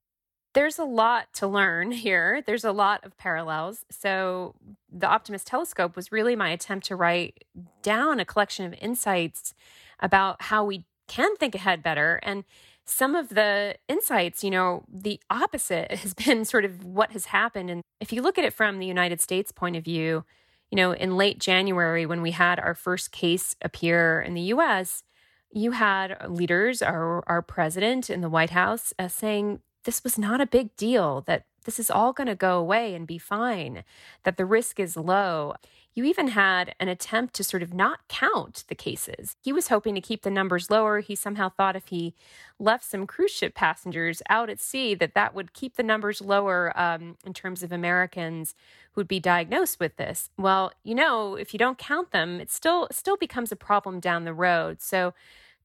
There's 0.54 0.78
a 0.78 0.84
lot 0.84 1.32
to 1.36 1.48
learn 1.48 1.92
here. 1.94 2.44
There's 2.46 2.66
a 2.66 2.74
lot 2.74 3.06
of 3.06 3.18
parallels. 3.18 3.86
So, 3.90 4.56
the 4.92 5.08
Optimist 5.08 5.48
Telescope 5.48 5.96
was 5.96 6.12
really 6.12 6.36
my 6.36 6.50
attempt 6.50 6.88
to 6.88 6.98
write 6.98 7.46
down 7.82 8.20
a 8.20 8.26
collection 8.26 8.66
of 8.66 8.74
insights 8.82 9.54
about 10.02 10.42
how 10.42 10.66
we 10.66 10.84
can 11.08 11.38
think 11.38 11.56
ahead 11.56 11.82
better. 11.82 12.20
And 12.24 12.44
some 12.86 13.16
of 13.16 13.30
the 13.30 13.76
insights, 13.88 14.44
you 14.44 14.52
know, 14.52 14.84
the 14.92 15.20
opposite 15.30 15.92
has 16.04 16.14
been 16.14 16.46
sort 16.46 16.66
of 16.66 16.84
what 16.84 17.12
has 17.12 17.26
happened. 17.26 17.70
And 17.70 17.82
if 18.00 18.12
you 18.12 18.22
look 18.22 18.38
at 18.38 18.46
it 18.46 18.54
from 18.54 18.80
the 18.80 18.86
United 18.86 19.22
States 19.22 19.52
point 19.52 19.76
of 19.76 19.84
view, 19.84 20.26
you 20.72 20.76
know, 20.76 20.92
in 20.92 21.18
late 21.18 21.40
January, 21.40 22.06
when 22.06 22.22
we 22.22 22.32
had 22.32 22.60
our 22.60 22.74
first 22.74 23.12
case 23.12 23.56
appear 23.62 24.22
in 24.22 24.34
the 24.34 24.42
US, 24.54 25.04
you 25.52 25.72
had 25.72 26.18
leaders, 26.30 26.82
our, 26.82 27.24
our 27.28 27.42
president 27.42 28.10
in 28.10 28.22
the 28.22 28.30
White 28.30 28.52
House, 28.52 28.94
uh, 28.98 29.10
saying 29.10 29.60
this 29.84 30.04
was 30.04 30.18
not 30.18 30.40
a 30.40 30.46
big 30.46 30.76
deal, 30.78 31.22
that 31.28 31.44
this 31.66 31.80
is 31.80 31.92
all 31.92 32.14
going 32.14 32.28
to 32.28 32.36
go 32.36 32.58
away 32.58 32.96
and 32.96 33.06
be 33.08 33.18
fine, 33.18 33.84
that 34.24 34.38
the 34.38 34.46
risk 34.46 34.80
is 34.80 34.98
low. 34.98 35.56
You 35.94 36.06
even 36.06 36.30
had 36.30 36.74
an 36.80 36.88
attempt 36.88 37.34
to 37.36 37.44
sort 37.44 37.62
of 37.62 37.74
not 37.74 38.08
count 38.08 38.64
the 38.70 38.76
cases. 38.76 39.36
He 39.42 39.52
was 39.52 39.68
hoping 39.68 39.94
to 39.96 40.02
keep 40.02 40.22
the 40.22 40.32
numbers 40.32 40.70
lower. 40.70 41.02
He 41.02 41.16
somehow 41.16 41.50
thought 41.50 41.76
if 41.76 41.88
he 41.88 42.14
left 42.60 42.86
some 42.86 43.06
cruise 43.06 43.32
ship 43.32 43.56
passengers 43.56 44.22
out 44.30 44.50
at 44.50 44.62
sea, 44.62 44.96
that 44.96 45.16
that 45.16 45.36
would 45.36 45.54
keep 45.54 45.76
the 45.76 45.84
numbers 45.84 46.22
lower 46.22 46.72
um, 46.80 47.18
in 47.26 47.34
terms 47.34 47.62
of 47.62 47.74
Americans 47.74 48.56
who'd 48.94 49.08
be 49.08 49.20
diagnosed 49.20 49.82
with 49.82 49.98
this. 49.98 50.30
Well, 50.38 50.72
you 50.84 50.96
know, 50.96 51.36
if 51.36 51.54
you 51.54 51.60
don't 51.60 51.78
count 51.78 52.12
them, 52.12 52.40
it 52.40 52.50
still 52.50 52.88
still 52.92 53.18
becomes 53.18 53.52
a 53.52 53.58
problem 53.58 54.00
down 54.00 54.24
the 54.24 54.34
road. 54.34 54.82
So, 54.82 55.14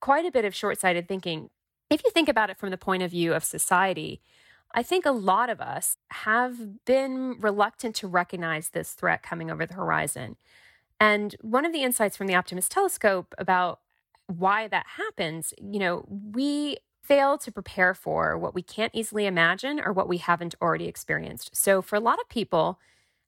quite 0.00 0.26
a 0.26 0.32
bit 0.32 0.44
of 0.44 0.54
short-sighted 0.54 1.06
thinking. 1.06 1.50
If 1.88 2.02
you 2.02 2.10
think 2.10 2.28
about 2.28 2.50
it 2.50 2.58
from 2.58 2.70
the 2.70 2.76
point 2.76 3.04
of 3.04 3.12
view 3.12 3.32
of 3.32 3.44
society, 3.44 4.20
I 4.76 4.82
think 4.82 5.06
a 5.06 5.10
lot 5.10 5.48
of 5.48 5.60
us 5.60 5.96
have 6.10 6.84
been 6.84 7.36
reluctant 7.40 7.96
to 7.96 8.06
recognize 8.06 8.68
this 8.68 8.92
threat 8.92 9.22
coming 9.22 9.50
over 9.50 9.64
the 9.64 9.74
horizon. 9.74 10.36
And 11.00 11.34
one 11.40 11.64
of 11.64 11.72
the 11.72 11.82
insights 11.82 12.16
from 12.16 12.26
the 12.26 12.34
Optimist 12.34 12.70
telescope 12.70 13.34
about 13.38 13.80
why 14.26 14.68
that 14.68 14.84
happens, 14.96 15.54
you 15.58 15.78
know, 15.78 16.04
we 16.08 16.76
fail 17.02 17.38
to 17.38 17.50
prepare 17.50 17.94
for 17.94 18.36
what 18.36 18.54
we 18.54 18.62
can't 18.62 18.94
easily 18.94 19.24
imagine 19.24 19.80
or 19.80 19.92
what 19.92 20.08
we 20.08 20.18
haven't 20.18 20.54
already 20.60 20.86
experienced. 20.86 21.56
So 21.56 21.80
for 21.80 21.96
a 21.96 22.00
lot 22.00 22.20
of 22.20 22.28
people, 22.28 22.78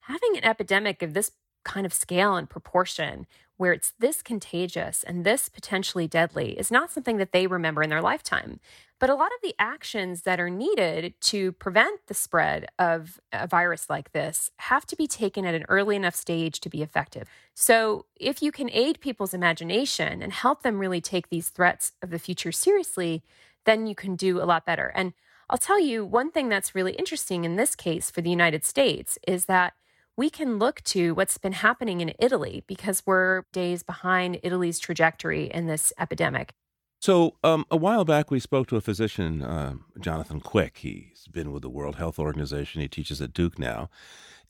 having 0.01 0.37
an 0.37 0.45
epidemic 0.45 1.03
of 1.03 1.15
this 1.15 1.31
kind 1.65 1.87
of 1.87 1.95
scale 1.95 2.35
and 2.37 2.51
proportion 2.51 3.27
where 3.59 3.73
it's 3.73 3.93
this 3.99 4.23
contagious 4.23 5.03
and 5.03 5.25
this 5.25 5.49
potentially 5.49 6.09
deadly 6.09 6.59
is 6.59 6.71
not 6.71 6.91
something 6.91 7.19
that 7.19 7.33
they 7.33 7.47
remember 7.47 7.83
in 7.83 7.91
their 7.91 8.01
lifetime. 8.01 8.61
But 9.01 9.11
a 9.11 9.15
lot 9.15 9.27
of 9.27 9.43
the 9.43 9.55
actions 9.59 10.23
that 10.23 10.41
are 10.41 10.51
needed 10.51 11.15
to 11.23 11.53
prevent 11.53 12.07
the 12.07 12.15
spread 12.15 12.67
of 12.79 13.21
a 13.33 13.47
virus 13.47 13.91
like 13.91 14.13
this 14.13 14.51
have 14.57 14.87
to 14.87 14.97
be 14.97 15.07
taken 15.07 15.45
at 15.45 15.55
an 15.55 15.67
early 15.69 15.95
enough 15.95 16.17
stage 16.17 16.61
to 16.61 16.69
be 16.69 16.83
effective. 16.83 17.29
So, 17.55 18.07
if 18.17 18.43
you 18.43 18.51
can 18.51 18.71
aid 18.71 19.01
people's 19.01 19.35
imagination 19.35 20.23
and 20.23 20.33
help 20.33 20.63
them 20.63 20.79
really 20.79 21.01
take 21.01 21.29
these 21.29 21.49
threats 21.49 21.93
of 22.03 22.11
the 22.11 22.19
future 22.19 22.51
seriously, 22.51 23.23
then 23.67 23.87
you 23.87 23.95
can 23.95 24.17
do 24.17 24.41
a 24.41 24.47
lot 24.47 24.67
better. 24.67 24.91
And 24.95 25.13
I'll 25.51 25.59
tell 25.59 25.81
you 25.81 26.05
one 26.05 26.31
thing 26.31 26.49
that's 26.49 26.75
really 26.75 26.93
interesting 26.93 27.45
in 27.45 27.57
this 27.57 27.75
case 27.75 28.11
for 28.11 28.21
the 28.21 28.31
United 28.31 28.65
States 28.65 29.19
is 29.27 29.47
that 29.47 29.75
we 30.19 30.29
can 30.29 30.59
look 30.59 30.83
to 30.83 31.15
what's 31.15 31.39
been 31.39 31.53
happening 31.53 32.01
in 32.01 32.13
Italy 32.19 32.65
because 32.67 33.05
we're 33.07 33.45
days 33.53 33.85
behind 33.85 34.41
Italy's 34.43 34.81
trajectory 34.81 35.45
in 35.45 35.69
this 35.69 35.93
epidemic. 35.97 36.53
So, 37.01 37.37
um, 37.45 37.65
a 37.71 37.77
while 37.77 38.05
back, 38.05 38.29
we 38.29 38.41
spoke 38.41 38.67
to 38.67 38.77
a 38.77 38.81
physician, 38.81 39.43
uh, 39.43 39.75
Jonathan 40.01 40.41
Quick. 40.41 40.79
He's 40.79 41.29
been 41.31 41.53
with 41.53 41.63
the 41.63 41.71
World 41.71 41.95
Health 41.95 42.19
Organization. 42.19 42.83
He 42.83 42.89
teaches 42.89 43.23
at 43.23 43.33
Duke 43.33 43.61
now. 43.61 43.91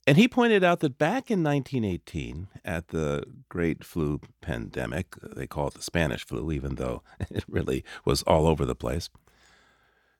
And 0.07 0.17
he 0.17 0.27
pointed 0.27 0.63
out 0.63 0.79
that 0.79 0.97
back 0.97 1.29
in 1.29 1.43
1918, 1.43 2.47
at 2.65 2.87
the 2.87 3.23
Great 3.47 3.83
Flu 3.83 4.21
pandemic, 4.41 5.17
they 5.21 5.45
call 5.45 5.67
it 5.67 5.75
the 5.75 5.83
Spanish 5.83 6.25
flu, 6.25 6.51
even 6.51 6.75
though 6.75 7.03
it 7.29 7.43
really 7.47 7.83
was 8.05 8.23
all 8.23 8.47
over 8.47 8.65
the 8.65 8.73
place, 8.73 9.11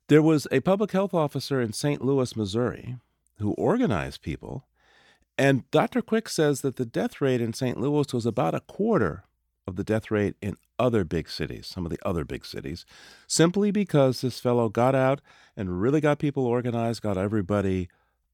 there 0.09 0.21
was 0.21 0.47
a 0.51 0.59
public 0.59 0.91
health 0.91 1.15
officer 1.15 1.59
in 1.59 1.73
St. 1.73 2.05
Louis, 2.05 2.35
Missouri, 2.35 2.97
who 3.39 3.53
organized 3.53 4.21
people. 4.21 4.65
And 5.39 5.71
Dr. 5.71 6.01
Quick 6.01 6.27
says 6.27 6.59
that 6.61 6.75
the 6.75 6.85
death 6.85 7.21
rate 7.21 7.39
in 7.39 7.53
St. 7.53 7.79
Louis 7.79 8.13
was 8.13 8.25
about 8.25 8.53
a 8.53 8.59
quarter 8.59 9.23
of 9.65 9.77
the 9.77 9.85
death 9.85 10.11
rate 10.11 10.35
in 10.41 10.57
other 10.77 11.05
big 11.05 11.29
cities, 11.29 11.65
some 11.65 11.85
of 11.85 11.91
the 11.91 11.99
other 12.05 12.25
big 12.25 12.45
cities, 12.45 12.85
simply 13.25 13.71
because 13.71 14.19
this 14.19 14.41
fellow 14.41 14.67
got 14.67 14.95
out 14.95 15.21
and 15.55 15.81
really 15.81 16.01
got 16.01 16.19
people 16.19 16.45
organized, 16.45 17.01
got 17.01 17.17
everybody 17.17 17.87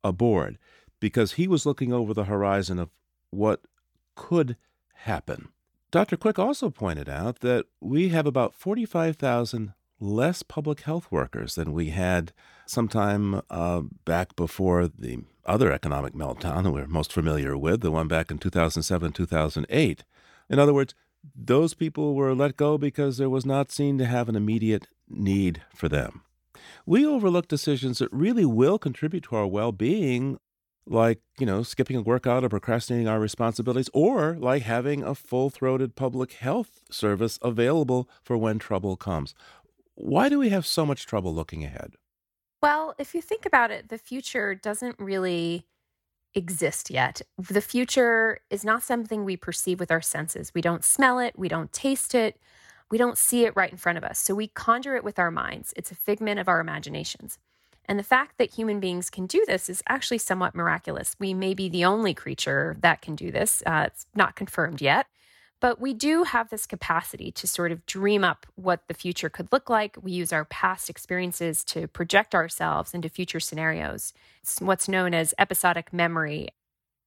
aboard, 0.04 0.58
because 1.00 1.34
he 1.34 1.48
was 1.48 1.64
looking 1.64 1.94
over 1.94 2.12
the 2.12 2.24
horizon 2.24 2.80
of 2.80 2.90
what 3.30 3.62
could 4.16 4.58
happen. 4.94 5.50
Dr. 5.92 6.18
Quick 6.18 6.40
also 6.40 6.72
pointed 6.72 7.08
out 7.08 7.42
that 7.42 7.68
we 7.80 8.10
have 8.10 8.26
about 8.26 8.56
45,000 8.56 9.76
less 10.00 10.42
public 10.42 10.82
health 10.82 11.12
workers 11.12 11.54
than 11.54 11.72
we 11.72 11.92
had 11.92 12.34
sometime 12.66 13.42
uh, 13.52 13.82
back 14.06 14.36
before 14.36 14.88
the 14.88 15.20
other 15.46 15.72
economic 15.72 16.14
meltdown 16.14 16.64
that 16.64 16.72
we're 16.72 16.88
most 16.88 17.14
familiar 17.14 17.58
with, 17.58 17.82
the 17.82 17.92
one 17.92 18.08
back 18.08 18.32
in 18.32 18.38
2007 18.38 19.12
2008. 19.12 20.04
In 20.50 20.60
other 20.60 20.74
words, 20.74 20.94
those 21.36 21.74
people 21.74 22.14
were 22.14 22.36
let 22.36 22.58
go 22.58 22.78
because 22.78 23.18
there 23.18 23.30
was 23.30 23.46
not 23.46 23.72
seen 23.72 23.98
to 23.98 24.06
have 24.06 24.30
an 24.30 24.36
immediate 24.36 24.88
need 25.10 25.62
for 25.74 25.90
them. 25.90 26.22
We 26.86 27.06
overlook 27.06 27.48
decisions 27.48 28.00
that 28.00 28.12
really 28.12 28.46
will 28.46 28.78
contribute 28.78 29.24
to 29.26 29.36
our 29.36 29.48
well 29.48 29.72
being, 29.72 30.38
like, 30.86 31.20
you 31.40 31.46
know, 31.46 31.64
skipping 31.64 31.96
a 31.96 32.02
workout 32.02 32.44
or 32.44 32.50
procrastinating 32.50 33.08
our 33.08 33.20
responsibilities, 33.20 33.90
or 33.94 34.38
like 34.40 34.64
having 34.64 35.04
a 35.04 35.16
full 35.16 35.50
throated 35.50 35.96
public 35.96 36.34
health 36.34 36.82
service 36.92 37.40
available 37.42 38.08
for 38.24 38.38
when 38.38 38.60
trouble 38.60 38.96
comes. 38.96 39.34
Why 39.96 40.30
do 40.30 40.38
we 40.40 40.50
have 40.50 40.66
so 40.66 40.86
much 40.86 41.06
trouble 41.06 41.34
looking 41.34 41.64
ahead? 41.64 41.94
Well, 42.66 42.96
if 42.98 43.14
you 43.14 43.22
think 43.22 43.46
about 43.46 43.70
it, 43.70 43.90
the 43.90 43.98
future 44.00 44.56
doesn't 44.56 44.98
really 44.98 45.68
exist 46.34 46.90
yet. 46.90 47.22
The 47.38 47.62
future 47.62 48.40
is 48.50 48.66
not 48.66 48.82
something 48.82 49.24
we 49.24 49.38
perceive 49.38 49.80
with 49.80 49.92
our 49.92 50.02
senses. 50.02 50.52
We 50.56 50.62
don't 50.62 50.84
smell 50.84 51.20
it, 51.20 51.38
we 51.38 51.48
don't 51.48 51.72
taste 51.72 52.16
it, 52.16 52.40
we 52.90 52.98
don't 52.98 53.20
see 53.20 53.46
it 53.46 53.56
right 53.56 53.72
in 53.72 53.78
front 53.78 54.00
of 54.00 54.04
us. 54.04 54.18
So 54.18 54.34
we 54.34 54.48
conjure 54.48 54.96
it 54.96 55.04
with 55.04 55.20
our 55.20 55.30
minds. 55.30 55.76
It's 55.78 55.92
a 55.92 55.96
figment 55.96 56.40
of 56.40 56.50
our 56.50 56.60
imaginations. 56.60 57.38
And 57.88 58.00
the 58.00 58.04
fact 58.04 58.40
that 58.40 58.56
human 58.56 58.80
beings 58.80 59.12
can 59.12 59.28
do 59.28 59.46
this 59.46 59.70
is 59.70 59.84
actually 59.88 60.18
somewhat 60.18 60.56
miraculous. 60.56 61.16
We 61.20 61.36
may 61.36 61.54
be 61.54 61.70
the 61.70 61.86
only 61.86 62.16
creature 62.16 62.78
that 62.80 63.00
can 63.00 63.16
do 63.16 63.32
this. 63.32 63.62
Uh, 63.68 63.84
it's 63.86 64.08
not 64.16 64.36
confirmed 64.36 64.82
yet. 64.82 65.06
But 65.62 65.80
we 65.80 65.94
do 65.94 66.24
have 66.24 66.50
this 66.50 66.66
capacity 66.66 67.32
to 67.32 67.48
sort 67.48 67.72
of 67.72 67.86
dream 67.86 68.24
up 68.24 68.46
what 68.56 68.88
the 68.88 68.94
future 68.94 69.30
could 69.30 69.52
look 69.52 69.70
like. 69.70 69.98
We 70.02 70.12
use 70.12 70.34
our 70.34 70.46
past 70.46 70.90
experiences 70.90 71.64
to 71.66 71.88
project 71.88 72.36
ourselves 72.36 72.94
into 72.94 73.10
future 73.10 73.40
scenarios. 73.40 74.14
It's 74.42 74.60
what's 74.60 74.90
known 74.90 75.14
as 75.14 75.34
episodic 75.40 75.94
memory, 75.94 76.50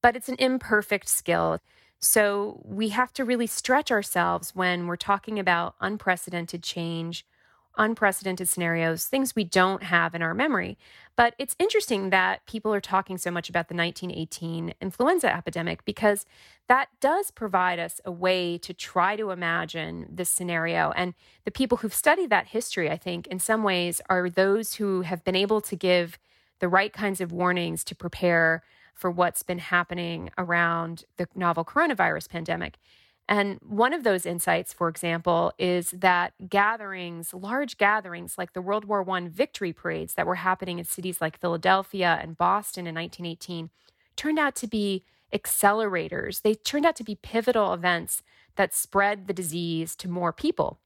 but 0.01 0.15
it's 0.15 0.29
an 0.29 0.35
imperfect 0.39 1.07
skill. 1.07 1.59
So 1.99 2.61
we 2.65 2.89
have 2.89 3.13
to 3.13 3.25
really 3.25 3.47
stretch 3.47 3.91
ourselves 3.91 4.55
when 4.55 4.87
we're 4.87 4.95
talking 4.95 5.37
about 5.37 5.75
unprecedented 5.79 6.63
change 6.63 7.25
unprecedented 7.77 8.49
scenarios, 8.49 9.05
things 9.05 9.35
we 9.35 9.43
don't 9.43 9.83
have 9.83 10.13
in 10.13 10.21
our 10.21 10.33
memory. 10.33 10.77
But 11.15 11.35
it's 11.37 11.55
interesting 11.59 12.09
that 12.09 12.45
people 12.45 12.73
are 12.73 12.81
talking 12.81 13.17
so 13.17 13.31
much 13.31 13.49
about 13.49 13.67
the 13.67 13.75
1918 13.75 14.73
influenza 14.81 15.33
epidemic 15.33 15.85
because 15.85 16.25
that 16.67 16.89
does 16.99 17.31
provide 17.31 17.79
us 17.79 17.99
a 18.05 18.11
way 18.11 18.57
to 18.59 18.73
try 18.73 19.15
to 19.15 19.31
imagine 19.31 20.07
this 20.09 20.29
scenario. 20.29 20.91
And 20.91 21.13
the 21.45 21.51
people 21.51 21.77
who've 21.79 21.93
studied 21.93 22.29
that 22.29 22.47
history, 22.47 22.89
I 22.89 22.97
think, 22.97 23.27
in 23.27 23.39
some 23.39 23.63
ways, 23.63 24.01
are 24.09 24.29
those 24.29 24.75
who 24.75 25.01
have 25.01 25.23
been 25.23 25.35
able 25.35 25.61
to 25.61 25.75
give 25.75 26.19
the 26.59 26.69
right 26.69 26.93
kinds 26.93 27.21
of 27.21 27.31
warnings 27.31 27.83
to 27.85 27.95
prepare 27.95 28.63
for 28.93 29.09
what's 29.09 29.43
been 29.43 29.59
happening 29.59 30.29
around 30.37 31.05
the 31.17 31.27
novel 31.33 31.63
coronavirus 31.63 32.29
pandemic. 32.29 32.77
And 33.29 33.59
one 33.61 33.93
of 33.93 34.03
those 34.03 34.25
insights, 34.25 34.73
for 34.73 34.89
example, 34.89 35.53
is 35.59 35.91
that 35.91 36.33
gatherings, 36.49 37.31
large 37.31 37.77
gatherings 37.77 38.39
like 38.39 38.53
the 38.53 38.61
World 38.61 38.85
War 38.85 39.07
I 39.07 39.27
victory 39.27 39.71
parades 39.71 40.15
that 40.15 40.25
were 40.25 40.35
happening 40.35 40.79
in 40.79 40.85
cities 40.85 41.21
like 41.21 41.39
Philadelphia 41.39 42.17
and 42.19 42.35
Boston 42.35 42.87
in 42.87 42.95
1918, 42.95 43.69
turned 44.15 44.39
out 44.39 44.55
to 44.55 44.67
be 44.67 45.05
accelerators. 45.31 46.41
They 46.41 46.55
turned 46.55 46.87
out 46.87 46.95
to 46.95 47.03
be 47.03 47.19
pivotal 47.21 47.71
events 47.71 48.23
that 48.55 48.73
spread 48.73 49.27
the 49.27 49.33
disease 49.33 49.95
to 49.97 50.09
more 50.09 50.33
people. 50.33 50.79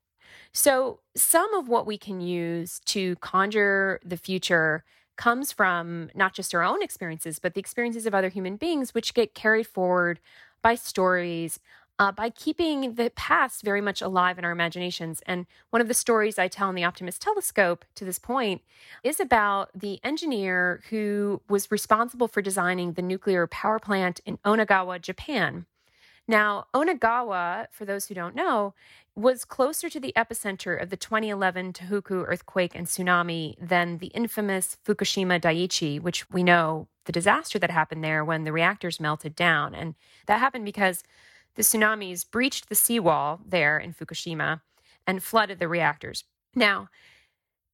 So, 0.51 0.99
some 1.15 1.53
of 1.53 1.69
what 1.69 1.87
we 1.87 1.97
can 1.97 2.19
use 2.19 2.81
to 2.87 3.15
conjure 3.17 4.01
the 4.03 4.17
future 4.17 4.83
comes 5.15 5.53
from 5.53 6.09
not 6.13 6.33
just 6.33 6.53
our 6.53 6.63
own 6.63 6.83
experiences, 6.83 7.39
but 7.39 7.53
the 7.53 7.61
experiences 7.61 8.05
of 8.05 8.13
other 8.13 8.29
human 8.29 8.57
beings, 8.57 8.93
which 8.93 9.13
get 9.13 9.33
carried 9.33 9.67
forward 9.67 10.19
by 10.61 10.75
stories, 10.75 11.59
uh, 11.99 12.11
by 12.11 12.29
keeping 12.29 12.95
the 12.95 13.11
past 13.15 13.61
very 13.61 13.81
much 13.81 14.01
alive 14.01 14.37
in 14.37 14.45
our 14.45 14.51
imaginations. 14.51 15.21
And 15.25 15.45
one 15.69 15.81
of 15.81 15.87
the 15.87 15.93
stories 15.93 16.39
I 16.39 16.47
tell 16.47 16.69
in 16.69 16.75
the 16.75 16.83
Optimist 16.83 17.21
Telescope 17.21 17.85
to 17.95 18.05
this 18.05 18.19
point 18.19 18.61
is 19.03 19.19
about 19.19 19.69
the 19.75 19.99
engineer 20.03 20.81
who 20.89 21.41
was 21.47 21.71
responsible 21.71 22.27
for 22.27 22.41
designing 22.41 22.93
the 22.93 23.01
nuclear 23.01 23.47
power 23.47 23.79
plant 23.79 24.21
in 24.25 24.37
Onagawa, 24.39 25.01
Japan. 25.01 25.65
Now, 26.27 26.67
Onagawa, 26.73 27.67
for 27.71 27.85
those 27.85 28.07
who 28.07 28.15
don't 28.15 28.35
know, 28.35 28.73
was 29.15 29.45
closer 29.45 29.89
to 29.89 29.99
the 29.99 30.13
epicenter 30.15 30.81
of 30.81 30.89
the 30.89 30.97
2011 30.97 31.73
Tohoku 31.73 32.25
earthquake 32.25 32.73
and 32.73 32.87
tsunami 32.87 33.55
than 33.61 33.97
the 33.97 34.07
infamous 34.07 34.77
Fukushima 34.85 35.39
Daiichi, 35.39 36.01
which 36.01 36.29
we 36.31 36.41
know 36.41 36.87
the 37.05 37.11
disaster 37.11 37.59
that 37.59 37.69
happened 37.69 38.03
there 38.03 38.23
when 38.23 38.43
the 38.43 38.53
reactors 38.53 38.99
melted 38.99 39.35
down. 39.35 39.75
And 39.75 39.95
that 40.25 40.39
happened 40.39 40.65
because 40.65 41.03
the 41.55 41.63
tsunamis 41.63 42.29
breached 42.29 42.69
the 42.69 42.75
seawall 42.75 43.41
there 43.45 43.77
in 43.77 43.93
Fukushima 43.93 44.61
and 45.05 45.23
flooded 45.23 45.59
the 45.59 45.67
reactors. 45.67 46.23
Now, 46.55 46.89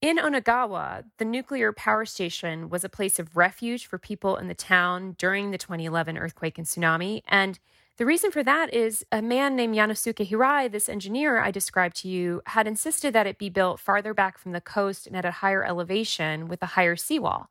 in 0.02 0.18
Onagawa, 0.18 1.04
the 1.18 1.26
nuclear 1.26 1.74
power 1.74 2.06
station 2.06 2.70
was 2.70 2.86
a 2.86 2.90
place 2.90 3.20
of 3.20 3.36
refuge 3.36 3.86
for 3.86 3.98
people 3.98 4.38
in 4.38 4.48
the 4.48 4.54
town 4.54 5.16
during 5.18 5.52
the 5.52 5.58
2011 5.58 6.18
earthquake 6.18 6.58
and 6.58 6.66
tsunami. 6.66 7.22
And 7.28 7.60
the 7.98 8.06
reason 8.06 8.32
for 8.32 8.42
that 8.44 8.74
is 8.74 9.06
a 9.12 9.22
man 9.22 9.58
named 9.58 9.76
Yanosuke 9.76 10.26
Hirai, 10.30 10.72
this 10.72 10.88
engineer 10.88 11.42
I 11.42 11.52
described 11.52 11.98
to 11.98 12.08
you, 12.08 12.42
had 12.46 12.66
insisted 12.66 13.12
that 13.12 13.28
it 13.28 13.38
be 13.38 13.50
built 13.50 13.78
farther 13.78 14.14
back 14.14 14.38
from 14.38 14.54
the 14.54 14.62
coast 14.62 15.06
and 15.06 15.18
at 15.18 15.26
a 15.26 15.32
higher 15.32 15.66
elevation 15.66 16.48
with 16.48 16.64
a 16.64 16.68
higher 16.78 16.96
seawall. 16.96 17.50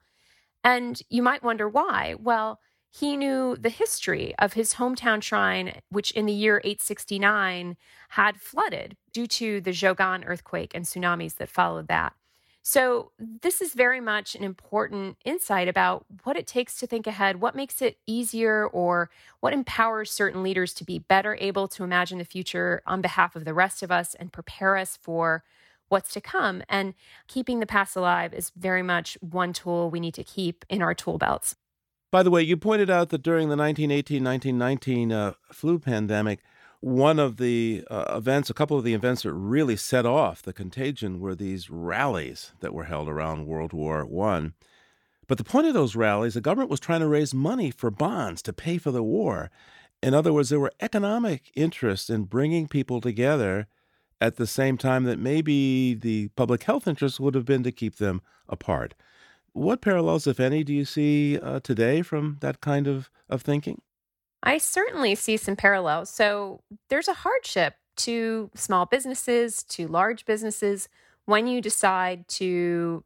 And 0.64 1.02
you 1.10 1.22
might 1.22 1.42
wonder 1.42 1.68
why. 1.68 2.14
Well, 2.18 2.60
he 2.90 3.16
knew 3.16 3.56
the 3.56 3.68
history 3.68 4.34
of 4.38 4.54
his 4.54 4.74
hometown 4.74 5.22
shrine, 5.22 5.80
which 5.90 6.10
in 6.12 6.26
the 6.26 6.32
year 6.32 6.60
869 6.64 7.76
had 8.10 8.40
flooded 8.40 8.96
due 9.12 9.26
to 9.26 9.60
the 9.60 9.72
Jogan 9.72 10.24
earthquake 10.26 10.72
and 10.74 10.84
tsunamis 10.84 11.36
that 11.36 11.48
followed 11.48 11.88
that. 11.88 12.14
So, 12.62 13.12
this 13.18 13.62
is 13.62 13.72
very 13.72 14.00
much 14.00 14.34
an 14.34 14.44
important 14.44 15.16
insight 15.24 15.68
about 15.68 16.04
what 16.24 16.36
it 16.36 16.46
takes 16.46 16.78
to 16.80 16.86
think 16.86 17.06
ahead, 17.06 17.40
what 17.40 17.56
makes 17.56 17.80
it 17.80 17.98
easier, 18.06 18.66
or 18.66 19.08
what 19.40 19.54
empowers 19.54 20.10
certain 20.10 20.42
leaders 20.42 20.74
to 20.74 20.84
be 20.84 20.98
better 20.98 21.38
able 21.40 21.66
to 21.68 21.84
imagine 21.84 22.18
the 22.18 22.24
future 22.24 22.82
on 22.86 23.00
behalf 23.00 23.34
of 23.36 23.46
the 23.46 23.54
rest 23.54 23.82
of 23.82 23.90
us 23.90 24.14
and 24.16 24.32
prepare 24.32 24.76
us 24.76 24.98
for 25.00 25.44
what's 25.88 26.12
to 26.12 26.20
come. 26.20 26.62
And 26.68 26.92
keeping 27.26 27.60
the 27.60 27.66
past 27.66 27.96
alive 27.96 28.34
is 28.34 28.52
very 28.54 28.82
much 28.82 29.16
one 29.20 29.54
tool 29.54 29.88
we 29.88 30.00
need 30.00 30.14
to 30.14 30.24
keep 30.24 30.64
in 30.68 30.82
our 30.82 30.94
tool 30.94 31.16
belts. 31.16 31.56
By 32.10 32.22
the 32.22 32.30
way, 32.30 32.42
you 32.42 32.56
pointed 32.56 32.88
out 32.88 33.10
that 33.10 33.22
during 33.22 33.48
the 33.48 33.56
1918 33.56 34.24
1919 34.24 35.12
uh, 35.12 35.32
flu 35.52 35.78
pandemic, 35.78 36.40
one 36.80 37.18
of 37.18 37.36
the 37.36 37.84
uh, 37.90 38.14
events, 38.16 38.48
a 38.48 38.54
couple 38.54 38.78
of 38.78 38.84
the 38.84 38.94
events 38.94 39.22
that 39.22 39.32
really 39.32 39.76
set 39.76 40.06
off 40.06 40.40
the 40.40 40.52
contagion 40.52 41.20
were 41.20 41.34
these 41.34 41.68
rallies 41.68 42.52
that 42.60 42.72
were 42.72 42.84
held 42.84 43.08
around 43.08 43.46
World 43.46 43.72
War 43.72 44.06
One. 44.06 44.54
But 45.26 45.36
the 45.36 45.44
point 45.44 45.66
of 45.66 45.74
those 45.74 45.96
rallies, 45.96 46.34
the 46.34 46.40
government 46.40 46.70
was 46.70 46.80
trying 46.80 47.00
to 47.00 47.08
raise 47.08 47.34
money 47.34 47.70
for 47.70 47.90
bonds 47.90 48.40
to 48.42 48.52
pay 48.54 48.78
for 48.78 48.90
the 48.90 49.02
war. 49.02 49.50
In 50.02 50.14
other 50.14 50.32
words, 50.32 50.48
there 50.48 50.60
were 50.60 50.72
economic 50.80 51.50
interests 51.54 52.08
in 52.08 52.24
bringing 52.24 52.68
people 52.68 53.02
together 53.02 53.66
at 54.20 54.36
the 54.36 54.46
same 54.46 54.78
time 54.78 55.04
that 55.04 55.18
maybe 55.18 55.92
the 55.94 56.28
public 56.28 56.62
health 56.62 56.88
interest 56.88 57.20
would 57.20 57.34
have 57.34 57.44
been 57.44 57.62
to 57.64 57.72
keep 57.72 57.96
them 57.96 58.22
apart. 58.48 58.94
What 59.52 59.80
parallels, 59.80 60.26
if 60.26 60.38
any, 60.40 60.64
do 60.64 60.72
you 60.72 60.84
see 60.84 61.38
uh, 61.38 61.60
today 61.60 62.02
from 62.02 62.38
that 62.40 62.60
kind 62.60 62.86
of, 62.86 63.10
of 63.28 63.42
thinking? 63.42 63.80
I 64.42 64.58
certainly 64.58 65.14
see 65.14 65.36
some 65.36 65.56
parallels. 65.56 66.10
So 66.10 66.60
there's 66.88 67.08
a 67.08 67.14
hardship 67.14 67.74
to 67.96 68.50
small 68.54 68.86
businesses, 68.86 69.64
to 69.64 69.88
large 69.88 70.24
businesses, 70.24 70.88
when 71.24 71.46
you 71.46 71.60
decide 71.60 72.28
to 72.28 73.04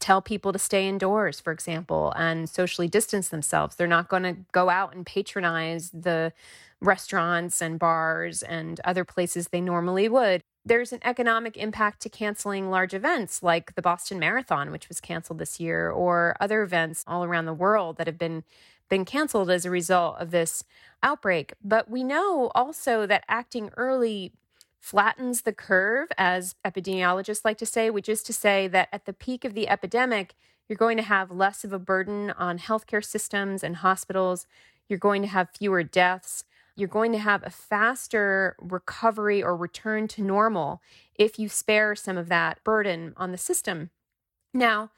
tell 0.00 0.22
people 0.22 0.52
to 0.52 0.58
stay 0.58 0.88
indoors, 0.88 1.40
for 1.40 1.52
example, 1.52 2.12
and 2.16 2.48
socially 2.48 2.88
distance 2.88 3.28
themselves. 3.28 3.76
They're 3.76 3.88
not 3.88 4.08
going 4.08 4.22
to 4.22 4.36
go 4.52 4.70
out 4.70 4.94
and 4.94 5.04
patronize 5.04 5.90
the 5.90 6.32
restaurants 6.80 7.60
and 7.60 7.78
bars 7.78 8.42
and 8.42 8.80
other 8.84 9.04
places 9.04 9.48
they 9.48 9.60
normally 9.60 10.08
would. 10.08 10.42
There's 10.64 10.92
an 10.92 11.00
economic 11.02 11.56
impact 11.56 12.02
to 12.02 12.08
canceling 12.08 12.70
large 12.70 12.94
events 12.94 13.42
like 13.42 13.74
the 13.74 13.82
Boston 13.82 14.18
Marathon, 14.18 14.70
which 14.70 14.88
was 14.88 15.00
canceled 15.00 15.38
this 15.38 15.58
year, 15.58 15.90
or 15.90 16.36
other 16.40 16.62
events 16.62 17.04
all 17.06 17.24
around 17.24 17.46
the 17.46 17.54
world 17.54 17.96
that 17.96 18.06
have 18.06 18.18
been 18.18 18.44
been 18.88 19.04
canceled 19.04 19.50
as 19.50 19.66
a 19.66 19.70
result 19.70 20.16
of 20.18 20.30
this 20.30 20.64
outbreak. 21.02 21.52
But 21.62 21.90
we 21.90 22.02
know 22.02 22.50
also 22.54 23.06
that 23.06 23.24
acting 23.28 23.70
early 23.76 24.32
flattens 24.80 25.42
the 25.42 25.52
curve, 25.52 26.08
as 26.16 26.54
epidemiologists 26.64 27.44
like 27.44 27.58
to 27.58 27.66
say, 27.66 27.90
which 27.90 28.08
is 28.08 28.22
to 28.22 28.32
say 28.32 28.68
that 28.68 28.88
at 28.92 29.04
the 29.04 29.12
peak 29.12 29.44
of 29.44 29.54
the 29.54 29.68
epidemic, 29.68 30.34
you're 30.68 30.76
going 30.76 30.96
to 30.96 31.02
have 31.02 31.30
less 31.30 31.64
of 31.64 31.72
a 31.72 31.78
burden 31.78 32.30
on 32.30 32.58
healthcare 32.58 33.04
systems 33.04 33.62
and 33.62 33.76
hospitals. 33.76 34.46
You're 34.88 34.98
going 34.98 35.22
to 35.22 35.28
have 35.28 35.50
fewer 35.50 35.82
deaths. 35.82 36.44
You're 36.78 36.86
going 36.86 37.10
to 37.10 37.18
have 37.18 37.42
a 37.44 37.50
faster 37.50 38.54
recovery 38.60 39.42
or 39.42 39.56
return 39.56 40.06
to 40.08 40.22
normal 40.22 40.80
if 41.16 41.36
you 41.36 41.48
spare 41.48 41.96
some 41.96 42.16
of 42.16 42.28
that 42.28 42.62
burden 42.62 43.14
on 43.16 43.32
the 43.32 43.36
system. 43.36 43.90
Now, 44.54 44.90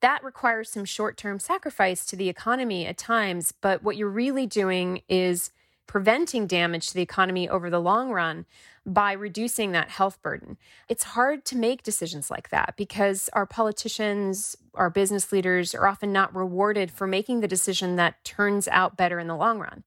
that 0.00 0.24
requires 0.24 0.70
some 0.70 0.84
short 0.84 1.16
term 1.16 1.38
sacrifice 1.38 2.04
to 2.06 2.16
the 2.16 2.28
economy 2.28 2.84
at 2.84 2.98
times. 2.98 3.52
But 3.52 3.84
what 3.84 3.96
you're 3.96 4.08
really 4.08 4.44
doing 4.44 5.02
is 5.08 5.52
preventing 5.86 6.48
damage 6.48 6.88
to 6.88 6.94
the 6.94 7.02
economy 7.02 7.48
over 7.48 7.70
the 7.70 7.80
long 7.80 8.10
run 8.10 8.44
by 8.84 9.12
reducing 9.12 9.70
that 9.70 9.90
health 9.90 10.20
burden. 10.22 10.56
It's 10.88 11.04
hard 11.04 11.44
to 11.44 11.56
make 11.56 11.84
decisions 11.84 12.28
like 12.28 12.50
that 12.50 12.74
because 12.76 13.30
our 13.34 13.46
politicians, 13.46 14.56
our 14.74 14.90
business 14.90 15.30
leaders 15.30 15.76
are 15.76 15.86
often 15.86 16.12
not 16.12 16.34
rewarded 16.34 16.90
for 16.90 17.06
making 17.06 17.38
the 17.38 17.48
decision 17.48 17.94
that 17.96 18.24
turns 18.24 18.66
out 18.66 18.96
better 18.96 19.20
in 19.20 19.28
the 19.28 19.36
long 19.36 19.60
run. 19.60 19.84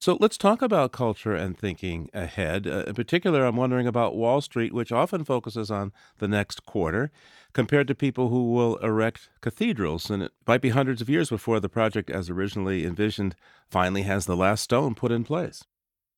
So 0.00 0.16
let's 0.18 0.38
talk 0.38 0.62
about 0.62 0.92
culture 0.92 1.34
and 1.34 1.58
thinking 1.58 2.08
ahead. 2.14 2.66
Uh, 2.66 2.84
in 2.86 2.94
particular, 2.94 3.44
I'm 3.44 3.56
wondering 3.56 3.86
about 3.86 4.16
Wall 4.16 4.40
Street, 4.40 4.72
which 4.72 4.90
often 4.90 5.24
focuses 5.24 5.70
on 5.70 5.92
the 6.16 6.26
next 6.26 6.64
quarter, 6.64 7.10
compared 7.52 7.86
to 7.88 7.94
people 7.94 8.28
who 8.28 8.50
will 8.50 8.76
erect 8.76 9.28
cathedrals. 9.42 10.08
And 10.08 10.22
it 10.22 10.32
might 10.46 10.62
be 10.62 10.70
hundreds 10.70 11.02
of 11.02 11.10
years 11.10 11.28
before 11.28 11.60
the 11.60 11.68
project, 11.68 12.08
as 12.08 12.30
originally 12.30 12.86
envisioned, 12.86 13.36
finally 13.68 14.00
has 14.02 14.24
the 14.24 14.36
last 14.36 14.62
stone 14.62 14.94
put 14.94 15.12
in 15.12 15.22
place. 15.22 15.64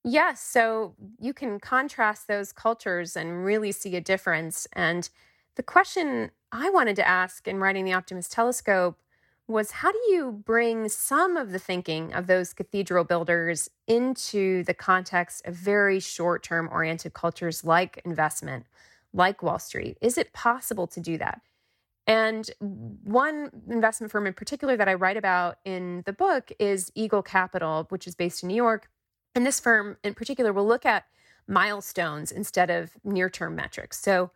Yes. 0.05 0.41
So 0.41 0.95
you 1.19 1.35
can 1.35 1.59
contrast 1.59 2.29
those 2.29 2.53
cultures 2.53 3.17
and 3.17 3.45
really 3.45 3.73
see 3.73 3.97
a 3.97 4.01
difference. 4.01 4.69
And 4.75 5.11
the 5.57 5.63
question 5.65 6.31
I 6.53 6.71
wanted 6.71 6.95
to 6.97 7.09
ask 7.09 7.49
in 7.49 7.59
writing 7.59 7.85
the 7.85 7.95
Optimist 7.95 8.31
Telescope 8.31 9.01
was 9.49 9.71
how 9.71 9.93
do 9.93 9.99
you 10.11 10.33
bring 10.33 10.89
some 10.89 11.37
of 11.37 11.53
the 11.53 11.59
thinking 11.59 12.13
of 12.13 12.27
those 12.27 12.53
cathedral 12.53 13.05
builders 13.05 13.69
into 13.87 14.63
the 14.65 14.75
context 14.75 15.47
of 15.47 15.55
very 15.55 16.01
short 16.01 16.43
term 16.43 16.69
oriented 16.73 17.13
cultures 17.15 17.65
like 17.65 18.01
investment, 18.05 18.67
like 19.13 19.43
Wall 19.43 19.59
Street? 19.59 19.99
Is 20.01 20.17
it 20.17 20.33
possible 20.33 20.87
to 20.89 21.01
do 21.01 21.19
that? 21.19 21.41
And 22.07 22.51
one 22.61 23.51
investment 23.69 24.11
firm 24.11 24.27
in 24.27 24.33
particular 24.33 24.77
that 24.77 24.89
I 24.89 24.95
write 24.95 25.17
about 25.17 25.59
in 25.65 26.03
the 26.05 26.13
book 26.13 26.51
is 26.59 26.91
Eagle 26.95 27.23
Capital, 27.23 27.87
which 27.91 28.07
is 28.07 28.15
based 28.15 28.43
in 28.43 28.49
New 28.49 28.57
York. 28.57 28.89
And 29.35 29.47
this 29.47 29.61
firm 29.61 29.97
in 30.03 30.15
particular 30.15 30.53
will 30.53 30.67
look 30.67 30.85
at 30.85 31.05
milestones 31.47 32.33
instead 32.33 32.71
of 32.71 32.93
near 33.05 33.31
term 33.31 33.55
metrics. 33.55 34.01
So, 34.01 34.31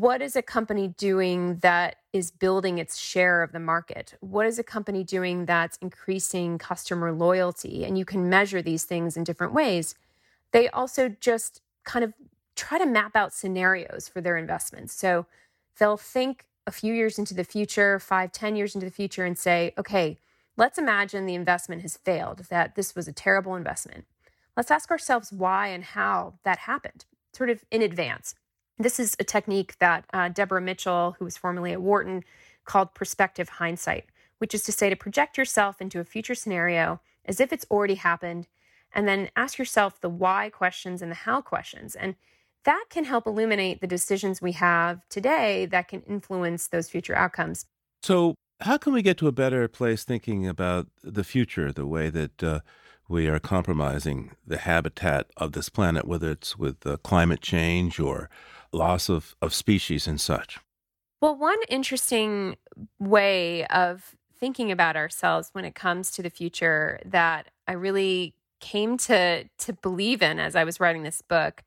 what 0.00 0.20
is 0.20 0.34
a 0.34 0.42
company 0.42 0.88
doing 0.88 1.58
that 1.58 1.98
is 2.12 2.32
building 2.32 2.78
its 2.78 2.98
share 2.98 3.44
of 3.44 3.52
the 3.52 3.60
market? 3.60 4.14
What 4.18 4.44
is 4.44 4.58
a 4.58 4.64
company 4.64 5.04
doing 5.04 5.46
that's 5.46 5.76
increasing 5.76 6.58
customer 6.58 7.12
loyalty? 7.12 7.84
And 7.84 7.96
you 7.96 8.04
can 8.04 8.28
measure 8.28 8.60
these 8.60 8.82
things 8.82 9.16
in 9.16 9.22
different 9.22 9.52
ways. 9.52 9.94
They 10.50 10.68
also 10.68 11.10
just 11.20 11.60
kind 11.84 12.04
of 12.04 12.12
try 12.56 12.78
to 12.78 12.86
map 12.86 13.14
out 13.14 13.32
scenarios 13.32 14.08
for 14.08 14.20
their 14.20 14.36
investments. 14.36 14.92
So 14.94 15.26
they'll 15.78 15.96
think 15.96 16.46
a 16.66 16.72
few 16.72 16.92
years 16.92 17.16
into 17.16 17.34
the 17.34 17.44
future, 17.44 18.00
five, 18.00 18.32
ten 18.32 18.56
years 18.56 18.74
into 18.74 18.86
the 18.86 18.92
future, 18.92 19.24
and 19.24 19.38
say, 19.38 19.74
okay, 19.78 20.18
let's 20.56 20.76
imagine 20.76 21.24
the 21.24 21.36
investment 21.36 21.82
has 21.82 21.96
failed, 21.96 22.46
that 22.50 22.74
this 22.74 22.96
was 22.96 23.06
a 23.06 23.12
terrible 23.12 23.54
investment. 23.54 24.06
Let's 24.56 24.72
ask 24.72 24.90
ourselves 24.90 25.30
why 25.30 25.68
and 25.68 25.84
how 25.84 26.34
that 26.42 26.58
happened, 26.58 27.04
sort 27.32 27.50
of 27.50 27.64
in 27.70 27.80
advance. 27.80 28.34
This 28.78 28.98
is 28.98 29.16
a 29.20 29.24
technique 29.24 29.76
that 29.78 30.04
uh, 30.12 30.28
Deborah 30.28 30.60
Mitchell, 30.60 31.16
who 31.18 31.24
was 31.24 31.36
formerly 31.36 31.72
at 31.72 31.82
Wharton, 31.82 32.24
called 32.64 32.94
prospective 32.94 33.48
hindsight, 33.48 34.06
which 34.38 34.54
is 34.54 34.64
to 34.64 34.72
say 34.72 34.90
to 34.90 34.96
project 34.96 35.38
yourself 35.38 35.80
into 35.80 36.00
a 36.00 36.04
future 36.04 36.34
scenario 36.34 37.00
as 37.24 37.40
if 37.40 37.52
it's 37.52 37.66
already 37.70 37.94
happened 37.94 38.48
and 38.92 39.06
then 39.06 39.28
ask 39.36 39.58
yourself 39.58 40.00
the 40.00 40.08
why 40.08 40.50
questions 40.50 41.02
and 41.02 41.10
the 41.10 41.16
how 41.16 41.40
questions. 41.40 41.94
And 41.94 42.16
that 42.64 42.86
can 42.90 43.04
help 43.04 43.26
illuminate 43.26 43.80
the 43.80 43.86
decisions 43.86 44.40
we 44.40 44.52
have 44.52 45.06
today 45.08 45.66
that 45.66 45.88
can 45.88 46.02
influence 46.02 46.68
those 46.68 46.88
future 46.88 47.14
outcomes. 47.14 47.66
So, 48.02 48.34
how 48.60 48.78
can 48.78 48.92
we 48.92 49.02
get 49.02 49.18
to 49.18 49.28
a 49.28 49.32
better 49.32 49.66
place 49.68 50.04
thinking 50.04 50.46
about 50.46 50.86
the 51.02 51.24
future, 51.24 51.72
the 51.72 51.86
way 51.86 52.08
that 52.08 52.42
uh, 52.42 52.60
we 53.08 53.28
are 53.28 53.40
compromising 53.40 54.30
the 54.46 54.58
habitat 54.58 55.26
of 55.36 55.52
this 55.52 55.68
planet, 55.68 56.06
whether 56.06 56.30
it's 56.30 56.56
with 56.56 56.86
uh, 56.86 56.96
climate 56.98 57.40
change 57.40 57.98
or 57.98 58.30
loss 58.74 59.08
of, 59.08 59.34
of 59.40 59.54
species 59.54 60.06
and 60.06 60.20
such? 60.20 60.58
Well, 61.20 61.36
one 61.36 61.58
interesting 61.68 62.56
way 62.98 63.66
of 63.66 64.14
thinking 64.38 64.70
about 64.70 64.96
ourselves 64.96 65.50
when 65.52 65.64
it 65.64 65.74
comes 65.74 66.10
to 66.12 66.22
the 66.22 66.30
future 66.30 67.00
that 67.06 67.50
I 67.66 67.72
really 67.72 68.34
came 68.60 68.96
to 68.96 69.44
to 69.58 69.72
believe 69.74 70.22
in 70.22 70.38
as 70.38 70.56
I 70.56 70.64
was 70.64 70.80
writing 70.80 71.02
this 71.02 71.22
book 71.22 71.62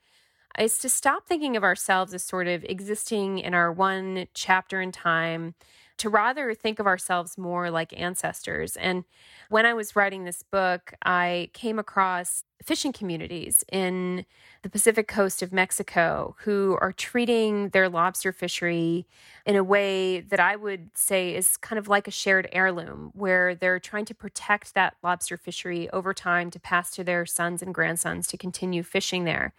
is 0.57 0.77
to 0.79 0.89
stop 0.89 1.27
thinking 1.27 1.55
of 1.55 1.63
ourselves 1.63 2.13
as 2.13 2.23
sort 2.23 2.47
of 2.47 2.63
existing 2.63 3.39
in 3.39 3.53
our 3.53 3.71
one 3.71 4.27
chapter 4.33 4.81
in 4.81 4.91
time 4.91 5.53
to 5.97 6.09
rather 6.09 6.53
think 6.53 6.79
of 6.79 6.87
ourselves 6.87 7.37
more 7.37 7.69
like 7.69 7.97
ancestors. 7.99 8.75
And 8.77 9.03
when 9.49 9.65
I 9.65 9.73
was 9.73 9.95
writing 9.95 10.23
this 10.23 10.43
book, 10.43 10.93
I 11.03 11.49
came 11.53 11.79
across 11.79 12.43
fishing 12.63 12.91
communities 12.91 13.63
in 13.71 14.25
the 14.63 14.69
Pacific 14.69 15.07
coast 15.07 15.41
of 15.41 15.53
Mexico 15.53 16.35
who 16.39 16.77
are 16.81 16.91
treating 16.91 17.69
their 17.69 17.87
lobster 17.87 18.31
fishery 18.31 19.07
in 19.45 19.55
a 19.55 19.63
way 19.63 20.21
that 20.21 20.39
I 20.39 20.55
would 20.55 20.89
say 20.95 21.35
is 21.35 21.57
kind 21.57 21.77
of 21.77 21.87
like 21.87 22.07
a 22.07 22.11
shared 22.11 22.49
heirloom, 22.51 23.11
where 23.13 23.55
they're 23.55 23.79
trying 23.79 24.05
to 24.05 24.15
protect 24.15 24.73
that 24.73 24.97
lobster 25.03 25.37
fishery 25.37 25.89
over 25.91 26.13
time 26.13 26.49
to 26.51 26.59
pass 26.59 26.91
to 26.91 27.03
their 27.03 27.25
sons 27.25 27.61
and 27.61 27.73
grandsons 27.73 28.27
to 28.27 28.37
continue 28.37 28.83
fishing 28.83 29.23
there. 29.23 29.53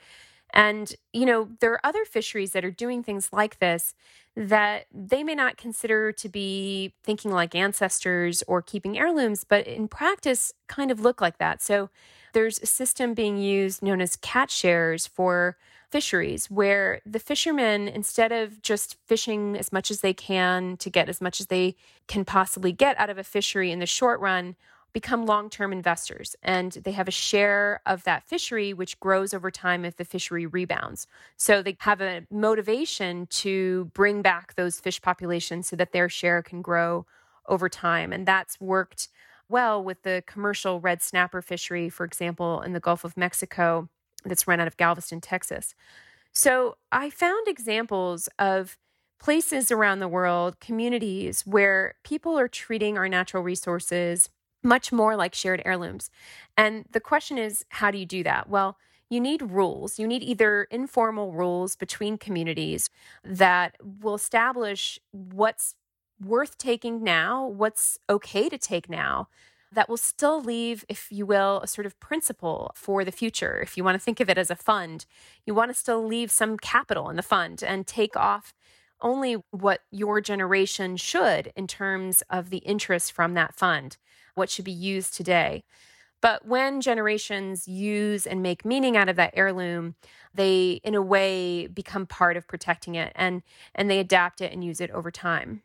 And, 0.51 0.95
you 1.13 1.27
know, 1.27 1.49
there 1.61 1.73
are 1.73 1.81
other 1.85 2.05
fisheries 2.05 2.53
that 2.53 2.65
are 2.65 2.71
doing 2.71 3.03
things 3.03 3.31
like 3.33 3.59
this 3.59 3.95
that 4.37 4.87
they 4.93 5.25
may 5.25 5.35
not 5.35 5.57
consider 5.57 6.13
to 6.13 6.29
be 6.29 6.95
thinking 7.03 7.33
like 7.33 7.55
ancestors 7.55 8.43
or 8.47 8.63
keeping 8.63 8.97
heirlooms, 8.97 9.45
but 9.45 9.67
in 9.67 9.89
practice 9.89 10.53
kind 10.69 10.91
of 10.91 11.01
look 11.01 11.21
like 11.21 11.39
that. 11.39 11.61
So 11.61 11.91
there's 12.35 12.61
a 12.61 12.67
system 12.67 13.15
being 13.15 13.39
used 13.39 13.83
known 13.83 14.01
as 14.01 14.17
catch 14.17 14.53
shares 14.53 15.07
for 15.07 15.57
fisheries 15.91 16.51
where 16.51 17.01
the 17.05 17.19
fishermen, 17.19 17.89
instead 17.89 18.31
of 18.31 18.63
just 18.63 18.97
fishing 19.07 19.57
as 19.57 19.73
much 19.73 19.91
as 19.91 20.03
they 20.03 20.13
can 20.13 20.77
to 20.77 20.91
get 20.91 21.09
as 21.09 21.21
much 21.21 21.41
as 21.41 21.47
they 21.47 21.75
can 22.07 22.25
possibly 22.25 22.73
get 22.73 22.99
out 22.99 23.11
of 23.11 23.19
a 23.19 23.25
fishery 23.25 23.73
in 23.73 23.79
the 23.79 23.87
short 23.87 24.21
run, 24.21 24.55
become 24.93 25.27
long 25.27 25.51
term 25.51 25.73
investors 25.73 26.35
and 26.43 26.73
they 26.73 26.93
have 26.93 27.09
a 27.09 27.13
share 27.13 27.81
of 27.87 28.05
that 28.05 28.25
fishery, 28.25 28.73
which 28.73 28.99
grows 29.01 29.35
over 29.35 29.51
time 29.51 29.85
if 29.85 29.97
the 29.97 30.05
fishery 30.05 30.47
rebounds. 30.47 31.07
So 31.37 31.63
they 31.63 31.77
have 31.81 32.01
a 32.01 32.27
motivation 32.31 33.27
to 33.27 33.91
bring 33.95 34.23
back 34.23 34.55
those 34.55 34.81
fish 34.81 35.01
populations 35.01 35.69
so 35.69 35.77
that 35.77 35.93
their 35.93 36.09
share 36.09 36.43
can 36.43 36.63
grow 36.63 37.07
over 37.47 37.69
time. 37.69 38.13
And 38.13 38.27
that's 38.27 38.61
worked 38.61 39.09
well 39.49 39.83
with 39.83 40.03
the 40.03 40.23
commercial 40.27 40.81
red 40.81 41.03
snapper 41.03 41.43
fishery, 41.43 41.89
for 41.89 42.05
example, 42.05 42.61
in 42.61 42.73
the 42.73 42.81
Gulf 42.81 43.05
of 43.05 43.17
Mexico 43.17 43.89
that's 44.25 44.47
run 44.47 44.61
out 44.61 44.67
of 44.67 44.77
Galveston, 44.77 45.21
Texas. 45.21 45.75
So 46.33 46.77
I 46.93 47.11
found 47.11 47.49
examples 47.49 48.29
of 48.39 48.77
places 49.19 49.71
around 49.71 49.99
the 49.99 50.09
world, 50.09 50.61
communities 50.61 51.43
where 51.47 51.95
people 52.05 52.39
are 52.39 52.49
treating 52.49 52.97
our 52.97 53.09
natural 53.09 53.43
resources 53.43 54.31
much 54.69 54.93
more 54.93 55.17
like 55.17 55.35
shared 55.35 55.63
heirlooms. 55.65 56.11
And 56.57 56.85
the 56.93 57.01
question 57.01 57.39
is, 57.39 57.65
how 57.71 57.91
do 57.91 57.99
you 57.99 58.07
do 58.07 58.23
that? 58.23 58.49
Well, 58.49 58.77
you 59.11 59.21
need 59.21 59.41
rules. 59.43 59.99
You 59.99 60.07
need 60.07 60.23
either 60.23 60.65
informal 60.71 61.33
rules 61.33 61.75
between 61.75 62.19
communities 62.19 62.91
that 63.25 63.77
will 63.81 64.15
establish 64.15 65.01
what's 65.11 65.75
worth 66.23 66.59
taking 66.59 67.03
now, 67.03 67.47
what's 67.47 67.99
okay 68.11 68.49
to 68.49 68.59
take 68.59 68.91
now, 68.91 69.29
that 69.73 69.89
will 69.89 69.99
still 69.99 70.43
leave, 70.43 70.85
if 70.89 71.09
you 71.11 71.25
will, 71.25 71.61
a 71.63 71.67
sort 71.67 71.87
of 71.87 71.99
principle 72.01 72.71
for 72.75 73.05
the 73.05 73.13
future. 73.13 73.61
If 73.63 73.77
you 73.77 73.85
want 73.85 73.95
to 73.95 74.05
think 74.05 74.21
of 74.21 74.29
it 74.29 74.39
as 74.39 74.51
a 74.51 74.57
fund, 74.57 75.07
you 75.47 75.55
want 75.55 75.71
to 75.71 75.75
still 75.75 76.05
leave 76.05 76.31
some 76.31 76.59
capital 76.59 77.09
in 77.09 77.17
the 77.17 77.23
fund 77.23 77.63
and 77.63 77.87
take 77.87 78.17
off 78.17 78.55
only 79.01 79.37
what 79.51 79.81
your 79.91 80.21
generation 80.21 80.97
should 80.97 81.53
in 81.55 81.67
terms 81.67 82.23
of 82.31 82.51
the 82.51 82.59
interest 82.59 83.13
from 83.13 83.35
that 83.35 83.55
fund 83.55 83.97
what 84.39 84.49
should 84.49 84.65
be 84.65 84.73
used 84.73 85.15
today. 85.15 85.65
But 86.21 86.47
when 86.47 86.81
generations 86.81 87.69
use 87.69 88.27
and 88.27 88.43
make 88.43 88.65
meaning 88.65 88.97
out 88.97 89.09
of 89.09 89.17
that 89.17 89.35
heirloom, 89.37 89.95
they 90.35 90.81
in 90.83 90.95
a 90.95 91.03
way 91.03 91.67
become 91.67 92.07
part 92.07 92.37
of 92.37 92.49
protecting 92.49 92.95
it 92.95 93.13
and 93.15 93.43
and 93.75 93.91
they 93.91 94.01
adapt 94.01 94.41
it 94.41 94.53
and 94.53 94.65
use 94.65 94.81
it 94.81 94.91
over 94.91 95.11
time. 95.11 95.63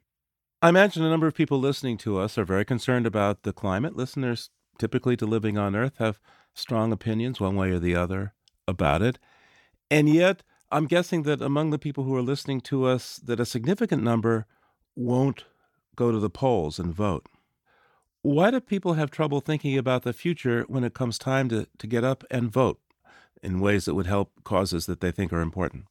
I 0.61 0.69
imagine 0.69 1.03
a 1.03 1.09
number 1.09 1.27
of 1.27 1.33
people 1.33 1.59
listening 1.59 1.97
to 1.99 2.19
us 2.19 2.37
are 2.37 2.45
very 2.45 2.65
concerned 2.65 3.05
about 3.05 3.43
the 3.43 3.51
climate. 3.53 3.95
Listeners 3.95 4.49
typically 4.77 5.17
to 5.17 5.25
Living 5.25 5.57
on 5.57 5.75
Earth 5.75 5.93
have 5.97 6.19
strong 6.53 6.91
opinions 6.91 7.39
one 7.39 7.55
way 7.55 7.71
or 7.71 7.79
the 7.79 7.95
other 7.95 8.33
about 8.67 9.01
it. 9.01 9.19
And 9.89 10.07
yet, 10.07 10.43
I'm 10.71 10.87
guessing 10.87 11.23
that 11.23 11.41
among 11.41 11.69
the 11.69 11.79
people 11.79 12.03
who 12.03 12.15
are 12.15 12.21
listening 12.21 12.61
to 12.61 12.85
us 12.85 13.17
that 13.17 13.39
a 13.39 13.45
significant 13.45 14.03
number 14.03 14.45
won't 14.95 15.45
go 15.95 16.11
to 16.11 16.19
the 16.19 16.29
polls 16.29 16.79
and 16.79 16.93
vote. 16.93 17.27
Why 18.23 18.51
do 18.51 18.61
people 18.61 18.93
have 18.93 19.11
trouble 19.11 19.41
thinking 19.41 19.77
about 19.77 20.03
the 20.03 20.13
future 20.13 20.63
when 20.69 20.85
it 20.85 20.93
comes 20.93 21.19
time 21.19 21.49
to, 21.49 21.67
to 21.77 21.85
get 21.85 22.05
up 22.05 22.23
and 22.31 22.49
vote 22.49 22.79
in 23.41 23.59
ways 23.59 23.83
that 23.83 23.95
would 23.95 24.05
help 24.05 24.31
causes 24.45 24.85
that 24.85 25.01
they 25.01 25.11
think 25.11 25.33
are 25.33 25.41
important? 25.41 25.87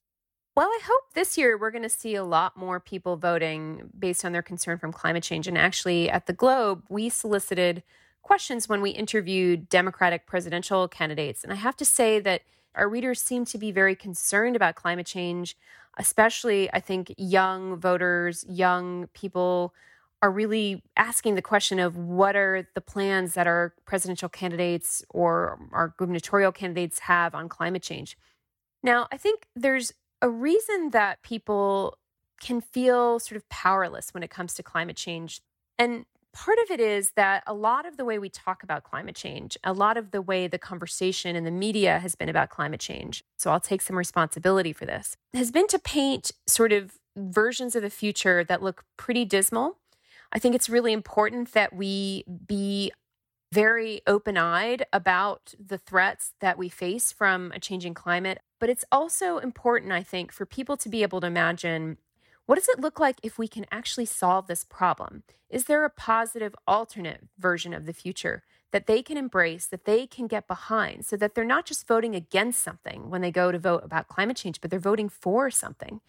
Well, 0.57 0.67
I 0.67 0.81
hope 0.83 1.13
this 1.13 1.37
year 1.37 1.59
we're 1.59 1.71
going 1.71 1.83
to 1.83 1.91
see 1.91 2.15
a 2.15 2.25
lot 2.25 2.57
more 2.57 2.81
people 2.81 3.17
voting 3.19 3.91
based 3.99 4.25
on 4.25 4.33
their 4.33 4.41
concern 4.41 4.79
from 4.79 4.95
climate 4.95 5.23
change. 5.23 5.47
And 5.47 5.59
actually, 5.59 6.09
at 6.09 6.25
the 6.25 6.33
Globe, 6.33 6.83
we 6.89 7.11
solicited 7.11 7.83
questions 8.23 8.67
when 8.67 8.81
we 8.81 8.91
interviewed 8.93 9.69
Democratic 9.69 10.25
presidential 10.25 10.89
candidates. 10.89 11.45
And 11.45 11.53
I 11.53 11.57
have 11.57 11.77
to 11.77 11.85
say 11.85 12.19
that 12.21 12.41
our 12.75 12.89
readers 12.89 13.21
seem 13.21 13.45
to 13.45 13.59
be 13.59 13.73
very 13.73 13.95
concerned 13.95 14.57
about 14.57 14.75
climate 14.75 15.07
change, 15.07 15.55
especially, 15.99 16.73
I 16.73 16.81
think, 16.81 17.13
young 17.19 17.77
voters, 17.77 18.47
young 18.49 19.09
people 19.09 19.75
are 20.23 20.31
really 20.31 20.83
asking 20.97 21.35
the 21.35 21.43
question 21.43 21.81
of 21.81 21.97
what 21.97 22.37
are 22.37 22.67
the 22.75 22.81
plans 22.81 23.35
that 23.35 23.49
our 23.49 23.75
presidential 23.85 24.29
candidates 24.29 25.05
or 25.11 25.59
our 25.73 25.95
gubernatorial 25.99 26.53
candidates 26.53 27.01
have 27.01 27.35
on 27.35 27.49
climate 27.49 27.83
change. 27.83 28.17
Now, 28.85 29.09
I 29.13 29.17
think 29.17 29.47
there's 29.57 29.93
a 30.23 30.31
reason 30.31 30.91
that 30.91 31.23
people 31.23 31.99
can 32.41 32.61
feel 32.61 33.19
sort 33.19 33.37
of 33.37 33.49
powerless 33.49 34.15
when 34.15 34.23
it 34.23 34.31
comes 34.31 34.55
to 34.55 34.63
climate 34.63 34.97
change. 34.97 35.41
And 35.79 36.07
part 36.33 36.59
of 36.65 36.71
it 36.71 36.81
is 36.81 37.13
that 37.17 37.43
a 37.47 37.55
lot 37.55 37.85
of 37.85 37.97
the 37.97 38.05
way 38.05 38.19
we 38.19 38.29
talk 38.29 38.63
about 38.63 38.85
climate 38.85 39.17
change, 39.17 39.59
a 39.65 39.73
lot 39.73 39.97
of 39.97 40.13
the 40.13 40.23
way 40.23 40.47
the 40.47 40.59
conversation 40.59 41.37
in 41.37 41.45
the 41.45 41.51
media 41.51 41.99
has 41.99 42.15
been 42.15 42.29
about 42.29 42.49
climate 42.49 42.81
change, 42.81 43.25
so 43.37 43.51
I'll 43.51 43.61
take 43.61 43.83
some 43.83 43.99
responsibility 43.99 44.73
for 44.73 44.87
this, 44.87 45.17
has 45.35 45.51
been 45.51 45.67
to 45.69 45.79
paint 45.79 46.33
sort 46.47 46.73
of 46.73 46.99
versions 47.17 47.77
of 47.77 47.83
the 47.83 47.91
future 47.91 48.43
that 48.45 48.63
look 48.63 48.85
pretty 48.97 49.25
dismal 49.25 49.79
I 50.33 50.39
think 50.39 50.55
it's 50.55 50.71
really 50.71 50.93
important 50.93 51.53
that 51.53 51.75
we 51.75 52.25
be 52.47 52.91
very 53.53 54.01
open 54.07 54.39
eyed 54.39 54.87
about 54.95 55.55
the 55.63 55.77
threats 55.77 56.33
that 56.41 56.57
we 56.57 56.71
face 56.71 57.13
from 57.13 57.53
a 57.53 57.61
changing 57.61 57.93
climate. 57.93 58.41
But 58.59 58.71
it's 58.71 58.85
also 58.91 59.37
important, 59.39 59.93
I 59.93 60.03
think, 60.03 60.33
for 60.33 60.47
people 60.47 60.79
to 60.79 60.89
be 60.89 61.03
able 61.03 61.21
to 61.21 61.27
imagine 61.27 61.99
what 62.47 62.57
does 62.57 62.69
it 62.69 62.81
look 62.81 62.99
like 62.99 63.19
if 63.23 63.39
we 63.39 63.47
can 63.47 63.67
actually 63.71 64.07
solve 64.07 64.47
this 64.47 64.65
problem? 64.65 65.23
Is 65.51 65.67
there 65.67 65.85
a 65.85 65.91
positive 65.91 66.55
alternate 66.67 67.29
version 67.39 67.75
of 67.75 67.85
the 67.85 67.93
future 67.93 68.43
that 68.73 68.87
they 68.87 69.03
can 69.03 69.19
embrace, 69.19 69.67
that 69.67 69.85
they 69.85 70.07
can 70.07 70.27
get 70.27 70.49
behind, 70.49 71.05
so 71.05 71.17
that 71.19 71.35
they're 71.35 71.45
not 71.45 71.67
just 71.67 71.87
voting 71.87 72.15
against 72.15 72.63
something 72.63 73.11
when 73.11 73.21
they 73.21 73.31
go 73.31 73.53
to 73.53 73.59
vote 73.59 73.85
about 73.85 74.09
climate 74.09 74.39
change, 74.39 74.63
but 74.63 74.71
they're 74.71 74.81
voting 74.81 75.11
for 75.11 75.51
something? 75.51 76.01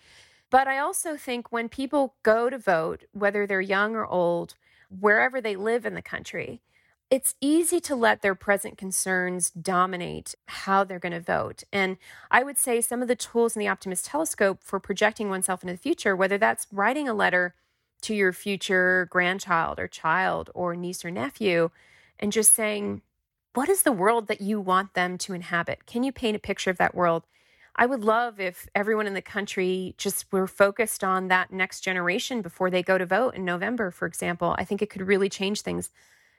But 0.54 0.68
I 0.68 0.78
also 0.78 1.18
think 1.18 1.52
when 1.52 1.68
people 1.68 2.14
go 2.22 2.48
to 2.48 2.60
vote, 2.60 3.06
whether 3.12 3.48
they're 3.48 3.60
young 3.60 3.96
or 3.96 4.06
old, 4.06 4.54
wherever 4.88 5.42
they 5.42 5.56
live 5.56 5.84
in 5.84 5.96
the 5.96 6.02
country, 6.04 6.62
it's 7.10 7.34
easy 7.42 7.80
to 7.80 7.96
let 7.96 8.22
their 8.22 8.36
present 8.36 8.78
concerns 8.78 9.50
dominate 9.50 10.36
how 10.46 10.84
they're 10.84 11.00
going 11.00 11.12
to 11.12 11.20
vote. 11.20 11.64
And 11.74 11.98
I 12.30 12.44
would 12.44 12.60
say 12.60 12.82
some 12.82 13.02
of 13.02 13.08
the 13.08 13.16
tools 13.16 13.56
in 13.56 13.62
the 13.62 13.68
Optimist 13.68 14.06
Telescope 14.06 14.60
for 14.62 14.80
projecting 14.80 15.28
oneself 15.28 15.64
into 15.64 15.74
the 15.74 15.80
future, 15.80 16.16
whether 16.16 16.38
that's 16.38 16.68
writing 16.72 17.10
a 17.10 17.16
letter 17.16 17.56
to 18.02 18.14
your 18.14 18.32
future 18.32 19.08
grandchild 19.10 19.80
or 19.80 19.88
child 19.88 20.52
or 20.54 20.76
niece 20.76 21.04
or 21.04 21.10
nephew, 21.10 21.72
and 22.20 22.32
just 22.32 22.54
saying, 22.54 23.02
what 23.56 23.70
is 23.70 23.82
the 23.82 23.92
world 23.92 24.28
that 24.28 24.40
you 24.42 24.62
want 24.62 24.94
them 24.94 25.18
to 25.18 25.34
inhabit? 25.34 25.88
Can 25.88 26.04
you 26.04 26.12
paint 26.12 26.36
a 26.36 26.40
picture 26.40 26.70
of 26.70 26.78
that 26.78 26.94
world? 26.94 27.24
I 27.76 27.88
would 27.88 28.04
love 28.04 28.40
if 28.40 28.68
everyone 28.76 29.08
in 29.08 29.16
the 29.16 29.22
country 29.22 29.96
just 29.98 30.32
were 30.32 30.46
focused 30.46 31.04
on 31.04 31.28
that 31.30 31.52
next 31.52 31.82
generation 31.82 32.44
before 32.44 32.70
they 32.70 32.84
go 32.84 33.00
to 33.00 33.06
vote 33.06 33.34
in 33.34 33.46
November, 33.46 33.90
for 33.90 34.06
example. 34.06 34.56
I 34.60 34.64
think 34.64 34.82
it 34.82 34.92
could 34.92 35.08
really 35.08 35.30
change 35.30 35.62
things, 35.62 35.90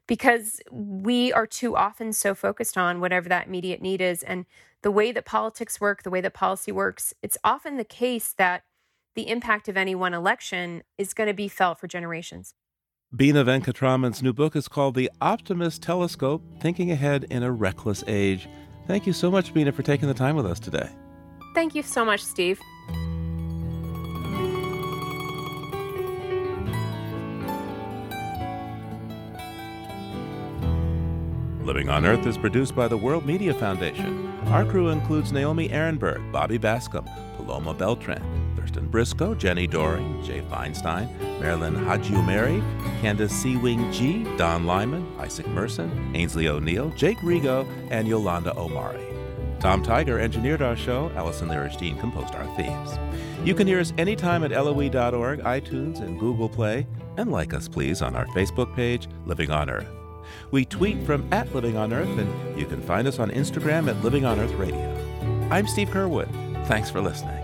because 0.06 0.60
we 0.70 1.32
are 1.32 1.46
too 1.46 1.76
often 1.76 2.12
so 2.12 2.34
focused 2.34 2.78
on 2.78 3.00
whatever 3.00 3.28
that 3.28 3.48
immediate 3.48 3.82
need 3.82 4.00
is. 4.00 4.22
And 4.22 4.46
the 4.82 4.90
way 4.90 5.10
that 5.12 5.24
politics 5.24 5.80
work, 5.80 6.02
the 6.02 6.10
way 6.10 6.20
that 6.20 6.34
policy 6.34 6.70
works, 6.70 7.14
it's 7.22 7.38
often 7.42 7.78
the 7.78 7.84
case 7.84 8.32
that 8.36 8.64
the 9.14 9.28
impact 9.28 9.68
of 9.68 9.76
any 9.76 9.94
one 9.94 10.14
election 10.14 10.82
is 10.98 11.14
going 11.14 11.28
to 11.28 11.34
be 11.34 11.48
felt 11.48 11.80
for 11.80 11.88
generations. 11.88 12.54
Bina 13.16 13.44
Venkataraman's 13.44 14.22
new 14.22 14.32
book 14.32 14.54
is 14.54 14.68
called 14.68 14.94
The 14.94 15.10
Optimist 15.20 15.82
Telescope 15.82 16.42
Thinking 16.60 16.90
Ahead 16.90 17.26
in 17.30 17.42
a 17.42 17.50
Reckless 17.50 18.04
Age. 18.06 18.48
Thank 18.86 19.06
you 19.06 19.12
so 19.12 19.30
much, 19.30 19.54
Bina, 19.54 19.72
for 19.72 19.82
taking 19.82 20.06
the 20.08 20.14
time 20.14 20.36
with 20.36 20.46
us 20.46 20.60
today. 20.60 20.90
Thank 21.54 21.74
you 21.76 21.82
so 21.82 22.04
much, 22.04 22.22
Steve. 22.22 22.60
Living 31.64 31.88
on 31.88 32.04
Earth 32.04 32.26
is 32.26 32.36
produced 32.36 32.74
by 32.76 32.88
the 32.88 32.96
World 32.96 33.24
Media 33.24 33.54
Foundation. 33.54 34.28
Our 34.48 34.64
crew 34.64 34.88
includes 34.88 35.32
Naomi 35.32 35.68
Arenberg, 35.70 36.30
Bobby 36.30 36.58
Bascomb, 36.58 37.08
Paloma 37.36 37.72
Beltran, 37.72 38.22
Thurston 38.56 38.88
Briscoe, 38.88 39.34
Jenni 39.34 39.70
Doering, 39.70 40.22
Jay 40.22 40.42
Feinstein, 40.50 41.08
Marilyn 41.40 41.74
Hajiumeri, 41.74 42.60
Candace 43.00 43.32
Seawing 43.32 43.90
G, 43.92 44.24
Don 44.36 44.66
Lyman, 44.66 45.06
Isaac 45.18 45.46
Merson, 45.48 46.14
Ainsley 46.14 46.48
O'Neill, 46.48 46.90
Jake 46.90 47.18
Rigo, 47.18 47.66
and 47.90 48.06
Yolanda 48.06 48.54
Omari. 48.58 49.13
Tom 49.64 49.82
Tiger 49.82 50.20
engineered 50.20 50.60
our 50.60 50.76
show. 50.76 51.10
Allison 51.16 51.48
Lirish 51.48 51.78
Dean 51.78 51.96
composed 51.96 52.34
our 52.34 52.44
themes. 52.54 52.98
You 53.46 53.54
can 53.54 53.66
hear 53.66 53.80
us 53.80 53.94
anytime 53.96 54.44
at 54.44 54.50
loe.org, 54.50 54.90
iTunes, 55.40 56.02
and 56.02 56.20
Google 56.20 56.50
Play. 56.50 56.86
And 57.16 57.32
like 57.32 57.54
us, 57.54 57.66
please, 57.66 58.02
on 58.02 58.14
our 58.14 58.26
Facebook 58.26 58.76
page, 58.76 59.08
Living 59.24 59.50
on 59.50 59.70
Earth. 59.70 59.88
We 60.50 60.66
tweet 60.66 61.02
from 61.06 61.26
at 61.32 61.54
Living 61.54 61.78
on 61.78 61.94
Earth, 61.94 62.18
and 62.18 62.60
you 62.60 62.66
can 62.66 62.82
find 62.82 63.08
us 63.08 63.18
on 63.18 63.30
Instagram 63.30 63.88
at 63.88 64.04
Living 64.04 64.26
on 64.26 64.38
Earth 64.38 64.52
Radio. 64.52 65.48
I'm 65.50 65.66
Steve 65.66 65.88
Curwood. 65.88 66.28
Thanks 66.66 66.90
for 66.90 67.00
listening. 67.00 67.43